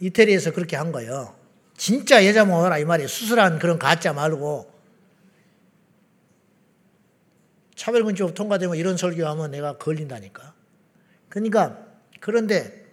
이태리에서 0.00 0.52
그렇게 0.52 0.76
한 0.76 0.92
거예요. 0.92 1.34
진짜 1.76 2.26
여자만 2.26 2.60
오라, 2.60 2.78
이 2.78 2.84
말이에요. 2.84 3.08
수술한 3.08 3.58
그런 3.58 3.78
가짜 3.78 4.12
말고. 4.12 4.77
차별금지법 7.78 8.34
통과되면 8.34 8.76
이런 8.76 8.96
설교하면 8.96 9.50
내가 9.52 9.78
걸린다니까. 9.78 10.54
그러니까 11.28 11.78
그런데 12.20 12.84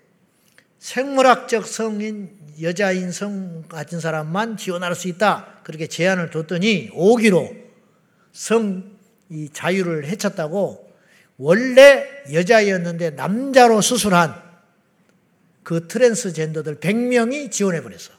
생물학적 0.79 1.65
성인 1.65 2.29
여자인 2.61 3.11
성 3.11 3.63
가진 3.67 3.99
사람만 3.99 4.55
지원할 4.55 4.95
수 4.95 5.07
있다. 5.07 5.61
그렇게 5.63 5.87
제안을 5.87 6.29
뒀더니 6.29 6.91
오기로 6.93 7.53
성 8.31 8.95
이 9.29 9.49
자유를 9.51 10.05
해쳤다고 10.05 10.93
원래 11.37 12.07
여자였는데 12.31 13.11
남자로 13.11 13.81
수술한 13.81 14.43
그 15.63 15.87
트랜스젠더들 15.87 16.79
100명이 16.79 17.51
지원해 17.51 17.81
버렸어. 17.81 18.11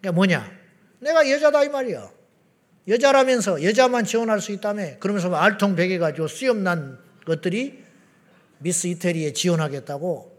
그러니까 0.00 0.16
뭐냐? 0.16 0.52
내가 0.98 1.30
여자다 1.30 1.62
이 1.64 1.68
말이야. 1.68 2.10
여자라면서 2.86 3.62
여자만 3.62 4.04
지원할 4.04 4.40
수 4.40 4.52
있다며 4.52 4.98
그러면서 4.98 5.34
알통베개 5.34 5.98
가지고 5.98 6.26
수염난 6.28 6.98
것들이 7.24 7.82
미스 8.58 8.86
이태리에 8.86 9.32
지원하겠다고 9.32 10.34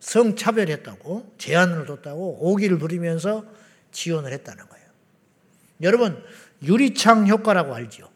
성차별했다고 0.00 1.34
제안을 1.38 1.86
뒀다고 1.86 2.38
오기를 2.40 2.78
부리면서 2.78 3.44
지원을 3.90 4.32
했다는 4.32 4.68
거예요. 4.68 4.86
여러분 5.82 6.22
유리창 6.62 7.26
효과라고 7.26 7.74
알죠? 7.74 8.08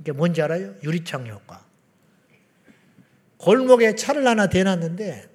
이게 0.00 0.12
뭔지 0.12 0.42
알아요? 0.42 0.74
유리창 0.82 1.26
효과. 1.28 1.64
골목에 3.38 3.94
차를 3.94 4.26
하나 4.26 4.48
대놨는데 4.48 5.28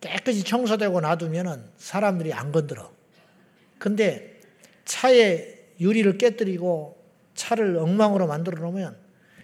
깨끗이 0.00 0.42
청소되고 0.44 1.00
놔두면 1.00 1.70
사람들이 1.76 2.32
안 2.32 2.52
건드려. 2.52 2.90
근데 3.78 4.40
차에 4.84 5.59
유리를 5.80 6.18
깨뜨리고 6.18 7.02
차를 7.34 7.76
엉망으로 7.78 8.26
만들어 8.26 8.60
놓으면 8.60 8.96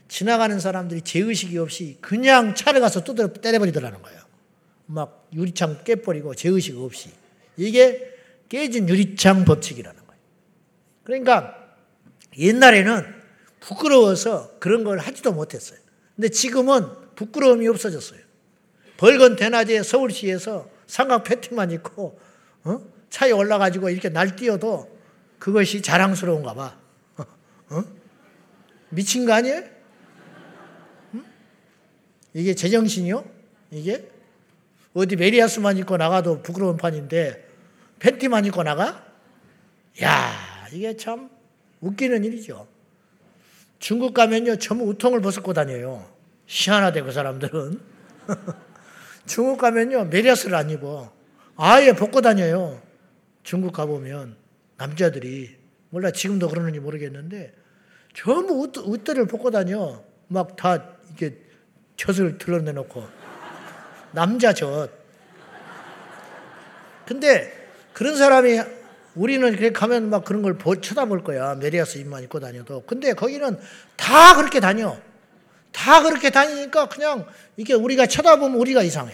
지나가는 0.09 0.59
사람들이 0.61 1.03
죄의식이 1.03 1.59
없이 1.59 1.99
그냥 2.01 2.55
차를 2.55 2.81
가서 2.81 3.03
뜯어 3.03 3.33
때려버리더라는 3.33 4.03
거예요. 4.03 4.21
막 4.87 5.29
유리창 5.33 5.83
깨버리고 5.85 6.35
죄의식 6.35 6.79
없이. 6.79 7.11
이게 7.57 8.15
깨진 8.49 8.89
유리창 8.89 9.45
법칙이라는 9.45 10.07
거예요. 10.07 10.21
그러니까 11.03 11.57
옛날에는 12.39 13.15
부끄러워서 13.61 14.59
그런 14.61 14.85
걸 14.85 14.99
하지도 14.99 15.33
못했어요. 15.33 15.79
근데 16.15 16.29
지금은 16.29 16.87
부끄러움이 17.17 17.67
없어졌어요. 17.67 18.21
벌건 18.97 19.37
대낮에 19.37 19.83
서울시에서 19.83 20.71
삼각 20.87 21.25
패티만 21.25 21.71
입고 21.73 22.19
어? 22.65 22.81
차에 23.11 23.33
올라가지고 23.33 23.91
이렇게 23.91 24.09
날뛰어도 24.09 24.96
그것이 25.39 25.83
자랑스러운가 25.83 26.55
봐. 26.55 26.79
어? 27.71 27.85
미친 28.89 29.27
거 29.27 29.33
아니에요? 29.33 29.63
응? 31.15 31.25
이게 32.35 32.55
제정신이요? 32.55 33.25
이게? 33.71 34.11
어디 34.95 35.17
메리아스만 35.17 35.77
입고 35.79 35.97
나가도 35.97 36.43
부끄러운 36.43 36.77
판인데 36.77 37.47
팬티만 37.99 38.45
입고 38.47 38.63
나가? 38.63 39.07
야, 40.03 40.67
이게 40.73 40.97
참 40.97 41.31
웃기는 41.81 42.25
일이죠. 42.25 42.67
중국 43.79 44.15
가면요, 44.15 44.57
전부 44.57 44.85
우통을 44.87 45.21
벗고 45.21 45.53
다녀요. 45.53 46.11
희한하대, 46.47 47.03
그 47.03 47.13
사람들은. 47.13 47.81
중국 49.27 49.59
가면요, 49.59 50.07
메리아스를 50.07 50.55
안 50.55 50.71
입어. 50.71 51.13
아예 51.57 51.93
벗고 51.93 52.21
다녀요. 52.21 52.81
중국 53.43 53.73
가보면. 53.73 54.37
남자들이 54.77 55.57
몰라 55.91 56.11
지금도 56.11 56.49
그러는지 56.49 56.81
모르겠는데 56.81 57.55
전부 58.15 58.61
옷, 58.61 58.77
옷들을 58.79 59.27
벗고 59.27 59.51
다녀. 59.51 60.03
막 60.29 60.57
다 60.57 60.97
이렇게 61.09 61.39
젖을 61.97 62.39
드러내놓고 62.39 63.07
남자 64.13 64.53
젖. 64.53 64.91
근데 67.07 67.53
그런 67.93 68.17
사람이 68.17 68.61
우리는 69.15 69.49
그렇게 69.51 69.71
가면 69.71 70.11
막 70.11 70.25
그런 70.25 70.43
걸 70.43 70.59
쳐다볼 70.81 71.23
거야. 71.23 71.55
메리아스 71.55 71.99
입만 71.99 72.25
입고 72.25 72.41
다녀도. 72.41 72.83
근데 72.87 73.15
거기는 73.15 73.59
다 73.97 74.35
그렇게 74.37 74.61
다녀. 74.61 74.99
다 75.73 76.03
그렇게 76.03 76.31
다니니까 76.31 76.89
그냥 76.89 77.27
이게 77.57 77.75
우리가 77.75 78.07
쳐다보면 78.07 78.59
우리가 78.59 78.83
이상해. 78.83 79.13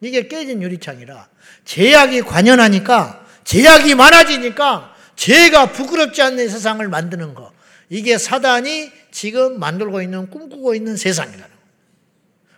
이게 0.00 0.28
깨진 0.28 0.60
유리창이라 0.62 1.28
제약이 1.64 2.22
관연하니까 2.22 3.23
제약이 3.44 3.94
많아지니까 3.94 4.94
죄가 5.16 5.72
부끄럽지 5.72 6.22
않는 6.22 6.48
세상을 6.48 6.86
만드는 6.88 7.34
거. 7.34 7.52
이게 7.88 8.18
사단이 8.18 8.90
지금 9.10 9.60
만들고 9.60 10.02
있는 10.02 10.30
꿈꾸고 10.30 10.74
있는 10.74 10.96
세상이라는 10.96 11.46
거. 11.46 11.54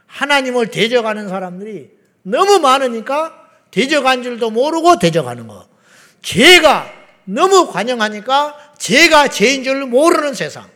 하나님을 0.06 0.68
대적하는 0.68 1.28
사람들이 1.28 1.90
너무 2.22 2.58
많으니까 2.58 3.34
대적한 3.70 4.22
줄도 4.22 4.50
모르고 4.50 4.98
대적하는 4.98 5.46
거. 5.46 5.68
죄가 6.22 6.90
너무 7.24 7.70
관영하니까 7.70 8.74
죄가 8.78 9.28
죄인 9.28 9.64
줄 9.64 9.84
모르는 9.86 10.34
세상. 10.34 10.68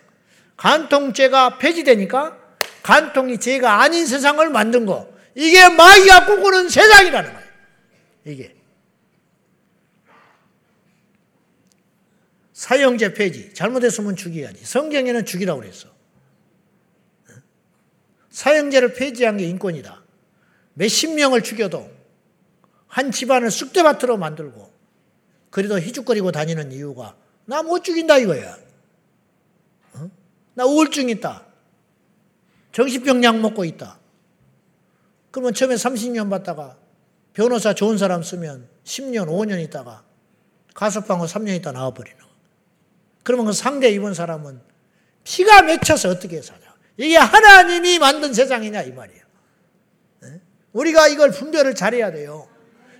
간통죄가 0.56 1.58
폐지되니까 1.58 2.36
간통이 2.82 3.38
죄가 3.38 3.80
아닌 3.80 4.06
세상을 4.06 4.46
만든 4.50 4.84
거. 4.84 5.08
이게 5.34 5.68
마귀가 5.68 6.26
꿈꾸는 6.26 6.68
세상이라는 6.68 7.32
거예요. 7.32 7.48
이게. 8.26 8.59
사형제 12.61 13.14
폐지. 13.14 13.54
잘못했으면 13.54 14.16
죽여야지. 14.16 14.66
성경에는 14.66 15.24
죽이라고 15.24 15.62
그랬어. 15.62 15.88
사형제를 18.28 18.92
폐지한 18.92 19.38
게 19.38 19.46
인권이다. 19.46 20.02
몇십 20.74 21.14
명을 21.14 21.42
죽여도 21.42 21.90
한 22.86 23.12
집안을 23.12 23.50
쑥대밭으로 23.50 24.18
만들고 24.18 24.70
그래도 25.48 25.80
희죽거리고 25.80 26.32
다니는 26.32 26.70
이유가 26.72 27.16
나 27.46 27.62
못 27.62 27.82
죽인다 27.82 28.18
이거야. 28.18 28.58
어? 29.94 30.11
나 30.52 30.66
우울증 30.66 31.08
있다. 31.08 31.46
정신병 32.72 33.24
약 33.24 33.38
먹고 33.38 33.64
있다. 33.64 33.98
그러면 35.30 35.54
처음에 35.54 35.76
30년 35.76 36.28
받다가 36.28 36.76
변호사 37.32 37.72
좋은 37.72 37.96
사람 37.96 38.22
쓰면 38.22 38.68
10년, 38.84 39.28
5년 39.28 39.64
있다가 39.64 40.04
가석방을 40.74 41.26
3년 41.26 41.56
있다 41.56 41.72
나와버리는 41.72 42.18
거. 42.20 42.30
그러면 43.31 43.47
그 43.47 43.53
상대 43.53 43.89
입은 43.91 44.12
사람은 44.12 44.61
피가 45.22 45.62
맺혀서 45.62 46.09
어떻게 46.09 46.43
사냐. 46.43 46.61
이게 46.97 47.16
하나님이 47.16 48.01
만든 48.01 48.35
세상이냐 48.35 48.83
이 48.83 48.93
말이에요. 48.93 49.20
우리가 50.72 51.07
이걸 51.07 51.31
분별을 51.31 51.76
잘해야 51.76 52.11
돼요. 52.11 52.49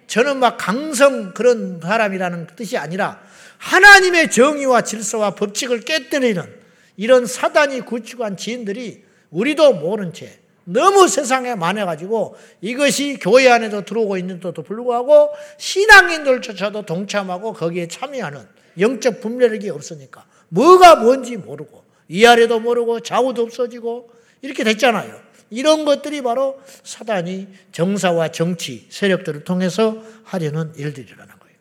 저는 0.07 0.39
막 0.39 0.57
강성 0.57 1.35
그런 1.35 1.81
사람이라는 1.83 2.47
뜻이 2.55 2.77
아니라 2.77 3.21
하나님의 3.59 4.31
정의와 4.31 4.83
질서와 4.83 5.35
법칙을 5.35 5.81
깨뜨리는 5.81 6.61
이런 6.97 7.27
사단이 7.27 7.81
구축한 7.81 8.37
지인들이 8.37 9.03
우리도 9.31 9.75
모른 9.75 10.13
채 10.13 10.39
너무 10.63 11.09
세상에 11.09 11.57
많아가지고 11.57 12.37
이것이 12.61 13.19
교회 13.21 13.51
안에도 13.51 13.85
들어오고 13.85 14.17
있는데도 14.19 14.63
불구하고 14.63 15.31
신앙인들조차도 15.59 16.87
동참하고 16.87 17.53
거기에 17.53 17.89
참여하는 17.89 18.60
영적 18.79 19.21
분별력이 19.21 19.71
없으니까 19.71 20.27
뭐가 20.49 20.97
뭔지 20.97 21.37
모르고 21.37 21.85
위아래도 22.09 22.61
모르고 22.61 23.01
좌우도 23.01 23.43
없어지고 23.43 24.11
이렇게 24.43 24.65
됐잖아요. 24.65 25.21
이런 25.51 25.85
것들이 25.85 26.23
바로 26.23 26.61
사단이 26.85 27.49
정사와 27.73 28.29
정치 28.29 28.87
세력들을 28.89 29.45
통해서 29.45 30.03
하려는 30.25 30.73
일들이라는 30.77 31.27
거예요. 31.39 31.57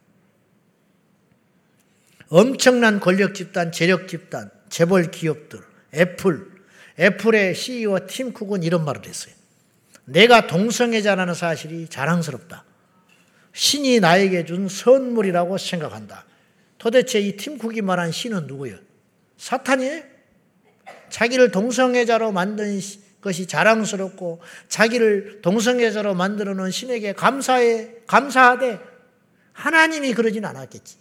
엄청난 2.29 2.99
권력 2.99 3.33
집단, 3.33 3.71
재력 3.71 4.07
집단, 4.07 4.51
재벌 4.69 5.09
기업들, 5.09 5.59
애플, 5.95 6.47
애플의 6.99 7.55
CEO 7.55 8.05
팀 8.07 8.33
쿡은 8.33 8.61
이런 8.63 8.85
말을 8.85 9.05
했어요. 9.05 9.33
내가 10.05 10.47
동성애자라는 10.47 11.33
사실이 11.33 11.87
자랑스럽다. 11.87 12.65
신이 13.53 13.99
나에게 13.99 14.45
준 14.45 14.67
선물이라고 14.67 15.57
생각한다. 15.57 16.25
도대체 16.79 17.19
이 17.19 17.37
팀 17.37 17.59
쿡이 17.59 17.81
말한 17.81 18.11
신은 18.11 18.47
누구예요? 18.47 18.77
사탄이에요? 19.37 20.01
자기를 21.09 21.51
동성애자로 21.51 22.31
만든 22.31 22.79
것이 23.21 23.45
자랑스럽고 23.47 24.41
자기를 24.69 25.41
동성애자로 25.41 26.15
만들어 26.15 26.53
놓은 26.53 26.71
신에게 26.71 27.13
감사해, 27.13 28.05
감사하되 28.07 28.79
하나님이 29.51 30.13
그러진 30.13 30.45
않았겠지. 30.45 30.97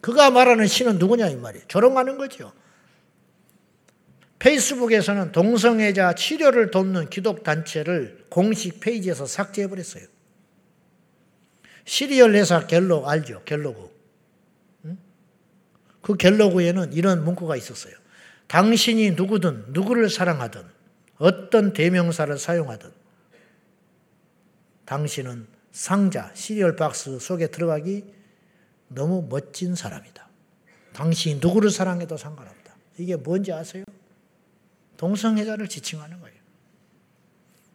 그가 0.00 0.30
말하는 0.30 0.66
신은 0.66 0.98
누구냐 0.98 1.28
이 1.28 1.36
말이에요. 1.36 1.66
조롱하는 1.68 2.18
거죠. 2.18 2.52
페이스북에서는 4.38 5.32
동성애자 5.32 6.14
치료를 6.14 6.70
돕는 6.70 7.10
기독단체를 7.10 8.26
공식 8.28 8.80
페이지에서 8.80 9.26
삭제해버렸어요. 9.26 10.04
시리얼 11.86 12.34
회사 12.34 12.66
켈로 12.66 13.08
알죠? 13.08 13.42
켈로그. 13.44 13.93
그 16.04 16.16
켈로그에는 16.18 16.92
이런 16.92 17.24
문구가 17.24 17.56
있었어요. 17.56 17.94
당신이 18.46 19.12
누구든 19.12 19.64
누구를 19.68 20.10
사랑하든 20.10 20.62
어떤 21.16 21.72
대명사를 21.72 22.36
사용하든 22.36 22.92
당신은 24.84 25.46
상자, 25.72 26.30
시리얼 26.34 26.76
박스 26.76 27.18
속에 27.18 27.46
들어가기 27.46 28.04
너무 28.88 29.26
멋진 29.30 29.74
사람이다. 29.74 30.28
당신이 30.92 31.40
누구를 31.40 31.70
사랑해도 31.70 32.18
상관없다. 32.18 32.76
이게 32.98 33.16
뭔지 33.16 33.50
아세요? 33.52 33.84
동성애자를 34.98 35.68
지칭하는 35.68 36.20
거예요. 36.20 36.36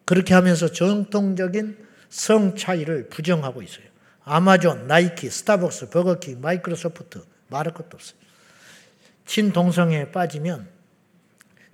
그렇게 0.05 0.35
하면서 0.35 0.71
정통적인 0.71 1.83
성 2.09 2.55
차이를 2.55 3.09
부정하고 3.09 3.63
있어요. 3.63 3.85
아마존, 4.23 4.85
나이키, 4.85 5.31
스타벅스, 5.31 5.89
버거킹, 5.89 6.41
마이크로소프트 6.41 7.23
말할 7.47 7.73
것도 7.73 7.89
없어요. 7.93 8.18
친동성에 9.29 10.09
빠지면 10.11 10.67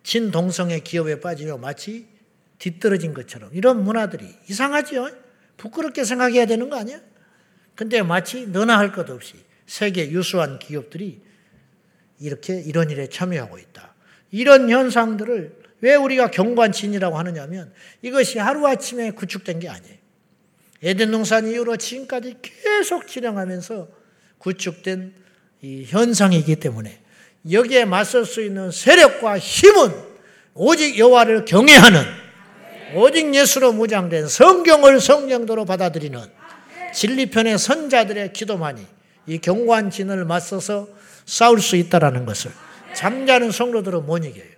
친동성애 0.04 0.82
기업에 0.82 1.22
빠지면 1.22 1.62
마치 1.62 2.06
뒤떨어진 2.60 3.14
것처럼 3.14 3.50
이런 3.54 3.82
문화들이 3.82 4.28
이상하죠? 4.50 5.10
부끄럽게 5.56 6.04
생각해야 6.04 6.48
되는 6.48 6.70
거 6.70 6.76
아니야? 6.76 7.00
근데 7.74 8.02
마치 8.02 8.46
너나 8.46 8.78
할 8.78 8.92
것 8.92 9.10
없이 9.10 9.36
세계 9.68 10.12
유수한 10.12 10.60
기업들이 10.60 11.22
이렇게 12.20 12.60
이런 12.60 12.90
일에 12.90 13.08
참여하고 13.08 13.58
있다. 13.58 13.96
이런 14.32 14.70
현상들을 14.70 15.64
왜 15.80 15.96
우리가 15.96 16.32
경관친이라고 16.32 17.18
하느냐면 17.18 17.74
이것이 18.02 18.38
하루아침에 18.38 19.12
구축된 19.12 19.60
게 19.62 19.70
아니에요. 19.70 19.96
에덴 20.84 21.12
농산 21.12 21.48
이후로 21.48 21.78
지금까지 21.78 22.36
계속 22.42 23.08
진행하면서 23.08 23.88
구축된 24.40 25.16
이 25.62 25.86
현상이기 25.86 26.58
때문에 26.58 27.05
여기에 27.50 27.86
맞설 27.86 28.26
수 28.26 28.42
있는 28.42 28.72
세력과 28.72 29.38
힘은 29.38 29.94
오직 30.54 30.98
여호와를 30.98 31.46
경외하는 31.46 32.04
오직 32.96 33.34
예수로 33.34 33.74
무장된 33.74 34.28
성경을 34.28 35.00
성령도로 35.00 35.66
받아들이는 35.66 36.20
진리편의 36.94 37.58
선자들의 37.58 38.34
기도만이 38.34 38.86
이 39.28 39.38
경관 39.40 39.90
진을 39.90 40.26
맞서서 40.26 40.88
싸울 41.26 41.60
수 41.60 41.76
있다라는 41.76 42.26
것을 42.26 42.52
잠자는 42.94 43.52
성도들은 43.52 44.06
못 44.06 44.24
이겨요. 44.24 44.56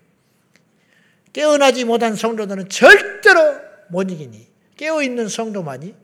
깨어나지 1.33 1.85
못한 1.85 2.15
성도들은 2.15 2.69
절대로 2.69 3.55
못 3.89 4.11
이기니 4.11 4.47
깨어 4.75 5.01
있는 5.01 5.27
성도만이 5.27 5.95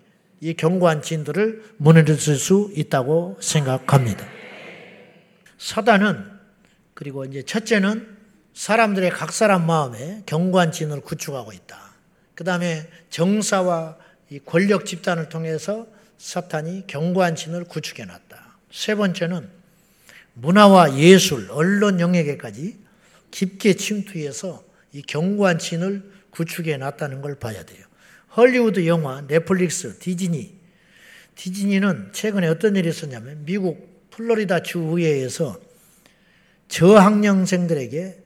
이 0.42 0.54
경관진들을 0.56 1.64
무너뜨릴 1.78 2.18
수 2.18 2.72
있다고 2.76 3.38
생각합니다. 3.40 4.26
사단은 5.58 6.33
그리고 6.94 7.26
이제 7.26 7.44
첫째는 7.44 8.18
사람들의 8.54 9.10
각 9.12 9.32
사람 9.32 9.66
마음에 9.66 10.22
경관진을 10.26 11.02
구축하고 11.02 11.54
있다. 11.54 11.94
그 12.36 12.44
다음에 12.44 12.88
정사와 13.10 13.98
이 14.30 14.40
권력 14.40 14.86
집단을 14.86 15.30
통해서 15.30 15.88
사탄이 16.18 16.88
경관진을 16.88 17.66
구축해 17.66 18.06
놨다. 18.06 18.58
세 18.72 18.96
번째는 18.96 19.50
문화와 20.36 20.98
예술, 20.98 21.50
언론 21.52 22.00
영역에까지 22.00 22.78
깊게 23.32 23.74
침투해서 23.76 24.64
이 24.92 25.02
경관진을 25.02 26.12
구축해 26.32 26.78
놨다는 26.78 27.22
걸 27.22 27.36
봐야 27.36 27.64
돼요. 27.64 27.86
헐리우드 28.36 28.86
영화, 28.88 29.26
넷플릭스, 29.28 30.00
디즈니. 30.00 30.56
디즈니는 31.36 32.10
최근에 32.14 32.48
어떤 32.48 32.76
일이 32.76 32.90
있었냐면 32.90 33.44
미국 33.46 34.10
플로리다 34.12 34.62
주 34.62 34.80
의회에서 34.80 35.60
저학년생들에게 36.74 38.24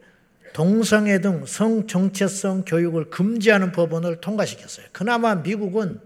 동성애 0.53 1.19
등 1.19 1.45
성 1.45 1.85
정체성 1.85 2.63
교육을 2.65 3.09
금지하는 3.09 3.73
법원을 3.73 4.21
통과시켰어요. 4.21 4.87
그나마 4.93 5.35
미국은 5.35 5.99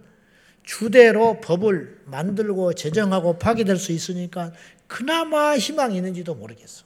주대로 0.64 1.40
법을 1.40 2.02
만들고 2.06 2.74
제정하고 2.74 3.38
파기될 3.38 3.78
수 3.78 3.92
있으니까 3.92 4.52
그나마 4.88 5.56
희망이 5.56 5.96
있는지도 5.96 6.34
모르겠어. 6.34 6.84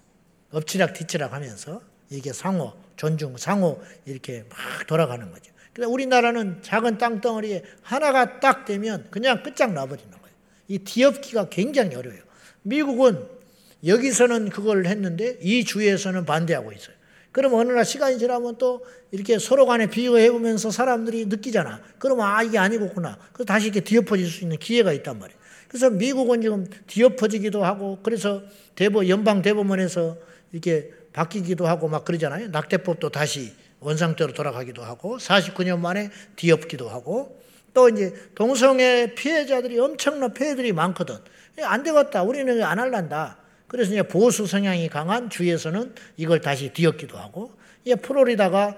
엎치락 0.52 0.94
뒤치락 0.94 1.32
하면서 1.32 1.82
이게 2.10 2.34
상호, 2.34 2.74
존중, 2.98 3.38
상호 3.38 3.82
이렇게 4.06 4.44
막 4.50 4.86
돌아가는 4.88 5.32
거죠. 5.32 5.54
근데 5.74 5.88
우리나라는 5.88 6.64
작은 6.64 6.98
땅덩어리에 6.98 7.64
하나가 7.82 8.42
딱 8.42 8.66
되면 8.66 9.08
그냥 9.10 9.42
끝장 9.42 9.74
나버리는 9.74 10.12
거예요. 10.12 10.36
이 10.68 10.80
뒤엎기가 10.80 11.48
굉장히 11.50 11.96
어려워요. 11.96 12.22
미국은 12.62 13.35
여기서는 13.84 14.50
그걸 14.50 14.86
했는데 14.86 15.38
이 15.42 15.64
주에서는 15.66 16.26
반대하고 16.26 16.72
있어요. 16.72 16.96
그럼 17.32 17.54
어느 17.56 17.72
날 17.72 17.84
시간이 17.84 18.18
지나면 18.18 18.58
또 18.58 18.86
이렇게 19.12 19.38
서로 19.40 19.66
간에 19.66 19.88
비교해 19.88 20.32
보면서 20.32 20.72
사람들이 20.72 21.26
느끼잖아. 21.26 21.82
그러면 22.00 22.26
아 22.26 22.42
이게 22.42 22.58
아니고구나. 22.58 23.18
그래서 23.34 23.46
다시 23.46 23.68
이렇게 23.68 23.82
뒤엎어질 23.82 24.28
수 24.28 24.44
있는 24.44 24.58
기회가 24.58 24.94
있단 24.94 25.20
말이에요. 25.20 25.38
그래서 25.68 25.90
미국은 25.90 26.42
지금 26.42 26.66
뒤엎어지기도 26.88 27.66
하고 27.66 28.00
그래서 28.04 28.44
대법 28.76 29.10
연방 29.10 29.42
대법원에서 29.42 30.18
이렇게 30.54 30.92
바뀌기도 31.12 31.68
하고 31.68 31.90
막 31.90 32.06
그러잖아요. 32.06 32.48
낙태법도 32.50 33.10
다시 33.10 33.54
원상태로 33.82 34.34
돌아가기도 34.34 34.84
하고 34.84 35.18
49년 35.18 35.80
만에 35.80 36.12
뒤엎기도 36.38 36.88
하고 36.88 37.42
또 37.74 37.90
이제 37.90 38.14
동성애 38.36 39.14
피해자들이 39.14 39.78
엄청난 39.80 40.34
피해들이 40.34 40.72
많거든. 40.72 41.18
안 41.62 41.84
되겠다. 41.84 42.24
우리는 42.24 42.64
안 42.64 42.80
할란다. 42.80 43.38
그래서 43.68 43.92
이제 43.92 44.04
보수 44.04 44.46
성향이 44.48 44.88
강한 44.90 45.30
주에서는 45.30 45.94
이걸 46.18 46.42
다시 46.42 46.70
뒤엎기도 46.74 47.18
하고 47.18 47.52
이제 47.84 47.96
프로리다가 47.96 48.78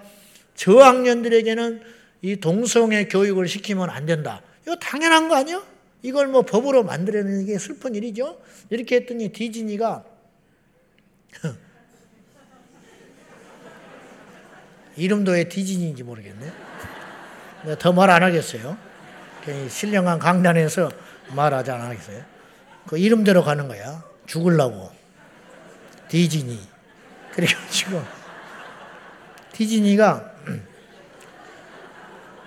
저학년들에게는 0.55 1.81
이 2.21 2.35
동성애 2.37 3.07
교육을 3.07 3.47
시키면 3.47 3.89
안 3.89 4.05
된다. 4.05 4.41
이거 4.63 4.75
당연한 4.77 5.27
거 5.29 5.35
아니야? 5.35 5.63
이걸 6.01 6.27
뭐 6.27 6.41
법으로 6.43 6.83
만들어내는 6.83 7.45
게 7.45 7.57
슬픈 7.57 7.95
일이죠. 7.95 8.39
이렇게 8.69 8.97
했더니 8.97 9.29
디즈니가 9.31 10.03
이름도 14.95 15.31
왜 15.33 15.47
디즈니인지 15.47 16.03
모르겠네. 16.03 16.51
더 17.79 17.91
말 17.91 18.09
안 18.09 18.23
하겠어요. 18.23 18.77
신령한 19.69 20.19
강단에서 20.19 20.89
말하지 21.35 21.71
않겠어요. 21.71 22.23
그 22.87 22.97
이름대로 22.97 23.43
가는 23.43 23.67
거야. 23.67 24.03
죽을라고. 24.27 24.91
디즈니. 26.07 26.59
그래가지고 27.31 28.01
디즈니가 29.53 30.35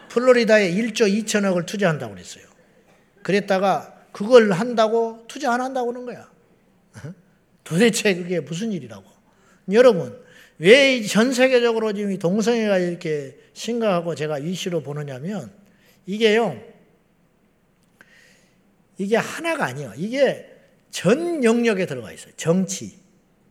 플로리다에 0.09 0.73
1조 0.73 1.25
2천억을 1.25 1.67
투자한다고 1.67 2.15
그랬어요. 2.15 2.45
그랬다가 3.23 3.97
그걸 4.13 4.53
한다고 4.53 5.25
투자 5.29 5.53
안 5.53 5.61
한다고 5.61 5.93
그러는 5.93 6.07
거야. 6.07 6.31
도대체 7.65 8.15
그게 8.15 8.41
무슨 8.41 8.73
일이라고. 8.73 9.05
여러분, 9.73 10.21
왜 10.59 11.03
전 11.07 11.33
세계적으로 11.33 11.93
지금 11.93 12.19
동성애가 12.19 12.79
이렇게 12.79 13.39
심각하고 13.53 14.15
제가 14.15 14.39
이슈로 14.39 14.83
보느냐면 14.83 15.53
이게요, 16.07 16.61
이게 18.99 19.17
하나가 19.17 19.67
아니에요. 19.67 19.93
이게 19.97 20.50
전 20.91 21.45
영역에 21.45 21.87
들어가 21.87 22.13
있어요. 22.13 22.33
정치, 22.37 22.99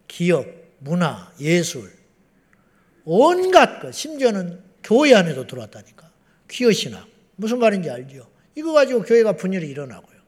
기업, 0.07 0.45
문화, 0.79 1.31
예술, 1.39 1.91
온갖 3.05 3.79
것, 3.81 3.93
심지어는 3.93 4.61
교회 4.83 5.13
안에도 5.15 5.47
들어왔다니까. 5.47 6.09
퀴어 6.47 6.71
신학. 6.71 7.07
무슨 7.35 7.59
말인지 7.59 7.89
알죠? 7.89 8.27
이거 8.55 8.73
가지고 8.73 9.03
교회가 9.03 9.33
분열이 9.33 9.67
일어나고요. 9.69 10.19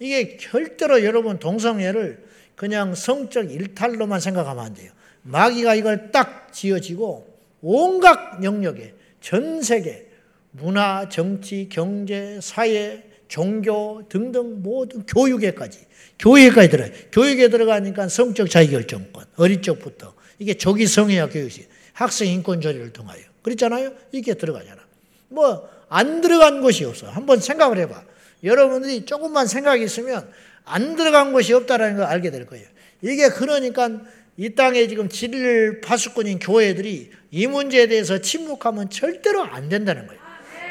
이게 0.00 0.36
절대로 0.36 1.04
여러분 1.04 1.38
동성애를 1.38 2.26
그냥 2.54 2.94
성적 2.94 3.50
일탈로만 3.52 4.20
생각하면 4.20 4.64
안 4.64 4.74
돼요. 4.74 4.92
마귀가 5.22 5.74
이걸 5.74 6.10
딱 6.10 6.52
지어지고 6.52 7.38
온갖 7.60 8.42
영역에 8.42 8.94
전 9.20 9.62
세계 9.62 10.08
문화, 10.50 11.08
정치, 11.08 11.68
경제, 11.68 12.40
사회, 12.42 13.07
종교 13.28 14.02
등등 14.08 14.62
모든 14.62 15.04
교육에까지 15.06 15.78
교육에까지 16.18 16.68
들어요. 16.70 16.90
교육에 17.12 17.48
들어가니까 17.48 18.08
성적 18.08 18.50
자기결정권 18.50 19.24
어릴 19.36 19.62
적부터 19.62 20.14
이게 20.38 20.54
조기 20.54 20.86
성애화 20.86 21.28
교육이 21.28 21.66
학생 21.92 22.28
인권 22.28 22.60
조례를 22.60 22.92
통하여 22.92 23.20
그랬잖아요. 23.42 23.92
이게 24.12 24.34
들어가잖아. 24.34 24.82
뭐 25.28 25.78
안 25.88 26.20
들어간 26.20 26.60
곳이 26.60 26.84
없어. 26.84 27.08
한번 27.08 27.40
생각을 27.40 27.78
해봐. 27.78 28.02
여러분들이 28.44 29.04
조금만 29.04 29.46
생각이 29.46 29.82
있으면 29.84 30.30
안 30.64 30.96
들어간 30.96 31.32
곳이 31.32 31.52
없다라는 31.54 31.96
걸 31.96 32.06
알게 32.06 32.30
될 32.30 32.46
거예요. 32.46 32.66
이게 33.02 33.28
그러니까 33.28 33.90
이 34.36 34.54
땅에 34.54 34.86
지금 34.86 35.08
진리 35.08 35.80
파수꾼인 35.80 36.38
교회들이 36.38 37.10
이 37.30 37.46
문제에 37.46 37.86
대해서 37.88 38.18
침묵하면 38.20 38.90
절대로 38.90 39.42
안 39.42 39.68
된다는 39.68 40.06
거예요. 40.06 40.20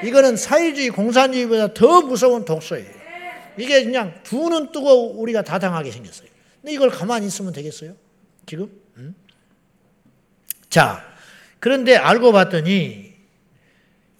이거는 0.03 0.35
사회주의, 0.37 0.89
공산주의보다 0.89 1.73
더 1.73 2.01
무서운 2.01 2.45
독소예요. 2.45 2.97
이게 3.57 3.83
그냥 3.83 4.13
두 4.23 4.49
눈 4.49 4.71
뜨고 4.71 5.19
우리가 5.19 5.41
다 5.41 5.57
당하게 5.59 5.91
생겼어요. 5.91 6.27
근데 6.61 6.73
이걸 6.73 6.89
가만히 6.89 7.27
있으면 7.27 7.53
되겠어요? 7.53 7.95
지금? 8.45 8.69
음? 8.97 9.15
자, 10.69 11.03
그런데 11.59 11.95
알고 11.95 12.31
봤더니 12.31 13.13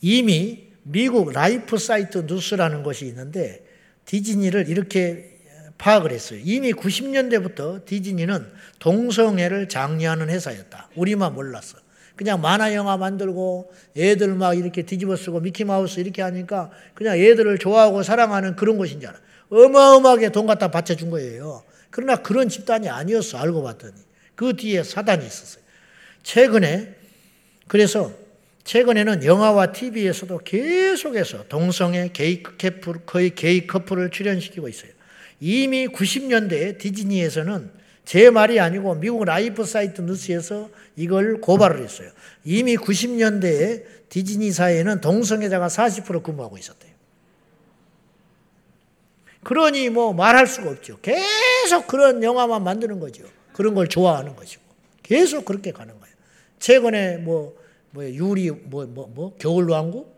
이미 0.02 0.68
미국 0.84 1.32
LifeSiteNews라는 1.32 2.82
것이 2.84 3.06
있는데 3.08 3.64
디즈니를 4.06 4.70
이렇게 4.70 5.38
파악을 5.78 6.12
했어요. 6.12 6.40
이미 6.44 6.74
90년대부터 6.74 7.86
디즈니는 7.86 8.52
동성애를 8.80 9.70
장려하는 9.70 10.30
회사였다. 10.30 10.90
우리만 10.96 11.36
몰랐어. 11.36 11.78
그냥 12.18 12.41
만화 12.41 12.74
영화 12.74 12.97
만들고 12.97 13.72
애들 13.95 14.34
막 14.34 14.57
이렇게 14.57 14.82
뒤집어 14.82 15.15
쓰고 15.15 15.39
미키마우스 15.39 15.99
이렇게 15.99 16.22
하니까 16.24 16.72
그냥 16.95 17.18
애들을 17.18 17.59
좋아하고 17.59 18.03
사랑하는 18.03 18.55
그런 18.55 18.78
것인 18.78 18.99
줄 18.99 19.09
알아. 19.09 19.20
어마어마하게 19.49 20.32
돈 20.32 20.47
갖다 20.47 20.70
바쳐준 20.70 21.11
거예요. 21.11 21.63
그러나 21.91 22.18
그런 22.18 22.49
집단이 22.49 22.89
아니었어. 22.89 23.38
알고 23.38 23.63
봤더니. 23.63 23.93
그 24.36 24.55
뒤에 24.55 24.84
사단이 24.84 25.26
있었어요. 25.26 25.63
최근에, 26.24 26.95
그래서 27.68 28.11
최근에는 28.65 29.24
영화와 29.24 29.72
TV에서도 29.72 30.39
계속해서 30.39 31.45
동성애 31.47 32.09
게이 32.11 32.43
커플, 32.43 33.05
거의 33.05 33.34
게이 33.34 33.65
커플을 33.65 34.09
출연시키고 34.09 34.68
있어요. 34.68 34.91
이미 35.39 35.88
90년대에 35.88 36.78
디즈니에서는 36.78 37.77
제 38.08 38.30
말이 38.30 38.58
아니고 38.58 38.95
미국 38.95 39.26
LifeSiteNews에서 39.26 40.70
이걸 40.95 41.41
고발을 41.41 41.84
했어요. 41.84 42.10
이미 42.45 42.78
90년대에 42.78 43.84
디즈니사에는 44.08 45.01
동성애자가 45.01 45.68
40% 45.68 46.24
근무하고 46.24 46.58
있었대요. 46.58 46.93
그러니 49.43 49.89
뭐 49.89 50.14
말할 50.14 50.47
수가 50.47 50.70
없죠. 50.70 50.99
계속 51.01 51.86
그런 51.88 52.24
영화만 52.24 52.64
만드는 52.64 53.01
거죠. 53.01 53.26
그런 53.51 53.74
걸 53.76 53.89
좋아하는 53.89 54.38
것이고. 54.38 54.64
계속 55.03 55.43
그렇게 55.43 55.74
가는 55.74 55.93
거예요. 55.99 56.16
최근에 56.60 57.18
뭐, 57.18 57.58
뭐, 57.91 58.05
유리, 58.05 58.51
뭐, 58.51 58.86
뭐, 58.86 59.12
뭐, 59.14 59.36
겨울왕국? 59.38 60.16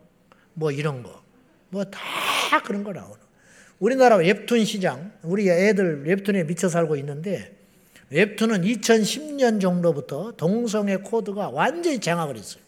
뭐 0.53 0.69
이런 0.69 1.01
거. 1.01 1.23
뭐 1.69 1.83
다 1.85 2.61
그런 2.63 2.83
거 2.83 2.93
나오는. 2.93 3.17
우리나라 3.79 4.17
웹툰 4.17 4.63
시장, 4.65 5.11
우리 5.23 5.49
애들 5.49 6.03
웹툰에 6.05 6.43
미쳐 6.43 6.69
살고 6.69 6.95
있는데 6.97 7.57
웹툰은 8.11 8.63
2010년 8.63 9.61
정도부터 9.61 10.31
동성애 10.31 10.97
코드가 10.97 11.49
완전히 11.49 11.99
장악을 11.99 12.35
했어요. 12.35 12.63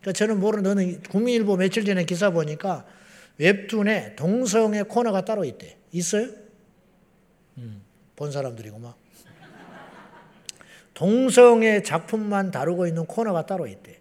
그러니까 0.00 0.12
저는 0.18 0.38
모르는 0.38 1.02
국민일보 1.02 1.56
며칠 1.56 1.84
전에 1.84 2.04
기사 2.04 2.30
보니까 2.30 2.84
웹툰에 3.38 4.14
동성애 4.16 4.82
코너가 4.82 5.24
따로 5.24 5.44
있대. 5.44 5.76
있어요? 5.92 6.28
음, 7.58 7.82
본 8.14 8.30
사람들이구만. 8.30 8.92
동성애 10.92 11.82
작품만 11.82 12.52
다루고 12.52 12.86
있는 12.86 13.06
코너가 13.06 13.46
따로 13.46 13.66
있대. 13.66 13.98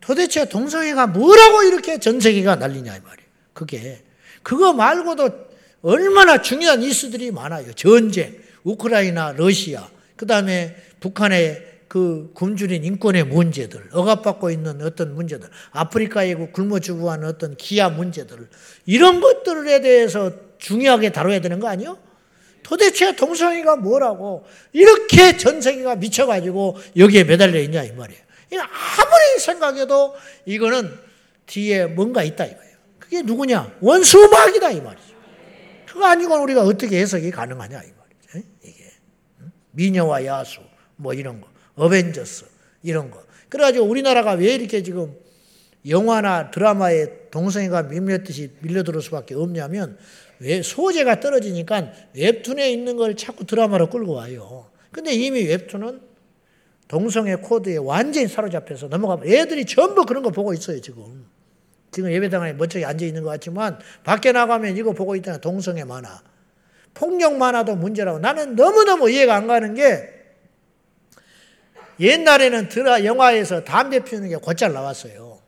도대체 0.00 0.48
동성애가 0.48 1.08
뭐라고 1.08 1.64
이렇게 1.64 1.98
전 1.98 2.20
세계가 2.20 2.56
난리냐 2.56 2.96
이 2.96 3.00
말이에요. 3.00 3.30
그게 3.52 4.02
그거 4.42 4.72
말고도 4.72 5.50
얼마나 5.82 6.40
중요한 6.40 6.82
이슈들이 6.82 7.32
많아요. 7.32 7.72
전쟁, 7.72 8.40
우크라이나, 8.64 9.32
러시아, 9.36 9.88
그 10.16 10.26
다음에 10.26 10.76
북한의 11.00 11.68
그 11.88 12.30
굶주린 12.34 12.84
인권의 12.84 13.24
문제들, 13.24 13.88
억압받고 13.92 14.50
있는 14.50 14.80
어떤 14.82 15.14
문제들, 15.14 15.48
아프리카에 15.72 16.34
굶어 16.34 16.78
죽어가는 16.78 17.26
어떤 17.26 17.56
기아 17.56 17.88
문제들, 17.88 18.48
이런 18.86 19.20
것들에 19.20 19.80
대해서 19.80 20.30
중요하게 20.58 21.10
다뤄야 21.10 21.40
되는 21.40 21.58
거 21.58 21.68
아니요? 21.68 21.98
도대체 22.62 23.16
동성애가 23.16 23.76
뭐라고 23.76 24.44
이렇게 24.72 25.36
전 25.36 25.60
세계가 25.60 25.96
미쳐가지고 25.96 26.76
여기에 26.96 27.24
매달려 27.24 27.58
있냐 27.60 27.82
이 27.82 27.90
말이에요. 27.90 28.20
아무리 28.52 29.40
생각해도 29.40 30.14
이거는 30.44 30.96
뒤에 31.46 31.86
뭔가 31.86 32.22
있다 32.22 32.44
이거예요. 32.44 32.76
그게 32.98 33.22
누구냐? 33.22 33.78
원수마귀다 33.80 34.70
이 34.70 34.80
말이죠. 34.80 35.08
그거 35.88 36.06
아니고 36.06 36.40
우리가 36.42 36.62
어떻게 36.62 37.00
해석이 37.00 37.32
가능하냐 37.32 37.82
이말 37.82 37.99
이게 38.62 38.84
미녀와 39.72 40.24
야수 40.24 40.60
뭐 40.96 41.14
이런 41.14 41.40
거, 41.40 41.48
어벤져스 41.74 42.44
이런 42.82 43.10
거. 43.10 43.22
그래가지고 43.48 43.86
우리나라가 43.86 44.32
왜 44.32 44.54
이렇게 44.54 44.82
지금 44.82 45.14
영화나 45.88 46.50
드라마에 46.50 47.30
동성애가 47.30 47.84
밀렸듯이 47.84 48.52
밀려들 48.60 49.00
수밖에 49.00 49.34
없냐면 49.34 49.98
왜 50.38 50.62
소재가 50.62 51.20
떨어지니까 51.20 51.92
웹툰에 52.14 52.70
있는 52.70 52.96
걸 52.96 53.16
자꾸 53.16 53.44
드라마로 53.44 53.90
끌고 53.90 54.12
와요. 54.12 54.70
근데 54.90 55.12
이미 55.12 55.44
웹툰은 55.44 56.00
동성애 56.88 57.36
코드에 57.36 57.76
완전히 57.76 58.26
사로잡혀서 58.26 58.88
넘어가. 58.88 59.22
애들이 59.24 59.64
전부 59.64 60.04
그런 60.04 60.24
거 60.24 60.30
보고 60.30 60.52
있어요, 60.52 60.80
지금. 60.80 61.24
지금 61.92 62.12
예배당에 62.12 62.54
멋지게 62.54 62.84
앉아 62.84 63.04
있는 63.04 63.22
것 63.22 63.30
같지만 63.30 63.78
밖에 64.02 64.32
나가면 64.32 64.76
이거 64.76 64.92
보고 64.92 65.14
있다가 65.14 65.38
동성애 65.38 65.84
만화. 65.84 66.20
폭력 66.94 67.36
만화도 67.36 67.76
문제라고. 67.76 68.18
나는 68.18 68.56
너무너무 68.56 69.10
이해가 69.10 69.34
안 69.34 69.46
가는 69.46 69.74
게 69.74 70.20
옛날에는 72.00 72.68
드라 72.68 73.04
영화에서 73.04 73.62
담배 73.62 74.00
피우는 74.00 74.30
게 74.30 74.36
곧잘 74.36 74.72
나왔어요. 74.72 75.38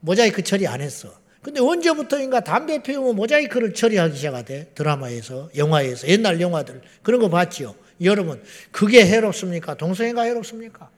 모자이크 0.00 0.42
처리 0.42 0.66
안 0.66 0.80
했어. 0.80 1.12
근데 1.42 1.60
언제부터인가 1.60 2.40
담배 2.40 2.82
피우면 2.82 3.14
모자이크를 3.14 3.72
처리하기 3.72 4.16
시작하대. 4.16 4.70
드라마에서, 4.74 5.48
영화에서, 5.56 6.08
옛날 6.08 6.40
영화들. 6.40 6.82
그런 7.04 7.20
거 7.20 7.28
봤지요. 7.28 7.76
여러분, 8.02 8.42
그게 8.72 9.06
해롭습니까? 9.06 9.74
동성애가 9.74 10.22
해롭습니까? 10.22 10.90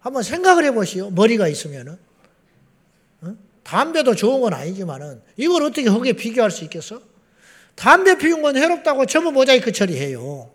한번 0.00 0.24
생각을 0.24 0.64
해보시오. 0.64 1.10
머리가 1.10 1.46
있으면은. 1.46 1.96
어? 3.20 3.36
담배도 3.62 4.16
좋은 4.16 4.40
건 4.40 4.52
아니지만은, 4.52 5.22
이걸 5.36 5.62
어떻게 5.62 5.88
흙에 5.88 6.12
비교할 6.14 6.50
수 6.50 6.64
있겠어? 6.64 7.00
담배 7.76 8.16
피운 8.18 8.42
건 8.42 8.56
해롭다고 8.56 9.06
전부 9.06 9.30
모자이크 9.30 9.70
처리해요. 9.70 10.50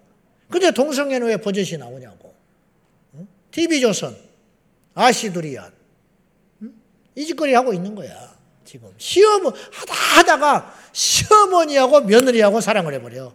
근데 0.50 0.72
동성애는 0.72 1.28
왜 1.28 1.38
버젓이 1.38 1.78
나오냐고. 1.78 2.34
어? 3.14 3.28
TV조선, 3.52 4.18
아시두리안. 4.94 5.72
이 7.16 7.26
짓거리 7.26 7.54
하고 7.54 7.74
있는 7.74 7.96
거야. 7.96 8.36
지금 8.66 8.90
시어머 8.98 9.50
하다 9.50 9.94
하다가 9.94 10.76
시어머니하고 10.92 12.02
며느리하고 12.02 12.60
사랑을 12.60 12.94
해버려. 12.96 13.34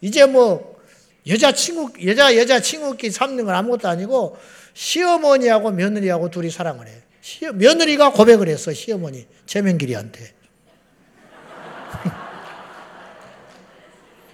이제 0.00 0.26
뭐 0.26 0.78
여자 1.26 1.52
친구 1.52 1.92
여자 2.06 2.36
여자 2.36 2.60
친구끼리 2.60 3.12
삼는 3.12 3.44
건 3.44 3.54
아무것도 3.54 3.88
아니고 3.88 4.38
시어머니하고 4.74 5.70
며느리하고 5.70 6.30
둘이 6.30 6.50
사랑을 6.50 6.86
해. 6.86 6.92
시어, 7.20 7.52
며느리가 7.52 8.12
고백을 8.12 8.48
했어 8.48 8.72
시어머니 8.72 9.26
최명길이한테. 9.46 10.37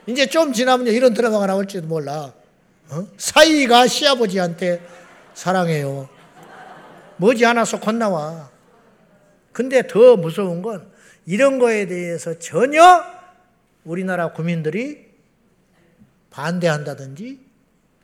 이제 0.06 0.26
좀 0.26 0.52
지나면 0.52 0.88
이런 0.88 1.14
드라마가 1.14 1.46
나올지도 1.46 1.86
몰라. 1.86 2.32
어? 2.90 3.06
사이가 3.16 3.86
시아버지한테 3.86 4.86
사랑해요. 5.34 6.08
머지않아서 7.16 7.80
곧 7.80 7.92
나와. 7.92 8.50
근데 9.52 9.86
더 9.86 10.16
무서운 10.16 10.62
건 10.62 10.90
이런 11.26 11.58
거에 11.58 11.86
대해서 11.86 12.38
전혀 12.38 13.02
우리나라 13.84 14.32
국민들이 14.32 15.06
반대한다든지 16.30 17.40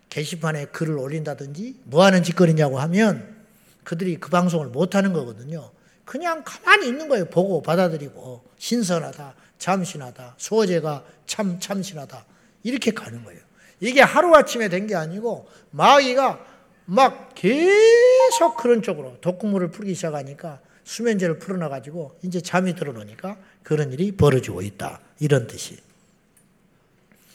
게시판에 0.09 0.67
글을 0.67 0.97
올린다든지 0.97 1.81
뭐 1.85 2.05
하는 2.05 2.23
짓거리냐고 2.23 2.79
하면 2.81 3.37
그들이 3.85 4.17
그 4.19 4.31
방송을 4.31 4.69
못 4.69 4.95
하는 4.95 5.13
거거든요. 5.13 5.71
그냥 6.05 6.43
가만히 6.45 6.89
있는 6.89 7.09
거예요. 7.09 7.27
보고 7.27 7.63
받아들이고 7.63 8.45
신선하다, 8.59 9.35
참신하다, 9.61 10.35
소재가 10.39 11.05
참 11.27 11.61
참신하다 11.61 12.25
이렇게 12.65 12.91
가는 12.91 13.23
거예요. 13.23 13.41
이게 13.79 14.01
하루아침에 14.03 14.69
된 14.69 14.87
게 14.89 14.97
아니고 14.97 15.49
마귀가 15.71 16.45
막 16.87 17.31
계속 17.37 18.57
그런 18.57 18.83
쪽으로 18.83 19.19
독극물을 19.21 19.71
풀기 19.71 19.95
시작하니까 19.95 20.61
수면제를 20.83 21.39
풀어놔가지고 21.39 22.19
이제 22.23 22.41
잠이 22.41 22.75
들어오니까 22.75 23.37
그런 23.63 23.93
일이 23.93 24.11
벌어지고 24.13 24.63
있다. 24.63 25.01
이런 25.21 25.47
뜻이. 25.47 25.79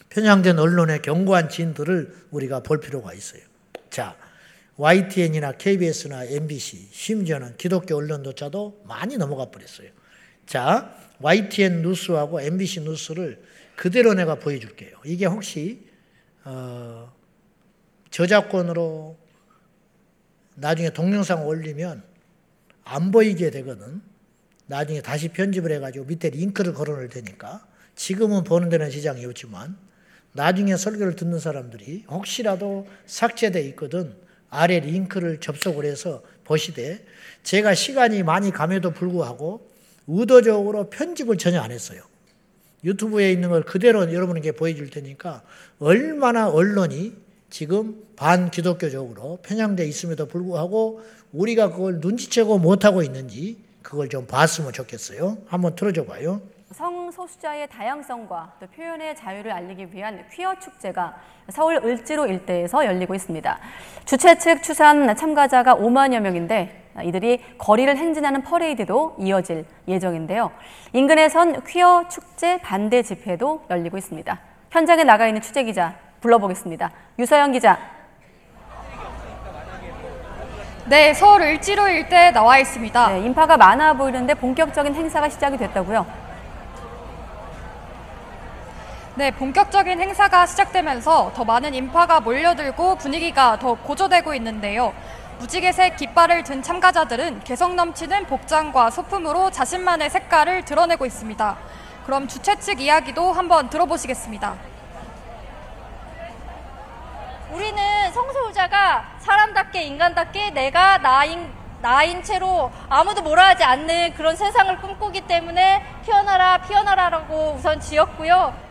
편향된 0.09 0.59
언론의 0.59 1.01
견고한 1.01 1.49
진들을 1.49 2.28
우리가 2.32 2.61
볼 2.61 2.80
필요가 2.80 3.13
있어요. 3.13 3.41
자, 3.89 4.15
YTN이나 4.78 5.53
KBS나 5.53 6.26
MBC, 6.26 6.89
심지어는 6.91 7.55
기독교 7.57 7.95
언론조차도 7.95 8.84
많이 8.86 9.15
넘어가 9.17 9.45
버렸어요. 9.51 9.89
자, 10.45 10.93
YTN 11.22 11.82
뉴스하고 11.82 12.41
MBC 12.41 12.82
뉴스를 12.82 13.41
그대로 13.76 14.13
내가 14.13 14.36
보여줄게요. 14.36 14.97
이게 15.05 15.26
혹시 15.26 15.86
어, 16.43 17.11
저작권으로 18.11 19.18
나중에 20.55 20.91
동영상 20.91 21.45
올리면 21.47 22.03
안 22.84 23.11
보이게 23.11 23.49
되거든. 23.49 24.01
나중에 24.68 25.01
다시 25.01 25.30
편집을 25.30 25.72
해가지고 25.74 26.05
밑에 26.05 26.30
링크를 26.30 26.74
걸어놓을 26.74 27.09
테니까 27.09 27.66
지금은 27.95 28.43
보는 28.43 28.70
데는 28.70 28.89
지장이 28.89 29.26
없지만 29.26 29.78
나중에 30.34 30.76
설교를 30.76 31.16
듣는 31.16 31.39
사람들이 31.39 32.05
혹시라도 32.09 32.88
삭제돼 33.05 33.61
있거든 33.70 34.16
아래 34.49 34.80
링크를 34.80 35.39
접속을 35.39 35.86
해서 35.86 36.24
보시되 36.43 37.05
제가 37.43 37.76
시간이 37.76 38.24
많이 38.24 38.51
감에도 38.51 38.91
불구하고 38.91 39.70
의도적으로 40.08 40.89
편집을 40.89 41.38
전혀 41.38 41.62
안 41.62 41.72
했어요. 41.72 42.01
유튜브에 42.84 43.32
있는 43.32 43.49
걸 43.49 43.64
그대로 43.64 44.14
여러분에게 44.14 44.51
보여줄 44.51 44.89
테니까 44.89 45.41
얼마나 45.80 46.49
언론이 46.49 47.14
지금 47.49 48.06
반기독교적으로 48.16 49.39
편향돼 49.41 49.86
있음에도 49.88 50.28
불구하고 50.28 51.01
우리가 51.32 51.72
그걸 51.72 51.99
눈치채고 51.99 52.60
못하고 52.60 53.01
있는지 53.01 53.58
그걸 53.82 54.10
좀 54.10 54.28
봤으면 54.28 54.74
좋겠어요. 54.74 55.38
한번 55.47 55.76
틀어줘 55.76 56.06
봐요. 56.06 56.41
성소수자의 56.72 57.70
다양성과 57.70 58.58
또 58.60 58.68
표현의 58.68 59.16
자유를 59.16 59.51
알리기 59.51 59.88
위한 59.93 60.26
퀴어 60.34 60.56
축제가 60.60 61.16
서울 61.49 61.78
을지로 61.78 62.26
일대에서 62.28 62.86
열리고 62.86 63.16
있습니다. 63.16 63.60
주최 64.06 64.38
측 64.38 64.62
추산 64.62 65.16
참가자가 65.16 65.76
5만여 65.76 66.20
명인데 66.20 66.84
이들이 67.04 67.43
거리를 67.58 67.96
행진하는 67.98 68.41
퍼레이드도 68.41 69.18
이어질 69.20 69.66
예정인데요. 69.88 70.52
인근에선 70.93 71.63
퀴어 71.66 72.05
축제 72.09 72.58
반대 72.59 73.01
집회도 73.01 73.66
열리고 73.70 73.97
있습니다. 73.97 74.39
현장에 74.72 75.04
나가 75.04 75.28
있는 75.28 75.42
취재 75.42 75.63
기자 75.63 75.96
불러보겠습니다. 76.22 76.92
유서영 77.20 77.51
기자. 77.51 77.78
네, 80.88 81.13
서울 81.16 81.42
을지로 81.42 81.88
일대에 81.88 82.32
나와 82.32 82.59
있습니다. 82.59 83.08
네, 83.09 83.20
인파가 83.22 83.58
많아 83.58 83.93
보이는데 83.93 84.36
본격적인 84.36 84.93
행사가 84.93 85.30
시작이 85.30 85.58
됐다고요? 85.58 86.05
네, 89.16 89.32
본격적인 89.32 90.00
행사가 90.00 90.46
시작되면서 90.46 91.32
더 91.34 91.43
많은 91.43 91.74
인파가 91.74 92.20
몰려들고 92.20 92.96
분위기가 92.96 93.58
더 93.58 93.74
고조되고 93.76 94.34
있는데요. 94.36 94.93
무지개색 95.39 95.97
깃발을 95.97 96.43
든 96.43 96.63
참가자들은 96.63 97.41
개성 97.43 97.75
넘치는 97.75 98.25
복장과 98.25 98.89
소품으로 98.89 99.51
자신만의 99.51 100.09
색깔을 100.09 100.63
드러내고 100.63 101.05
있습니다. 101.05 101.57
그럼 102.05 102.28
주최 102.28 102.55
측 102.55 102.79
이야기도 102.79 103.33
한번 103.33 103.70
들어보시겠습니다. 103.70 104.55
우리는 107.51 108.12
성소유자가 108.13 109.05
사람답게 109.20 109.83
인간답게 109.83 110.51
내가 110.51 110.97
나인 110.99 111.53
나인 111.82 112.24
채로 112.24 112.71
아무도 112.89 113.21
뭐라 113.21 113.49
하지 113.49 113.63
않는 113.63 114.16
그런 114.16 114.36
세상을 114.36 114.75
꿈꾸기 114.79 115.21
때문에 115.21 115.83
피어나라 116.03 116.57
피어나라라고 116.59 117.55
우선 117.57 117.79
지었고요. 117.79 118.64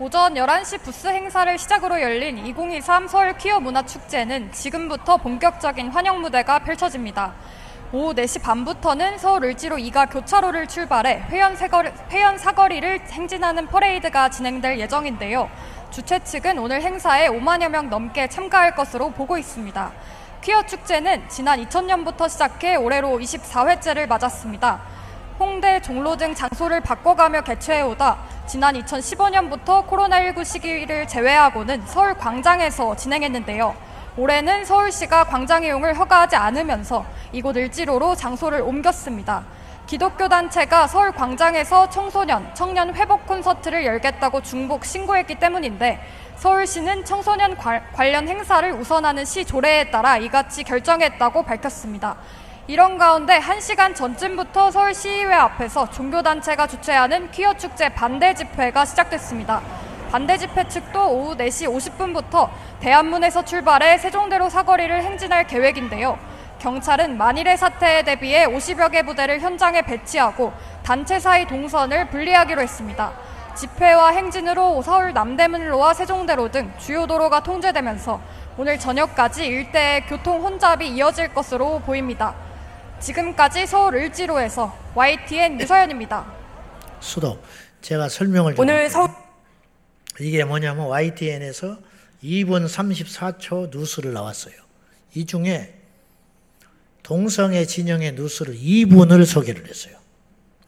오전 0.00 0.34
11시 0.34 0.82
부스 0.82 1.06
행사를 1.06 1.56
시작으로 1.56 2.02
열린 2.02 2.44
2023 2.44 3.06
서울 3.06 3.32
퀴어 3.38 3.60
문화축제는 3.60 4.50
지금부터 4.50 5.18
본격적인 5.18 5.90
환영 5.90 6.20
무대가 6.20 6.58
펼쳐집니다. 6.58 7.32
오후 7.92 8.12
4시 8.12 8.42
반부터는 8.42 9.18
서울 9.18 9.44
을지로 9.44 9.76
2가 9.76 10.10
교차로를 10.10 10.66
출발해 10.66 11.22
회원, 11.28 11.54
사거리, 11.54 11.90
회원 12.10 12.38
사거리를 12.38 13.02
행진하는 13.08 13.68
퍼레이드가 13.68 14.30
진행될 14.30 14.80
예정인데요. 14.80 15.48
주최 15.92 16.18
측은 16.18 16.58
오늘 16.58 16.82
행사에 16.82 17.28
5만여 17.28 17.68
명 17.68 17.88
넘게 17.88 18.26
참가할 18.26 18.74
것으로 18.74 19.10
보고 19.10 19.38
있습니다. 19.38 19.92
퀴어 20.40 20.66
축제는 20.66 21.28
지난 21.28 21.64
2000년부터 21.64 22.28
시작해 22.28 22.74
올해로 22.74 23.10
24회째를 23.20 24.08
맞았습니다. 24.08 25.03
홍대, 25.38 25.80
종로 25.82 26.16
등 26.16 26.32
장소를 26.32 26.80
바꿔가며 26.80 27.42
개최해오다 27.42 28.18
지난 28.46 28.76
2015년부터 28.76 29.84
코로나19 29.88 30.44
시기를 30.44 31.08
제외하고는 31.08 31.82
서울 31.86 32.14
광장에서 32.14 32.94
진행했는데요. 32.94 33.74
올해는 34.16 34.64
서울시가 34.64 35.24
광장 35.24 35.64
이용을 35.64 35.98
허가하지 35.98 36.36
않으면서 36.36 37.04
이곳 37.32 37.56
을지로로 37.56 38.14
장소를 38.14 38.60
옮겼습니다. 38.60 39.44
기독교 39.88 40.28
단체가 40.28 40.86
서울 40.86 41.10
광장에서 41.10 41.90
청소년, 41.90 42.48
청년 42.54 42.94
회복 42.94 43.26
콘서트를 43.26 43.84
열겠다고 43.84 44.40
중복 44.42 44.84
신고했기 44.84 45.34
때문인데 45.34 46.00
서울시는 46.36 47.04
청소년 47.04 47.56
관련 47.56 48.28
행사를 48.28 48.70
우선하는 48.72 49.24
시 49.24 49.44
조례에 49.44 49.90
따라 49.90 50.16
이같이 50.16 50.62
결정했다고 50.62 51.42
밝혔습니다. 51.42 52.16
이런 52.66 52.96
가운데 52.96 53.38
1시간 53.40 53.94
전쯤부터 53.94 54.70
서울시의회 54.70 55.34
앞에서 55.34 55.90
종교단체가 55.90 56.66
주최하는 56.66 57.30
퀴어 57.30 57.52
축제 57.58 57.90
반대 57.90 58.32
집회가 58.32 58.86
시작됐습니다. 58.86 59.60
반대 60.10 60.38
집회 60.38 60.66
측도 60.66 61.10
오후 61.10 61.36
4시 61.36 61.68
50분부터 61.68 62.48
대한문에서 62.80 63.44
출발해 63.44 63.98
세종대로 63.98 64.48
사거리를 64.48 65.02
행진할 65.02 65.46
계획인데요. 65.46 66.18
경찰은 66.58 67.18
만일의 67.18 67.58
사태에 67.58 68.02
대비해 68.02 68.46
50여 68.46 68.90
개 68.90 69.02
부대를 69.02 69.40
현장에 69.40 69.82
배치하고 69.82 70.54
단체 70.82 71.20
사이 71.20 71.46
동선을 71.46 72.08
분리하기로 72.08 72.62
했습니다. 72.62 73.12
집회와 73.56 74.08
행진으로 74.08 74.80
서울 74.80 75.12
남대문로와 75.12 75.92
세종대로 75.92 76.50
등 76.50 76.72
주요 76.78 77.06
도로가 77.06 77.42
통제되면서 77.42 78.22
오늘 78.56 78.78
저녁까지 78.78 79.44
일대의 79.44 80.06
교통 80.06 80.42
혼잡이 80.42 80.88
이어질 80.88 81.34
것으로 81.34 81.80
보입니다. 81.80 82.34
지금까지 83.04 83.66
서울 83.66 83.96
을지로에서 83.96 84.74
YTN 84.94 85.60
유서연입니다. 85.60 86.32
수도 87.00 87.38
제가 87.82 88.08
설명을 88.08 88.54
오늘 88.56 88.88
서울 88.88 89.10
이게 90.18 90.42
뭐냐면 90.44 90.86
YTN에서 90.86 91.78
2분 92.22 92.66
34초 92.66 93.76
뉴스를 93.76 94.14
나왔어요. 94.14 94.54
이 95.14 95.26
중에 95.26 95.74
동성애 97.02 97.66
진영의 97.66 98.14
뉴스를 98.14 98.54
2분을 98.54 99.26
소개를 99.26 99.68
했어요. 99.68 99.98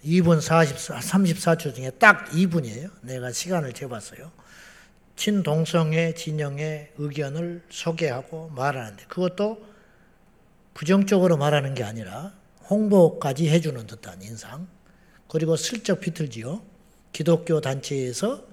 2분 0.04 0.42
44, 0.42 0.98
34초 0.98 1.74
중에 1.74 1.90
딱 1.98 2.28
2분이에요. 2.30 2.90
내가 3.00 3.32
시간을 3.32 3.72
재봤어요. 3.72 4.30
친동성애 5.16 6.12
진영의 6.12 6.92
의견을 6.98 7.62
소개하고 7.70 8.50
말하는데 8.54 9.04
그것도 9.08 9.75
부정적으로 10.76 11.38
말하는 11.38 11.72
게 11.72 11.84
아니라 11.84 12.34
홍보까지 12.68 13.48
해주는 13.48 13.86
듯한 13.86 14.20
인상. 14.20 14.68
그리고 15.26 15.56
슬쩍 15.56 16.00
비틀지요. 16.00 16.60
기독교 17.12 17.62
단체에서 17.62 18.44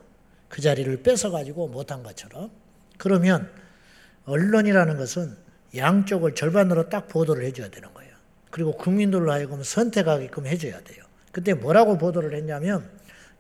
그 0.48 0.62
자리를 0.62 1.04
뺏어가지고 1.04 1.68
못한 1.68 2.02
것처럼. 2.02 2.50
그러면 2.98 3.52
언론이라는 4.24 4.96
것은 4.96 5.36
양쪽을 5.76 6.34
절반으로 6.34 6.88
딱 6.88 7.10
보도를 7.10 7.44
해줘야 7.44 7.68
되는 7.68 7.94
거예요. 7.94 8.14
그리고 8.52 8.72
국민들로 8.72 9.30
하여금 9.30 9.62
선택하게끔 9.62 10.48
해줘야 10.48 10.80
돼요. 10.80 11.04
그때 11.34 11.54
뭐라고 11.54 11.98
보도를 11.98 12.38
했냐면 12.38 12.90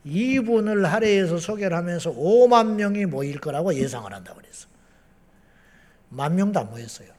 이분을 0.04 0.92
할애해서 0.92 1.38
소개를 1.38 1.78
하면서 1.78 2.12
5만 2.12 2.74
명이 2.74 3.06
모일 3.06 3.40
거라고 3.40 3.74
예상을 3.76 4.12
한다고 4.12 4.42
그랬어. 4.42 4.68
만 6.10 6.36
명도 6.36 6.60
안 6.60 6.70
모였어요. 6.70 7.13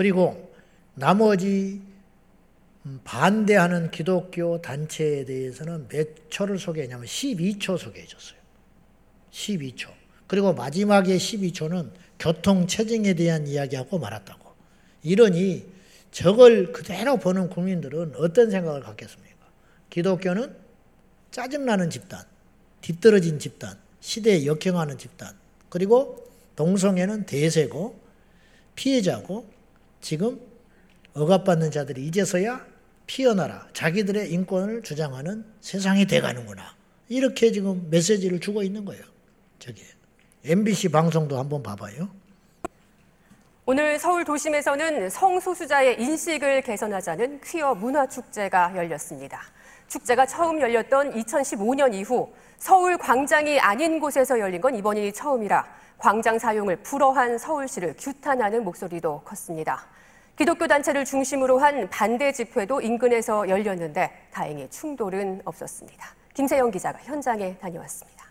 그리고 0.00 0.50
나머지 0.94 1.82
반대하는 3.04 3.90
기독교 3.90 4.58
단체에 4.62 5.26
대해서는 5.26 5.88
몇 5.88 6.30
초를 6.30 6.58
소개했냐면 6.58 7.04
12초 7.04 7.76
소개해 7.76 8.06
줬어요. 8.06 8.38
12초. 9.30 9.90
그리고 10.26 10.54
마지막에 10.54 11.18
12초는 11.18 11.90
교통 12.18 12.66
체증에 12.66 13.12
대한 13.12 13.46
이야기하고 13.46 13.98
말았다고. 13.98 14.50
이러니 15.02 15.70
저걸 16.12 16.72
그대로 16.72 17.18
보는 17.18 17.50
국민들은 17.50 18.14
어떤 18.16 18.50
생각을 18.50 18.80
갖겠습니까? 18.80 19.36
기독교는 19.90 20.56
짜증나는 21.30 21.90
집단, 21.90 22.24
뒤떨어진 22.80 23.38
집단, 23.38 23.76
시대에 24.00 24.46
역행하는 24.46 24.96
집단, 24.96 25.36
그리고 25.68 26.26
동성애는 26.56 27.26
대세고 27.26 28.00
피해자고 28.74 29.59
지금 30.00 30.40
억압받는 31.14 31.70
자들이 31.70 32.06
이제서야 32.06 32.64
피어나라. 33.06 33.66
자기들의 33.72 34.30
인권을 34.32 34.82
주장하는 34.82 35.44
세상이 35.60 36.06
돼가는구나. 36.06 36.74
이렇게 37.08 37.50
지금 37.50 37.88
메시지를 37.90 38.38
주고 38.40 38.62
있는 38.62 38.84
거예요. 38.84 39.02
저기. 39.58 39.82
MBC 40.44 40.90
방송도 40.90 41.38
한번 41.38 41.62
봐봐요. 41.62 42.08
오늘 43.66 43.98
서울 43.98 44.24
도심에서는 44.24 45.10
성소수자의 45.10 46.00
인식을 46.00 46.62
개선하자는 46.62 47.40
퀴어 47.42 47.74
문화 47.74 48.06
축제가 48.06 48.74
열렸습니다. 48.76 49.42
축제가 49.88 50.26
처음 50.26 50.60
열렸던 50.60 51.12
2015년 51.14 51.92
이후 51.94 52.32
서울 52.58 52.96
광장이 52.96 53.58
아닌 53.58 53.98
곳에서 54.00 54.38
열린 54.38 54.60
건 54.60 54.74
이번이 54.76 55.12
처음이라 55.12 55.64
광장 56.00 56.38
사용을 56.38 56.76
불허한 56.76 57.36
서울시를 57.36 57.94
규탄하는 57.98 58.64
목소리도 58.64 59.20
컸습니다. 59.22 59.84
기독교 60.34 60.66
단체를 60.66 61.04
중심으로 61.04 61.58
한 61.58 61.90
반대 61.90 62.32
집회도 62.32 62.80
인근에서 62.80 63.46
열렸는데 63.46 64.28
다행히 64.30 64.68
충돌은 64.70 65.42
없었습니다. 65.44 66.06
김세영 66.32 66.70
기자가 66.70 66.98
현장에 67.00 67.58
다녀왔습니다. 67.58 68.24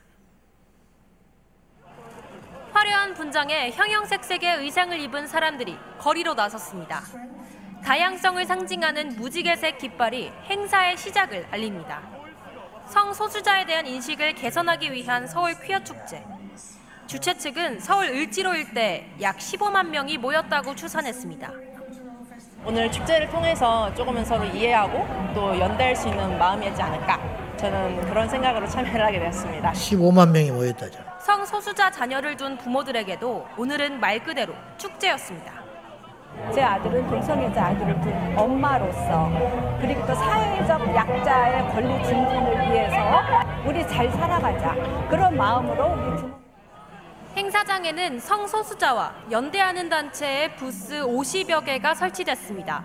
화려한 2.73 3.13
분장에 3.13 3.69
형형색색의 3.69 4.57
의상을 4.61 4.99
입은 5.01 5.27
사람들이 5.27 5.77
거리로 5.99 6.33
나섰습니다. 6.33 7.03
다양성을 7.83 8.43
상징하는 8.45 9.09
무지개색 9.09 9.77
깃발이 9.77 10.31
행사의 10.45 10.97
시작을 10.97 11.45
알립니다. 11.51 12.01
성소수자에 12.87 13.67
대한 13.67 13.85
인식을 13.85 14.33
개선하기 14.33 14.91
위한 14.91 15.27
서울 15.27 15.53
퀴어 15.59 15.83
축제. 15.83 16.25
주최 17.09 17.35
측은 17.35 17.79
서울 17.79 18.09
을지로 18.09 18.53
일대 18.53 19.03
약 19.19 19.35
15만 19.37 19.87
명이 19.87 20.19
모였다고 20.19 20.75
추산했습니다. 20.75 21.51
오늘 22.63 22.91
축제를 22.91 23.27
통해서 23.31 23.91
조금은 23.95 24.23
서로 24.23 24.45
이해하고 24.45 25.33
또 25.33 25.57
연대할 25.57 25.95
수 25.95 26.07
있는 26.07 26.37
마음이었지 26.37 26.79
않을까 26.79 27.19
저는 27.57 28.07
그런 28.09 28.29
생각으로 28.29 28.67
참여를 28.67 29.03
하게 29.03 29.17
되었습니다. 29.21 29.71
15만 29.71 30.29
명이 30.29 30.51
모였다죠. 30.51 30.99
성소수자 31.25 31.89
자녀를 31.89 32.37
둔 32.37 32.55
부모들에게도 32.59 33.47
오늘은 33.57 33.99
말 33.99 34.23
그대로 34.23 34.53
축제였습니다. 34.77 35.51
제 36.53 36.61
아들은 36.61 37.07
동성애자 37.07 37.65
아들을 37.65 38.01
둔 38.01 38.37
엄마로서 38.37 39.31
그리고 39.81 40.05
또 40.05 40.13
사회적 40.13 40.95
약자의 40.95 41.71
권리 41.71 42.03
증진을 42.05 42.71
위해서 42.71 43.23
우리 43.65 43.87
잘 43.87 44.11
살아가자 44.11 44.75
그런 45.09 45.35
마음으로 45.35 45.87
우리 45.87 46.21
부모 46.21 46.38
행사장에는 47.35 48.19
성소수자와 48.19 49.13
연대하는 49.31 49.87
단체의 49.87 50.55
부스 50.55 50.95
50여 51.01 51.63
개가 51.63 51.93
설치됐습니다. 51.93 52.83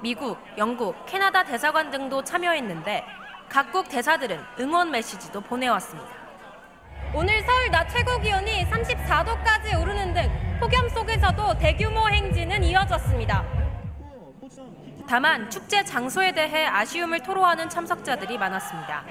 미국, 0.00 0.38
영국, 0.56 0.94
캐나다 1.06 1.44
대사관 1.44 1.90
등도 1.90 2.24
참여했는데 2.24 3.04
각국 3.48 3.88
대사들은 3.88 4.40
응원 4.60 4.90
메시지도 4.90 5.40
보내왔습니다. 5.40 6.08
오늘 7.14 7.42
서울 7.42 7.70
낮 7.70 7.88
최고 7.88 8.18
기온이 8.18 8.64
34도까지 8.66 9.80
오르는 9.80 10.14
등 10.14 10.58
폭염 10.58 10.88
속에서도 10.88 11.58
대규모 11.58 12.08
행진은 12.08 12.64
이어졌습니다. 12.64 13.44
다만 15.08 15.48
축제 15.50 15.84
장소에 15.84 16.32
대해 16.32 16.66
아쉬움을 16.66 17.20
토로하는 17.20 17.68
참석자들이 17.68 18.38
많았습니다. 18.38 19.04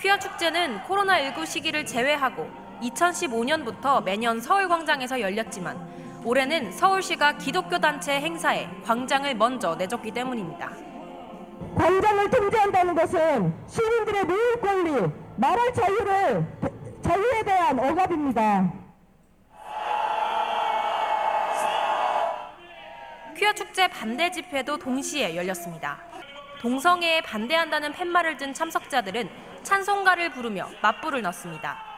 퀴어 0.00 0.18
축제는 0.18 0.80
코로나19 0.84 1.44
시기를 1.44 1.84
제외하고 1.84 2.59
2015년부터 2.80 4.02
매년 4.02 4.40
서울광장에서 4.40 5.20
열렸지만 5.20 5.78
올해는 6.24 6.72
서울시가 6.72 7.38
기독교 7.38 7.78
단체 7.78 8.20
행사에 8.20 8.68
광장을 8.84 9.34
먼저 9.36 9.74
내줬기 9.74 10.10
때문입니다. 10.10 10.70
광장을 11.76 12.30
통제한다는 12.30 12.94
것은 12.94 13.54
시민들의 13.66 14.24
노일 14.24 14.60
권리, 14.60 15.12
말할 15.36 15.72
자유를 15.72 16.46
자유에 17.02 17.42
대한 17.42 17.78
억압입니다. 17.78 18.72
퀴어 23.36 23.52
축제 23.54 23.88
반대 23.88 24.30
집회도 24.30 24.78
동시에 24.78 25.34
열렸습니다. 25.34 25.98
동성애에 26.60 27.22
반대한다는 27.22 27.92
팻말을 27.92 28.36
든 28.36 28.52
참석자들은 28.52 29.30
찬송가를 29.62 30.30
부르며 30.32 30.68
맞불을 30.82 31.22
넣습니다. 31.22 31.89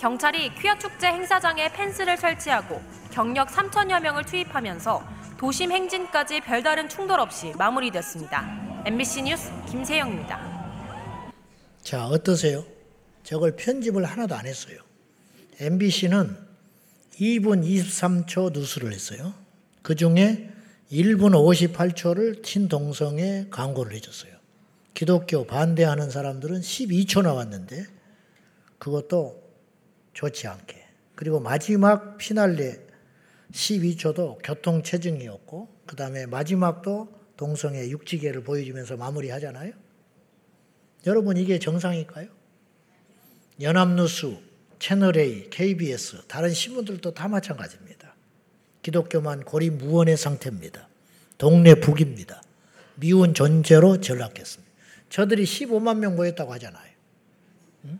경찰이 0.00 0.54
퀴어 0.56 0.76
축제 0.78 1.06
행사장에 1.06 1.72
펜스를 1.72 2.16
설치하고 2.16 2.80
경력 3.10 3.48
3천여 3.48 4.00
명을 4.00 4.24
투입하면서 4.24 5.02
도심 5.38 5.72
행진까지 5.72 6.40
별다른 6.40 6.88
충돌 6.88 7.20
없이 7.20 7.52
마무리됐습니다. 7.56 8.82
MBC 8.86 9.22
뉴스 9.22 9.50
김세영입니다. 9.70 11.32
자, 11.82 12.06
어떠세요? 12.06 12.64
저걸 13.22 13.56
편집을 13.56 14.04
하나도 14.04 14.34
안 14.34 14.46
했어요. 14.46 14.78
MBC는 15.60 16.36
2분 17.20 17.64
23초 17.64 18.52
뉴스를 18.52 18.92
했어요. 18.92 19.32
그 19.82 19.94
중에 19.94 20.50
1분 20.90 21.32
58초를 21.32 22.42
친동성에 22.42 23.46
광고를 23.50 23.94
해줬어요. 23.96 24.32
기독교 24.92 25.46
반대하는 25.46 26.10
사람들은 26.10 26.60
12초 26.60 27.22
나왔는데 27.22 27.86
그것도 28.78 29.43
좋지 30.14 30.48
않게. 30.48 30.82
그리고 31.14 31.40
마지막 31.40 32.16
피날레 32.16 32.80
12초도 33.52 34.38
교통체증이었고 34.42 35.68
그 35.86 35.96
다음에 35.96 36.26
마지막도 36.26 37.12
동성애 37.36 37.88
육지계를 37.88 38.42
보여주면서 38.42 38.96
마무리하잖아요. 38.96 39.72
여러분 41.06 41.36
이게 41.36 41.58
정상일까요? 41.58 42.28
연합뉴스, 43.60 44.36
채널A, 44.78 45.48
KBS, 45.50 46.22
다른 46.26 46.50
신문들도 46.50 47.14
다 47.14 47.28
마찬가지입니다. 47.28 48.14
기독교만 48.82 49.44
고리 49.44 49.70
무원의 49.70 50.16
상태입니다. 50.16 50.88
동네 51.38 51.74
북입니다. 51.74 52.42
미운 52.96 53.34
존재로 53.34 54.00
전락했습니다. 54.00 54.72
저들이 55.08 55.44
15만 55.44 55.98
명 55.98 56.16
모였다고 56.16 56.52
하잖아요. 56.54 56.90
응? 57.84 57.98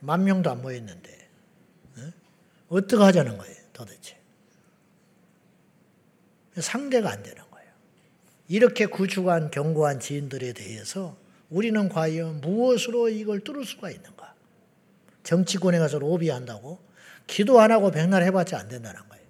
만 0.00 0.24
명도 0.24 0.50
안 0.50 0.62
모였는데 0.62 1.10
응? 1.10 1.21
어떻게 2.72 3.02
하자는 3.02 3.36
거예요 3.36 3.56
도대체. 3.74 4.16
상대가 6.58 7.10
안 7.10 7.22
되는 7.22 7.42
거예요. 7.50 7.68
이렇게 8.48 8.86
구축한 8.86 9.50
견고한 9.50 10.00
지인들에 10.00 10.52
대해서 10.52 11.16
우리는 11.50 11.88
과연 11.88 12.40
무엇으로 12.40 13.10
이걸 13.10 13.40
뚫을 13.40 13.64
수가 13.64 13.90
있는가? 13.90 14.34
정치권에 15.22 15.78
가서 15.78 15.98
로비한다고 15.98 16.78
기도 17.26 17.60
안 17.60 17.70
하고 17.72 17.90
백날 17.90 18.22
해봤자 18.22 18.58
안 18.58 18.68
된다는 18.68 19.00
거예요. 19.08 19.24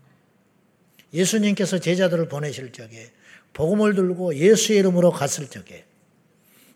예수님께서 1.13 1.79
제자들을 1.79 2.29
보내실 2.29 2.73
적에 2.73 3.13
복음을 3.53 3.95
들고 3.95 4.37
예수의 4.37 4.79
이름으로 4.81 5.11
갔을 5.11 5.49
적에 5.49 5.85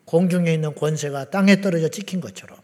공중에 0.05 0.53
있는 0.53 0.75
권세가 0.75 1.31
땅에 1.31 1.61
떨어져 1.61 1.89
찍힌 1.89 2.21
것처럼 2.21 2.59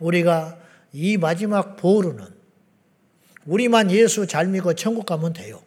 우리가 0.00 0.58
이 0.92 1.16
마지막 1.16 1.76
보루는 1.76 2.41
우리만 3.46 3.90
예수 3.90 4.26
잘 4.26 4.46
믿고 4.46 4.74
천국 4.74 5.06
가면 5.06 5.32
돼요. 5.32 5.60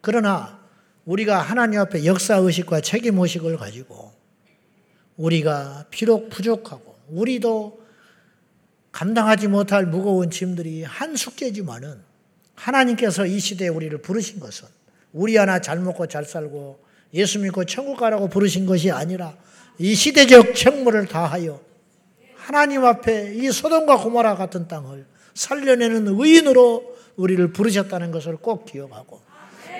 그러나 0.00 0.60
우리가 1.04 1.40
하나님 1.40 1.80
앞에 1.80 2.04
역사 2.04 2.36
의식과 2.36 2.80
책임 2.80 3.18
의식을 3.18 3.56
가지고 3.56 4.12
우리가 5.16 5.86
비록 5.90 6.28
부족하고 6.28 6.96
우리도 7.08 7.80
감당하지 8.92 9.48
못할 9.48 9.86
무거운 9.86 10.30
짐들이 10.30 10.82
한 10.82 11.16
숙제지만은 11.16 12.00
하나님께서 12.54 13.26
이 13.26 13.38
시대에 13.38 13.68
우리를 13.68 13.96
부르신 13.98 14.40
것은 14.40 14.68
우리 15.12 15.36
하나 15.36 15.60
잘 15.60 15.78
먹고 15.80 16.06
잘 16.06 16.24
살고 16.24 16.84
예수 17.14 17.38
믿고 17.38 17.64
천국 17.64 17.98
가라고 17.98 18.28
부르신 18.28 18.66
것이 18.66 18.90
아니라 18.90 19.36
이 19.78 19.94
시대적 19.94 20.54
책무를 20.54 21.06
다하여 21.06 21.60
하나님 22.34 22.84
앞에 22.84 23.34
이 23.34 23.50
소돔과 23.50 23.98
고모라 23.98 24.36
같은 24.36 24.68
땅을 24.68 25.06
살려내는 25.34 26.06
의인으로 26.08 26.95
우리를 27.16 27.52
부르셨다는 27.52 28.10
것을 28.10 28.36
꼭 28.36 28.66
기억하고 28.66 29.20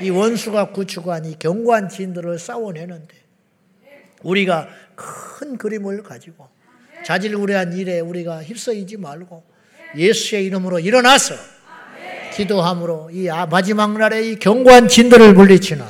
이 0.01 0.11
원수가 0.11 0.73
구축한 0.73 1.25
이 1.25 1.39
견고한 1.39 1.89
진들을 1.89 2.39
싸워내는데 2.39 3.15
우리가 4.23 4.69
큰 4.95 5.57
그림을 5.57 6.03
가지고 6.03 6.49
자질구레한 7.05 7.75
일에 7.75 8.01
우리가 8.01 8.43
휩싸이지 8.43 8.97
말고 8.97 9.45
예수의 9.97 10.47
이름으로 10.47 10.79
일어나서 10.79 11.35
기도함으로 12.35 13.11
이 13.13 13.31
아, 13.31 13.47
마지막 13.47 13.97
날에 13.97 14.31
이 14.31 14.39
견고한 14.39 14.89
진들을 14.89 15.35
물리치는 15.35 15.85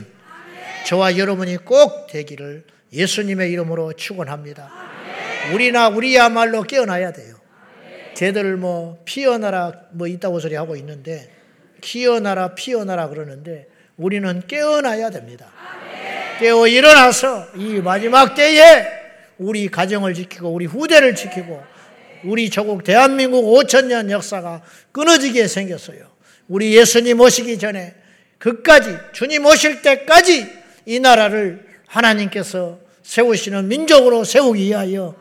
저와 0.87 1.19
여러분이 1.19 1.57
꼭 1.59 2.07
되기를 2.09 2.65
예수님의 2.93 3.51
이름으로 3.51 3.95
축원합니다. 3.95 4.71
우리나 5.53 5.89
우리야말로 5.89 6.63
깨어나야 6.63 7.13
돼요. 7.13 7.36
쟤들 8.17 8.57
뭐 8.57 8.99
피어나라 9.05 9.73
뭐 9.91 10.07
있다고 10.07 10.41
소리 10.41 10.55
하고 10.55 10.75
있는데 10.77 11.29
키어나라 11.83 12.55
피어나라 12.55 13.09
그러는데 13.09 13.67
우리는 13.99 14.43
깨어나야 14.47 15.11
됩니다. 15.11 15.53
깨어 16.41 16.67
일어나서 16.67 17.49
이 17.57 17.75
마지막 17.75 18.35
때에 18.35 18.87
우리 19.37 19.69
가정을 19.69 20.15
지키고 20.15 20.49
우리 20.49 20.65
후대를 20.65 21.15
지키고 21.15 21.63
우리 22.25 22.49
조국 22.49 22.85
대한민국 22.85 23.45
5천 23.55 23.87
년 23.89 24.11
역사가 24.11 24.63
끊어지게 24.93 25.47
생겼어요. 25.47 26.11
우리 26.49 26.75
예수님 26.75 27.21
오시기 27.21 27.59
전에 27.59 27.95
그까지 28.39 28.97
주님 29.13 29.45
오실 29.45 29.83
때까지 29.83 30.47
이 30.87 31.01
나라를 31.01 31.67
하나님께서 31.87 32.79
세우시는 33.03 33.69
민족으로 33.69 34.25
세우기 34.25 34.63
위하여 34.63 35.15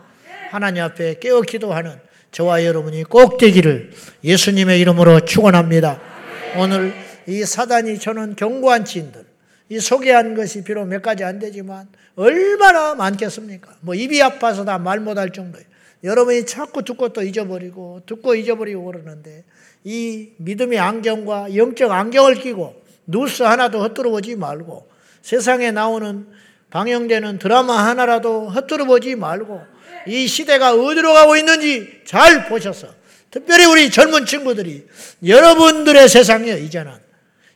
하나님 0.50 0.84
앞에 0.84 1.20
깨어 1.20 1.42
기도하는 1.42 2.05
저와 2.36 2.66
여러분이 2.66 3.06
꼭 3.06 3.38
되기를 3.38 3.92
예수님의 4.22 4.82
이름으로 4.82 5.22
축원합니다. 5.22 6.02
오늘 6.58 6.94
이 7.28 7.46
사단이 7.46 7.98
저는 7.98 8.36
견고한 8.36 8.84
지인들 8.84 9.24
이 9.70 9.80
소개한 9.80 10.36
것이 10.36 10.62
비록 10.66 10.86
몇 10.86 11.02
가지 11.02 11.24
안 11.24 11.40
되지만 11.40 11.88
얼마나 12.18 12.94
많겠습니까? 12.94 13.76
뭐 13.80 13.96
입이 13.96 14.22
아파서 14.22 14.66
다 14.66 14.78
말 14.78 15.00
못할 15.00 15.32
정도예요. 15.32 15.66
여러분이 16.04 16.46
자꾸 16.46 16.84
듣고 16.84 17.14
또 17.14 17.24
잊어버리고 17.24 18.02
듣고 18.06 18.36
잊어버리고 18.36 18.84
그러는데 18.84 19.46
이 19.86 20.32
믿음의 20.36 20.78
안경과 20.78 21.56
영적 21.56 21.90
안경을 21.90 22.36
끼고 22.36 22.76
뉴스 23.06 23.44
하나도 23.44 23.82
헛들어 23.82 24.10
보지 24.10 24.36
말고 24.36 24.90
세상에 25.22 25.72
나오는 25.72 26.28
방영되는 26.70 27.40
드라마 27.40 27.78
하나라도 27.88 28.50
헛들어 28.50 28.84
보지 28.84 29.16
말고 29.16 29.75
이 30.08 30.28
시대가 30.28 30.74
어디로 30.74 31.14
가고 31.14 31.36
있는지 31.36 32.02
잘 32.06 32.48
보셔서 32.48 32.88
특별히 33.32 33.66
우리 33.66 33.92
젊은 33.92 34.26
친구들이 34.26 34.88
여러분들의 35.26 36.08
세상이에요, 36.08 36.58
이제는. 36.58 36.94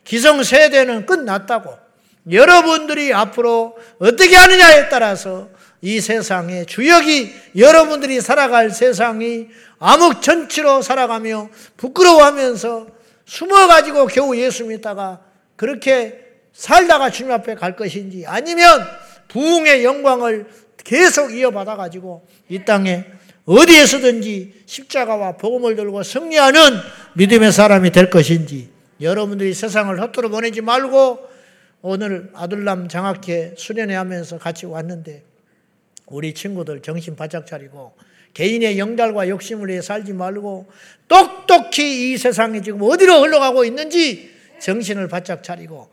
기성세대는 0.04 1.06
끝났다고. 1.06 1.78
여러분들이 2.30 3.14
앞으로 3.14 3.78
어떻게 3.98 4.36
하느냐에 4.36 4.88
따라서 4.88 5.48
이 5.80 6.00
세상의 6.00 6.66
주역이 6.66 7.32
여러분들이 7.56 8.20
살아갈 8.20 8.70
세상이 8.70 9.48
암흑전치로 9.78 10.82
살아가며 10.82 11.48
부끄러워하면서 11.78 12.86
숨어가지고 13.24 14.06
겨우 14.08 14.36
예수 14.36 14.64
믿다가 14.64 15.20
그렇게 15.56 16.18
살다가 16.52 17.10
주님 17.10 17.32
앞에 17.32 17.54
갈 17.54 17.76
것인지 17.76 18.24
아니면 18.26 18.86
부흥의 19.28 19.84
영광을 19.84 20.46
계속 20.84 21.32
이어받아 21.34 21.76
가지고 21.76 22.26
이 22.48 22.64
땅에 22.64 23.04
어디에서든지 23.44 24.62
십자가와 24.66 25.36
복음을 25.36 25.76
들고 25.76 26.02
승리하는 26.02 26.60
믿음의 27.14 27.52
사람이 27.52 27.90
될 27.90 28.10
것인지 28.10 28.70
여러분들이 29.00 29.54
세상을 29.54 30.00
헛돌아 30.00 30.28
보내지 30.28 30.60
말고 30.60 31.30
오늘 31.82 32.30
아들남 32.34 32.88
장학회 32.88 33.54
수련회 33.56 33.94
하면서 33.94 34.38
같이 34.38 34.66
왔는데 34.66 35.24
우리 36.06 36.34
친구들 36.34 36.82
정신 36.82 37.16
바짝 37.16 37.46
차리고 37.46 37.94
개인의 38.34 38.78
영달과 38.78 39.28
욕심을 39.28 39.68
위해 39.68 39.80
살지 39.80 40.12
말고 40.12 40.68
똑똑히 41.08 42.12
이 42.12 42.18
세상이 42.18 42.62
지금 42.62 42.82
어디로 42.82 43.22
흘러가고 43.22 43.64
있는지 43.64 44.30
정신을 44.60 45.08
바짝 45.08 45.42
차리고 45.42 45.88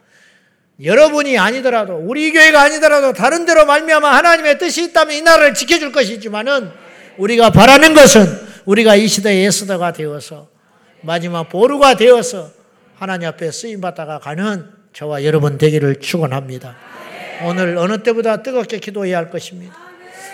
여러분이 0.83 1.37
아니더라도 1.37 1.95
우리 1.95 2.31
교회가 2.31 2.61
아니더라도 2.61 3.13
다른 3.13 3.45
데로 3.45 3.65
말미암아 3.65 4.15
하나님의 4.17 4.59
뜻이 4.59 4.83
있다면 4.85 5.15
이 5.15 5.21
나라를 5.21 5.53
지켜줄 5.53 5.91
것이지만은 5.91 6.69
우리가 7.17 7.49
바라는 7.49 7.95
것은 7.95 8.25
우리가 8.65 8.95
이 8.95 9.07
시대의 9.07 9.45
예수다가 9.45 9.93
되어서 9.93 10.49
마지막 11.01 11.49
보루가 11.49 11.95
되어서 11.95 12.51
하나님 12.95 13.27
앞에 13.29 13.51
쓰임 13.51 13.81
받다가 13.81 14.19
가는 14.19 14.65
저와 14.93 15.23
여러분 15.23 15.57
되기를 15.57 15.99
축원합니다. 15.99 16.75
오늘 17.45 17.77
어느 17.77 18.01
때보다 18.03 18.43
뜨겁게 18.43 18.79
기도해야 18.79 19.17
할 19.17 19.29
것입니다. 19.29 19.75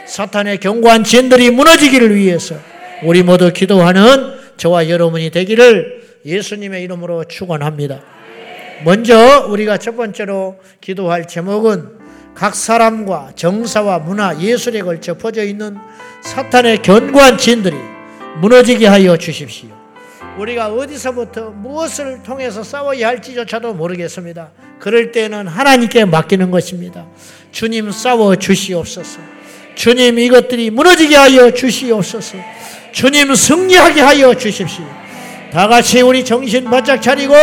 사탄의 0.05 0.59
견고한 0.59 1.03
진들이 1.03 1.49
무너지기를 1.51 2.15
위해서 2.15 2.55
우리 3.03 3.23
모두 3.23 3.51
기도하는 3.51 4.39
저와 4.57 4.89
여러분이 4.89 5.29
되기를 5.31 6.03
예수님의 6.25 6.83
이름으로 6.83 7.25
축원합니다. 7.25 8.01
먼저 8.83 9.45
우리가 9.47 9.77
첫 9.77 9.95
번째로 9.95 10.57
기도할 10.81 11.27
제목은 11.27 12.03
각 12.35 12.55
사람과 12.55 13.31
정사와 13.35 13.99
문화, 13.99 14.39
예술에 14.39 14.81
걸쳐 14.81 15.13
퍼져 15.13 15.43
있는 15.43 15.77
사탄의 16.21 16.81
견고한 16.81 17.37
진들이 17.37 17.77
무너지게 18.41 18.87
하여 18.87 19.15
주십시오. 19.15 19.69
우리가 20.37 20.73
어디서부터 20.73 21.51
무엇을 21.51 22.23
통해서 22.23 22.63
싸워야 22.63 23.07
할지조차도 23.09 23.75
모르겠습니다. 23.75 24.49
그럴 24.79 25.11
때는 25.11 25.47
하나님께 25.47 26.05
맡기는 26.05 26.49
것입니다. 26.49 27.05
주님 27.51 27.91
싸워 27.91 28.35
주시옵소서. 28.35 29.19
주님 29.75 30.17
이것들이 30.17 30.71
무너지게 30.71 31.15
하여 31.15 31.51
주시옵소서. 31.51 32.37
주님 32.91 33.33
승리하게 33.35 34.01
하여 34.01 34.33
주십시오. 34.33 34.85
다 35.51 35.67
같이 35.67 36.01
우리 36.01 36.25
정신 36.25 36.63
바짝 36.65 36.99
차리고 36.99 37.35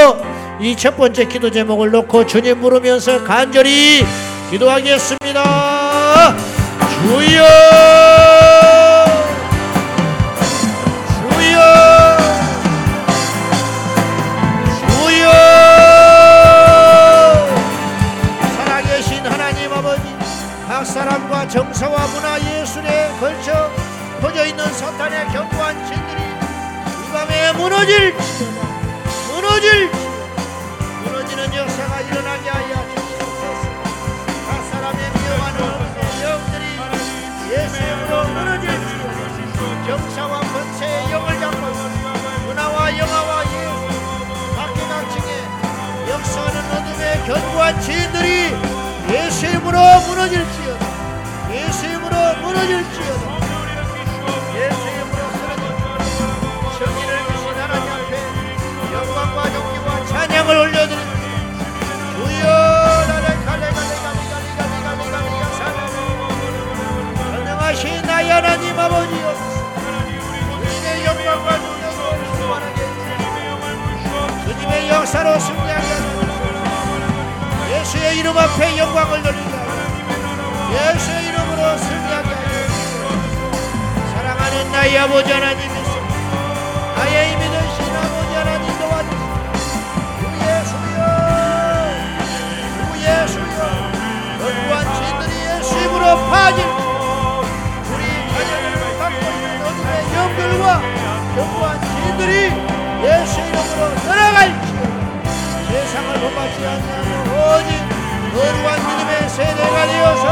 이 0.60 0.76
첫 0.76 0.96
번째 0.96 1.24
기도 1.24 1.50
제목을 1.50 1.90
놓고 1.90 2.26
주님 2.26 2.60
부르면서 2.60 3.24
간절히 3.24 4.04
기도하겠습니다. 4.50 6.36
주여! 7.02 7.80
정서와 21.50 22.06
문화 22.06 22.38
예술에 22.38 23.10
걸쳐 23.18 23.70
퍼져 24.20 24.46
있는 24.46 24.64
사탄의 24.72 25.26
견고한 25.32 25.84
진들이 25.84 26.22
이 26.22 27.12
밤에 27.12 27.52
무너질지어다. 27.54 28.68
무너질지어다. 29.34 30.09
무너지는 31.30 31.54
역사가 31.54 32.00
일어나게 32.00 32.50
하여 32.50 32.74
주시옵소서. 32.88 33.62
각 34.46 34.64
사람의 34.64 35.00
미워하는 35.12 35.58
영들이 36.22 36.64
예수님으로 37.52 38.24
무너질지어다. 38.24 39.20
정사와 39.86 40.40
권세의 40.40 41.12
영을 41.12 41.40
잡고 41.40 41.56
문화와 42.46 42.98
영화와 42.98 43.44
예술 43.44 43.68
각계 44.56 44.78
각층의 44.86 45.30
역사하는 46.08 46.56
어둠의 46.72 47.02
견고한 47.26 47.80
지인들이 47.80 48.54
예수 49.10 49.46
이름으로 49.46 49.76
무너질지어다 50.06 50.86
예수 51.52 51.86
이름으로 51.86 52.16
무너질지어다 52.42 53.40
찬양을 60.10 60.56
올려드립니다 60.56 61.09
나의 68.20 68.28
하나님 68.32 68.78
아버지여 68.78 69.34
주님의 70.60 71.06
영광과 71.06 71.58
충만하게 72.36 72.82
해주시옵소서. 72.84 74.44
주님의 74.44 74.90
역사로 74.90 75.40
승리하게 75.40 75.88
하소서. 75.88 76.28
예수의 77.70 78.18
이름 78.18 78.36
앞에 78.36 78.76
영광을 78.76 79.22
돌리게 79.22 79.56
하소서. 79.56 79.88
예수의 80.74 81.28
이름으로 81.28 81.78
승리하게 81.78 82.28
하소서. 82.34 83.08
사랑하는 84.12 84.70
나의 84.70 84.98
아버지 84.98 85.32
하나님 85.32 85.60
나의 86.96 87.32
힘이 87.32 87.40
되신 87.40 87.96
아버지 87.96 88.34
하나님 88.34 88.66
도와주시옵소서 88.80 89.48
주 90.20 90.22
예수여 90.44 91.00
주 92.76 92.80
예수여. 93.00 93.56
견고한 94.40 94.84
진들이 94.94 95.32
예수 95.56 95.72
이름으로 95.78 96.04
파질 96.28 96.69
진들이 102.30 102.46
예수 103.02 103.40
이름으로 103.40 103.94
떠나갈지어다 104.06 104.94
세상을 105.68 106.20
본받지 106.20 106.58
않는 106.64 106.88
오직 107.26 107.70
거룩한 108.32 108.68
믿음의 108.86 109.28
세대가 109.28 109.86
되어서 109.86 110.24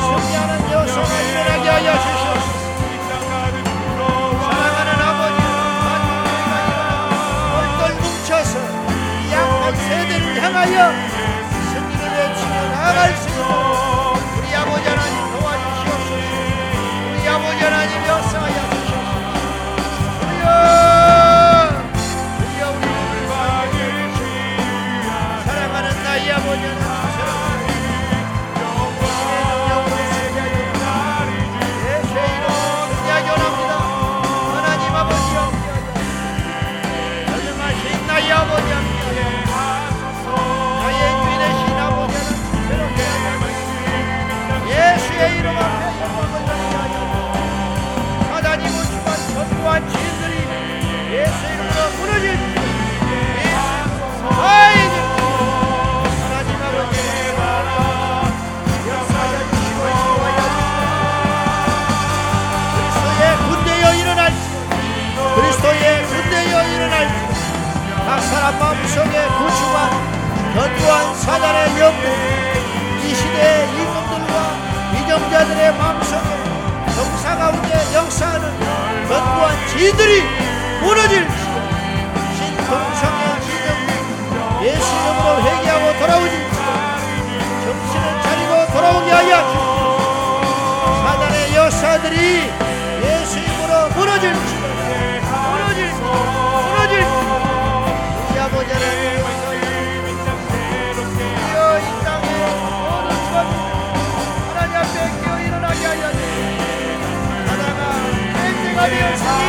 승리하는 0.00 0.52
역사가 0.70 1.12
일어나게 1.20 1.68
하여 1.68 1.88
주시옵소서. 1.98 2.60
사랑하는 4.40 4.90
아버지 5.02 5.38
똘똘 7.50 7.92
뭉쳐서 8.00 8.54
이 9.26 9.32
약한 9.32 9.62
세대를 9.76 10.24
향하여 10.42 10.76
승리를 11.72 12.02
외치며 12.16 12.54
나아갈 12.70 13.16
수 13.16 13.28
있도록 13.28 13.79
마음속에 68.58 69.26
구주한 69.38 69.90
견고한 70.54 71.14
사단의 71.14 71.80
영들 71.80 72.04
이 73.04 73.14
시대의 73.14 73.68
임금들과 73.68 74.34
위정자들의 74.92 75.74
마음속에 75.74 76.28
정사 76.94 77.36
가운데 77.36 77.94
역사하는 77.94 78.60
견고한 79.08 79.68
지들이 79.68 80.22
무너질지어다 80.80 81.70
신동성의 82.36 83.40
지정 83.42 83.66
예수 84.62 84.88
이름으로 84.94 85.42
회개하고 85.42 85.98
돌아오질지어다 85.98 86.98
정신을 87.64 88.22
차리고 88.22 88.72
돌아오게 88.72 89.10
하여 89.12 89.32
사단의 91.04 91.54
여사들이 91.54 92.50
예수 93.04 93.38
이름으로 93.38 93.88
무너질 93.90 94.34
지 94.34 94.59
하나님 104.54 104.76
앞에 104.76 104.94
깨어 105.22 105.40
일어나게 105.40 105.86
하여 105.86 106.12
주옵소서 106.12 107.04
하나가 107.46 107.80
맹대가 108.42 108.88
되었으니 108.88 109.40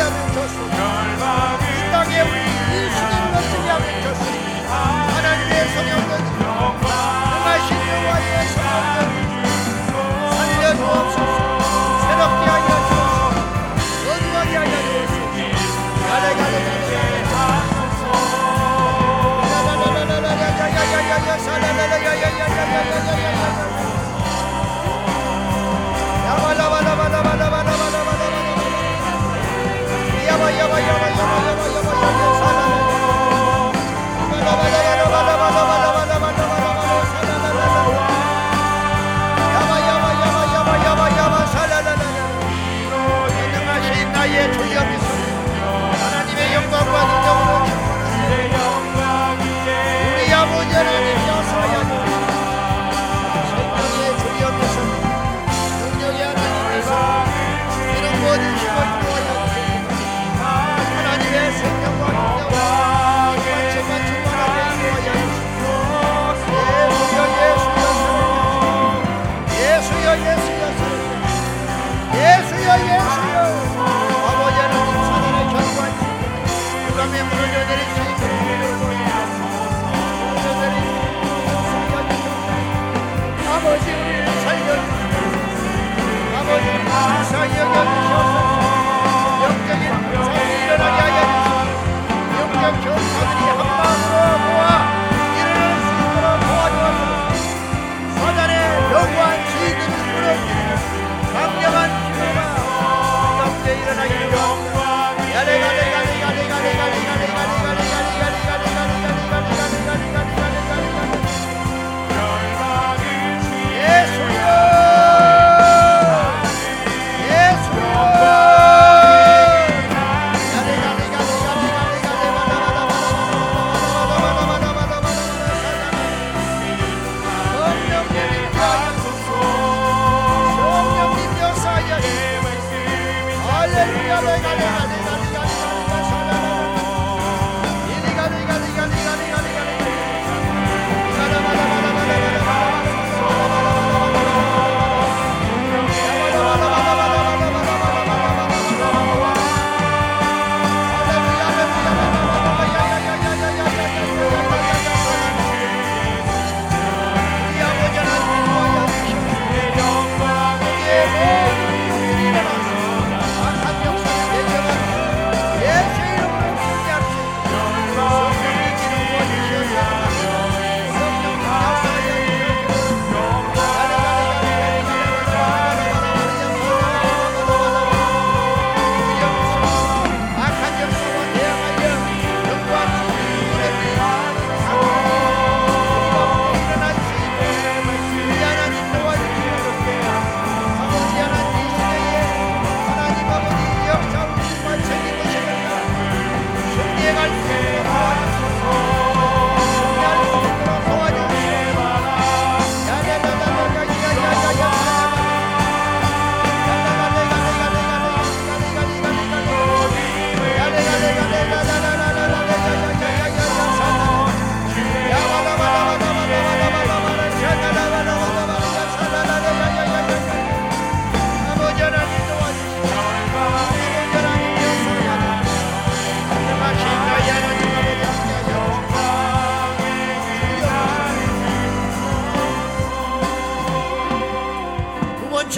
하면 0.00 0.32
좋습니까 0.32 1.58
이 1.60 1.90
땅에 1.90 2.20
우리 2.22 2.36
이 2.40 2.90
시대를 2.90 3.24
어찌하면 3.36 3.84
좋습니까 4.02 4.72
하나님의 5.14 5.54
성령들 5.74 6.10
하신 7.44 7.68
여호와의 7.88 8.26
성령들 8.48 8.98
살려주옵소서 10.30 11.36
새롭게 12.00 12.44
하여 12.50 12.68
주옵소서 12.88 13.36
거룩하게 14.04 14.52
하여 14.56 14.74
가래 16.08 16.24
가래 16.34 16.54
가래 16.64 16.76
가래 16.80 17.46
나의 21.76 21.95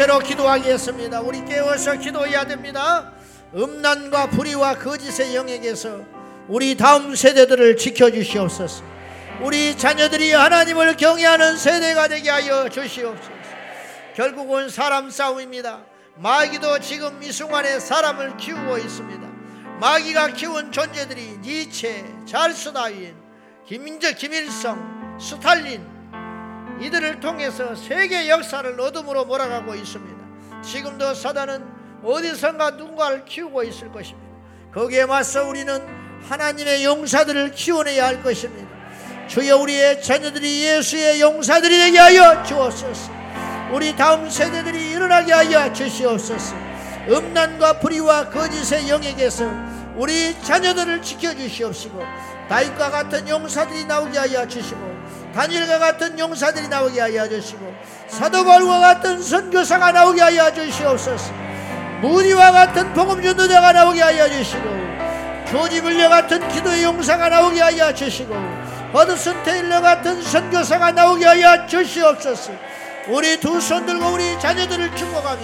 번째로 0.09 0.18
기도하겠습니다. 0.20 1.20
우리 1.20 1.44
깨어서 1.44 1.97
기도해야 1.97 2.47
됩니다. 2.47 3.12
음란과 3.55 4.30
불의와 4.30 4.78
거짓의 4.78 5.36
영역에서 5.36 6.01
우리 6.48 6.76
다음 6.76 7.14
세대들을 7.14 7.76
지켜주시옵소서. 7.76 8.82
우리 9.43 9.76
자녀들이 9.76 10.32
하나님을 10.32 10.97
경외하는 10.97 11.59
세대가 11.59 12.09
되게 12.09 12.30
하여 12.30 12.70
주시옵소서. 12.70 13.30
결국은 14.16 14.70
사람 14.70 15.10
싸움입니다. 15.10 15.80
마귀도 16.16 16.80
지금 16.80 17.22
이 17.22 17.30
순간에 17.30 17.78
사람을 17.78 18.39
키우고 18.39 18.78
있습니다. 18.78 19.28
마귀가 19.78 20.28
키운 20.28 20.72
존재들이 20.72 21.39
니체, 21.43 22.05
잘스 22.26 22.72
다윈, 22.72 23.14
김민재, 23.66 24.14
김일성, 24.14 25.18
스탈린 25.20 25.98
이들을 26.81 27.20
통해서 27.20 27.74
세계 27.74 28.28
역사를 28.28 28.81
어둠으로 28.81 29.24
몰아가고 29.24 29.74
있습니다. 29.74 30.62
지금도 30.62 31.15
사단은 31.15 31.65
어디선가 32.05 32.70
누군가를 32.70 33.24
키우고 33.24 33.65
있을 33.65 33.90
것입니다. 33.93 34.28
거기에 34.73 35.07
맞서 35.07 35.47
우리는 35.47 35.81
하나님의 36.28 36.85
용사들을 36.85 37.53
키워내야 37.53 38.07
할 38.07 38.23
것입니다. 38.23 38.69
주여 39.28 39.59
우리의 39.59 40.03
자녀들이 40.03 40.62
예수의 40.65 41.20
용사들이 41.20 41.77
되게 41.78 41.99
하여 41.99 42.43
주옵소서. 42.43 43.12
우리 43.73 43.95
다음 43.95 44.28
세대들이 44.28 44.90
일어나게 44.90 45.32
하여 45.32 45.73
주시옵소서. 45.73 46.57
음란과 47.09 47.81
불의와 47.81 48.31
거짓의 48.31 48.89
영역에서 48.89 49.51
우리 49.97 50.35
자녀들을 50.43 51.03
지켜 51.03 51.35
주시옵시고 51.35 52.03
다윗과 52.49 52.90
같은 52.90 53.28
용사들이 53.28 53.85
나오게 53.85 54.19
하여 54.19 54.47
주시고 54.47 54.98
다니엘과 55.35 55.79
같은 55.79 56.19
용사들이 56.19 56.69
나오게 56.69 57.01
하여 57.01 57.29
주시고 57.29 57.73
사도 58.09 58.45
바울과 58.45 58.81
같은 58.81 59.23
선교사가 59.23 59.93
나오게 59.93 60.21
하여 60.21 60.53
주시옵소서. 60.53 61.33
무리와 62.01 62.53
같은 62.53 62.93
복음 62.95 63.23
전도자가 63.23 63.73
나오게 63.73 64.01
하여 64.03 64.29
주시고 64.29 64.89
조지 65.51 65.81
물려 65.81 66.09
같은 66.09 66.47
기도의 66.49 66.85
용사가 66.85 67.29
나오게 67.29 67.61
하여 67.61 67.93
주시고 67.93 68.35
버드슨 68.93 69.43
테일러 69.43 69.81
같은 69.81 70.23
선교사가 70.23 70.93
나오게 70.93 71.25
하여 71.27 71.67
주시옵소서. 71.67 72.53
우리 73.09 73.39
두 73.41 73.59
손 73.61 73.87
들고 73.87 74.07
우리 74.09 74.39
자녀들을 74.39 74.95
축복하며 74.95 75.39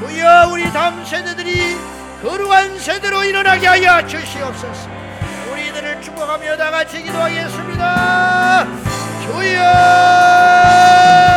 주여 0.00 0.48
우리 0.52 0.72
다음 0.72 1.04
세대들이 1.04 1.76
거룩한 2.22 2.78
세대로 2.78 3.24
일어나게 3.24 3.66
하여 3.66 4.06
주시옵소서. 4.06 5.03
우리들을 5.74 6.00
축복하며 6.02 6.56
다 6.56 6.70
같이 6.70 7.02
기도하겠습니다. 7.02 8.66
주여 9.22 11.33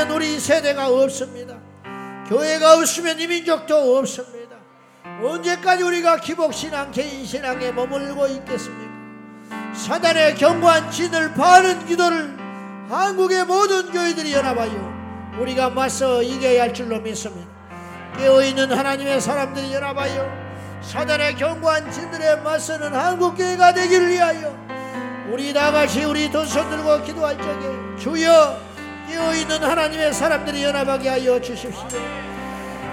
망하면 0.00 0.10
우리 0.10 0.40
세대가 0.40 0.88
없습니다. 0.88 1.54
교회가 2.28 2.74
없으면 2.74 3.18
이 3.20 3.26
민족도 3.26 3.98
없습니다. 3.98 4.56
언제까지 5.22 5.82
우리가 5.82 6.16
기복신앙 6.20 6.90
개인신앙에 6.90 7.72
머물고 7.72 8.26
있겠습니까? 8.26 8.90
사단의 9.74 10.36
견고한 10.36 10.90
진을 10.90 11.34
파는 11.34 11.86
기도를 11.86 12.36
한국의 12.88 13.44
모든 13.44 13.90
교회들이 13.92 14.32
연합하여 14.32 15.38
우리가 15.38 15.70
맞서 15.70 16.22
이겨야 16.22 16.62
할 16.62 16.74
줄로 16.74 16.98
믿습니다. 17.00 17.48
깨어있는 18.16 18.72
하나님의 18.72 19.20
사람들이 19.20 19.72
연합하여 19.74 20.26
사단의 20.82 21.36
견고한 21.36 21.90
진들에 21.92 22.36
맞서는 22.36 22.94
한국교회가 22.94 23.74
되기를 23.74 24.08
위하여 24.08 24.56
우리 25.30 25.52
다같이 25.52 26.04
우리 26.04 26.30
두 26.30 26.44
손 26.46 26.68
들고 26.70 27.02
기도할 27.02 27.36
적에 27.36 27.96
주여 27.98 28.69
깨어 29.20 29.34
있는 29.34 29.62
하나님의 29.62 30.14
사람들이 30.14 30.64
연합하게 30.64 31.10
하여 31.10 31.38
주십시오. 31.40 31.86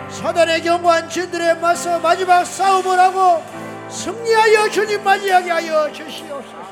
사단의 0.10 0.62
견고한 0.62 1.10
진들에 1.10 1.54
맞서 1.54 2.00
마지막 2.00 2.44
싸움을 2.44 3.00
하고 3.00 3.42
승리하여 3.90 4.70
주님 4.70 5.02
맞이하게 5.04 5.52
하여 5.52 5.90
주시옵소서. 5.94 6.68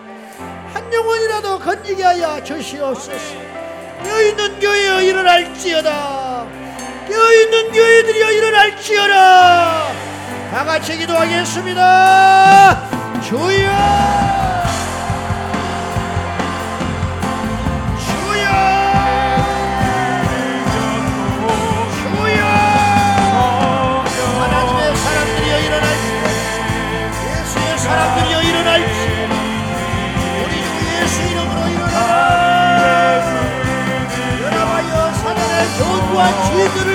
한 0.73 0.93
영혼이라도 0.93 1.59
건지게 1.59 2.03
하여 2.03 2.43
주시옵소서. 2.43 3.35
깨어 4.03 4.21
있는 4.23 4.59
교회여 4.59 5.01
일어날지어다. 5.01 6.47
깨어 7.07 7.33
있는 7.33 7.71
교회들이여 7.71 8.31
일어날지어다. 8.31 9.87
다 10.51 10.65
같이 10.65 10.97
기도하겠습니다. 10.97 12.89
주여 13.21 13.35
주여 13.39 14.24
what 36.15 36.53
you 36.55 36.85
do. 36.85 36.94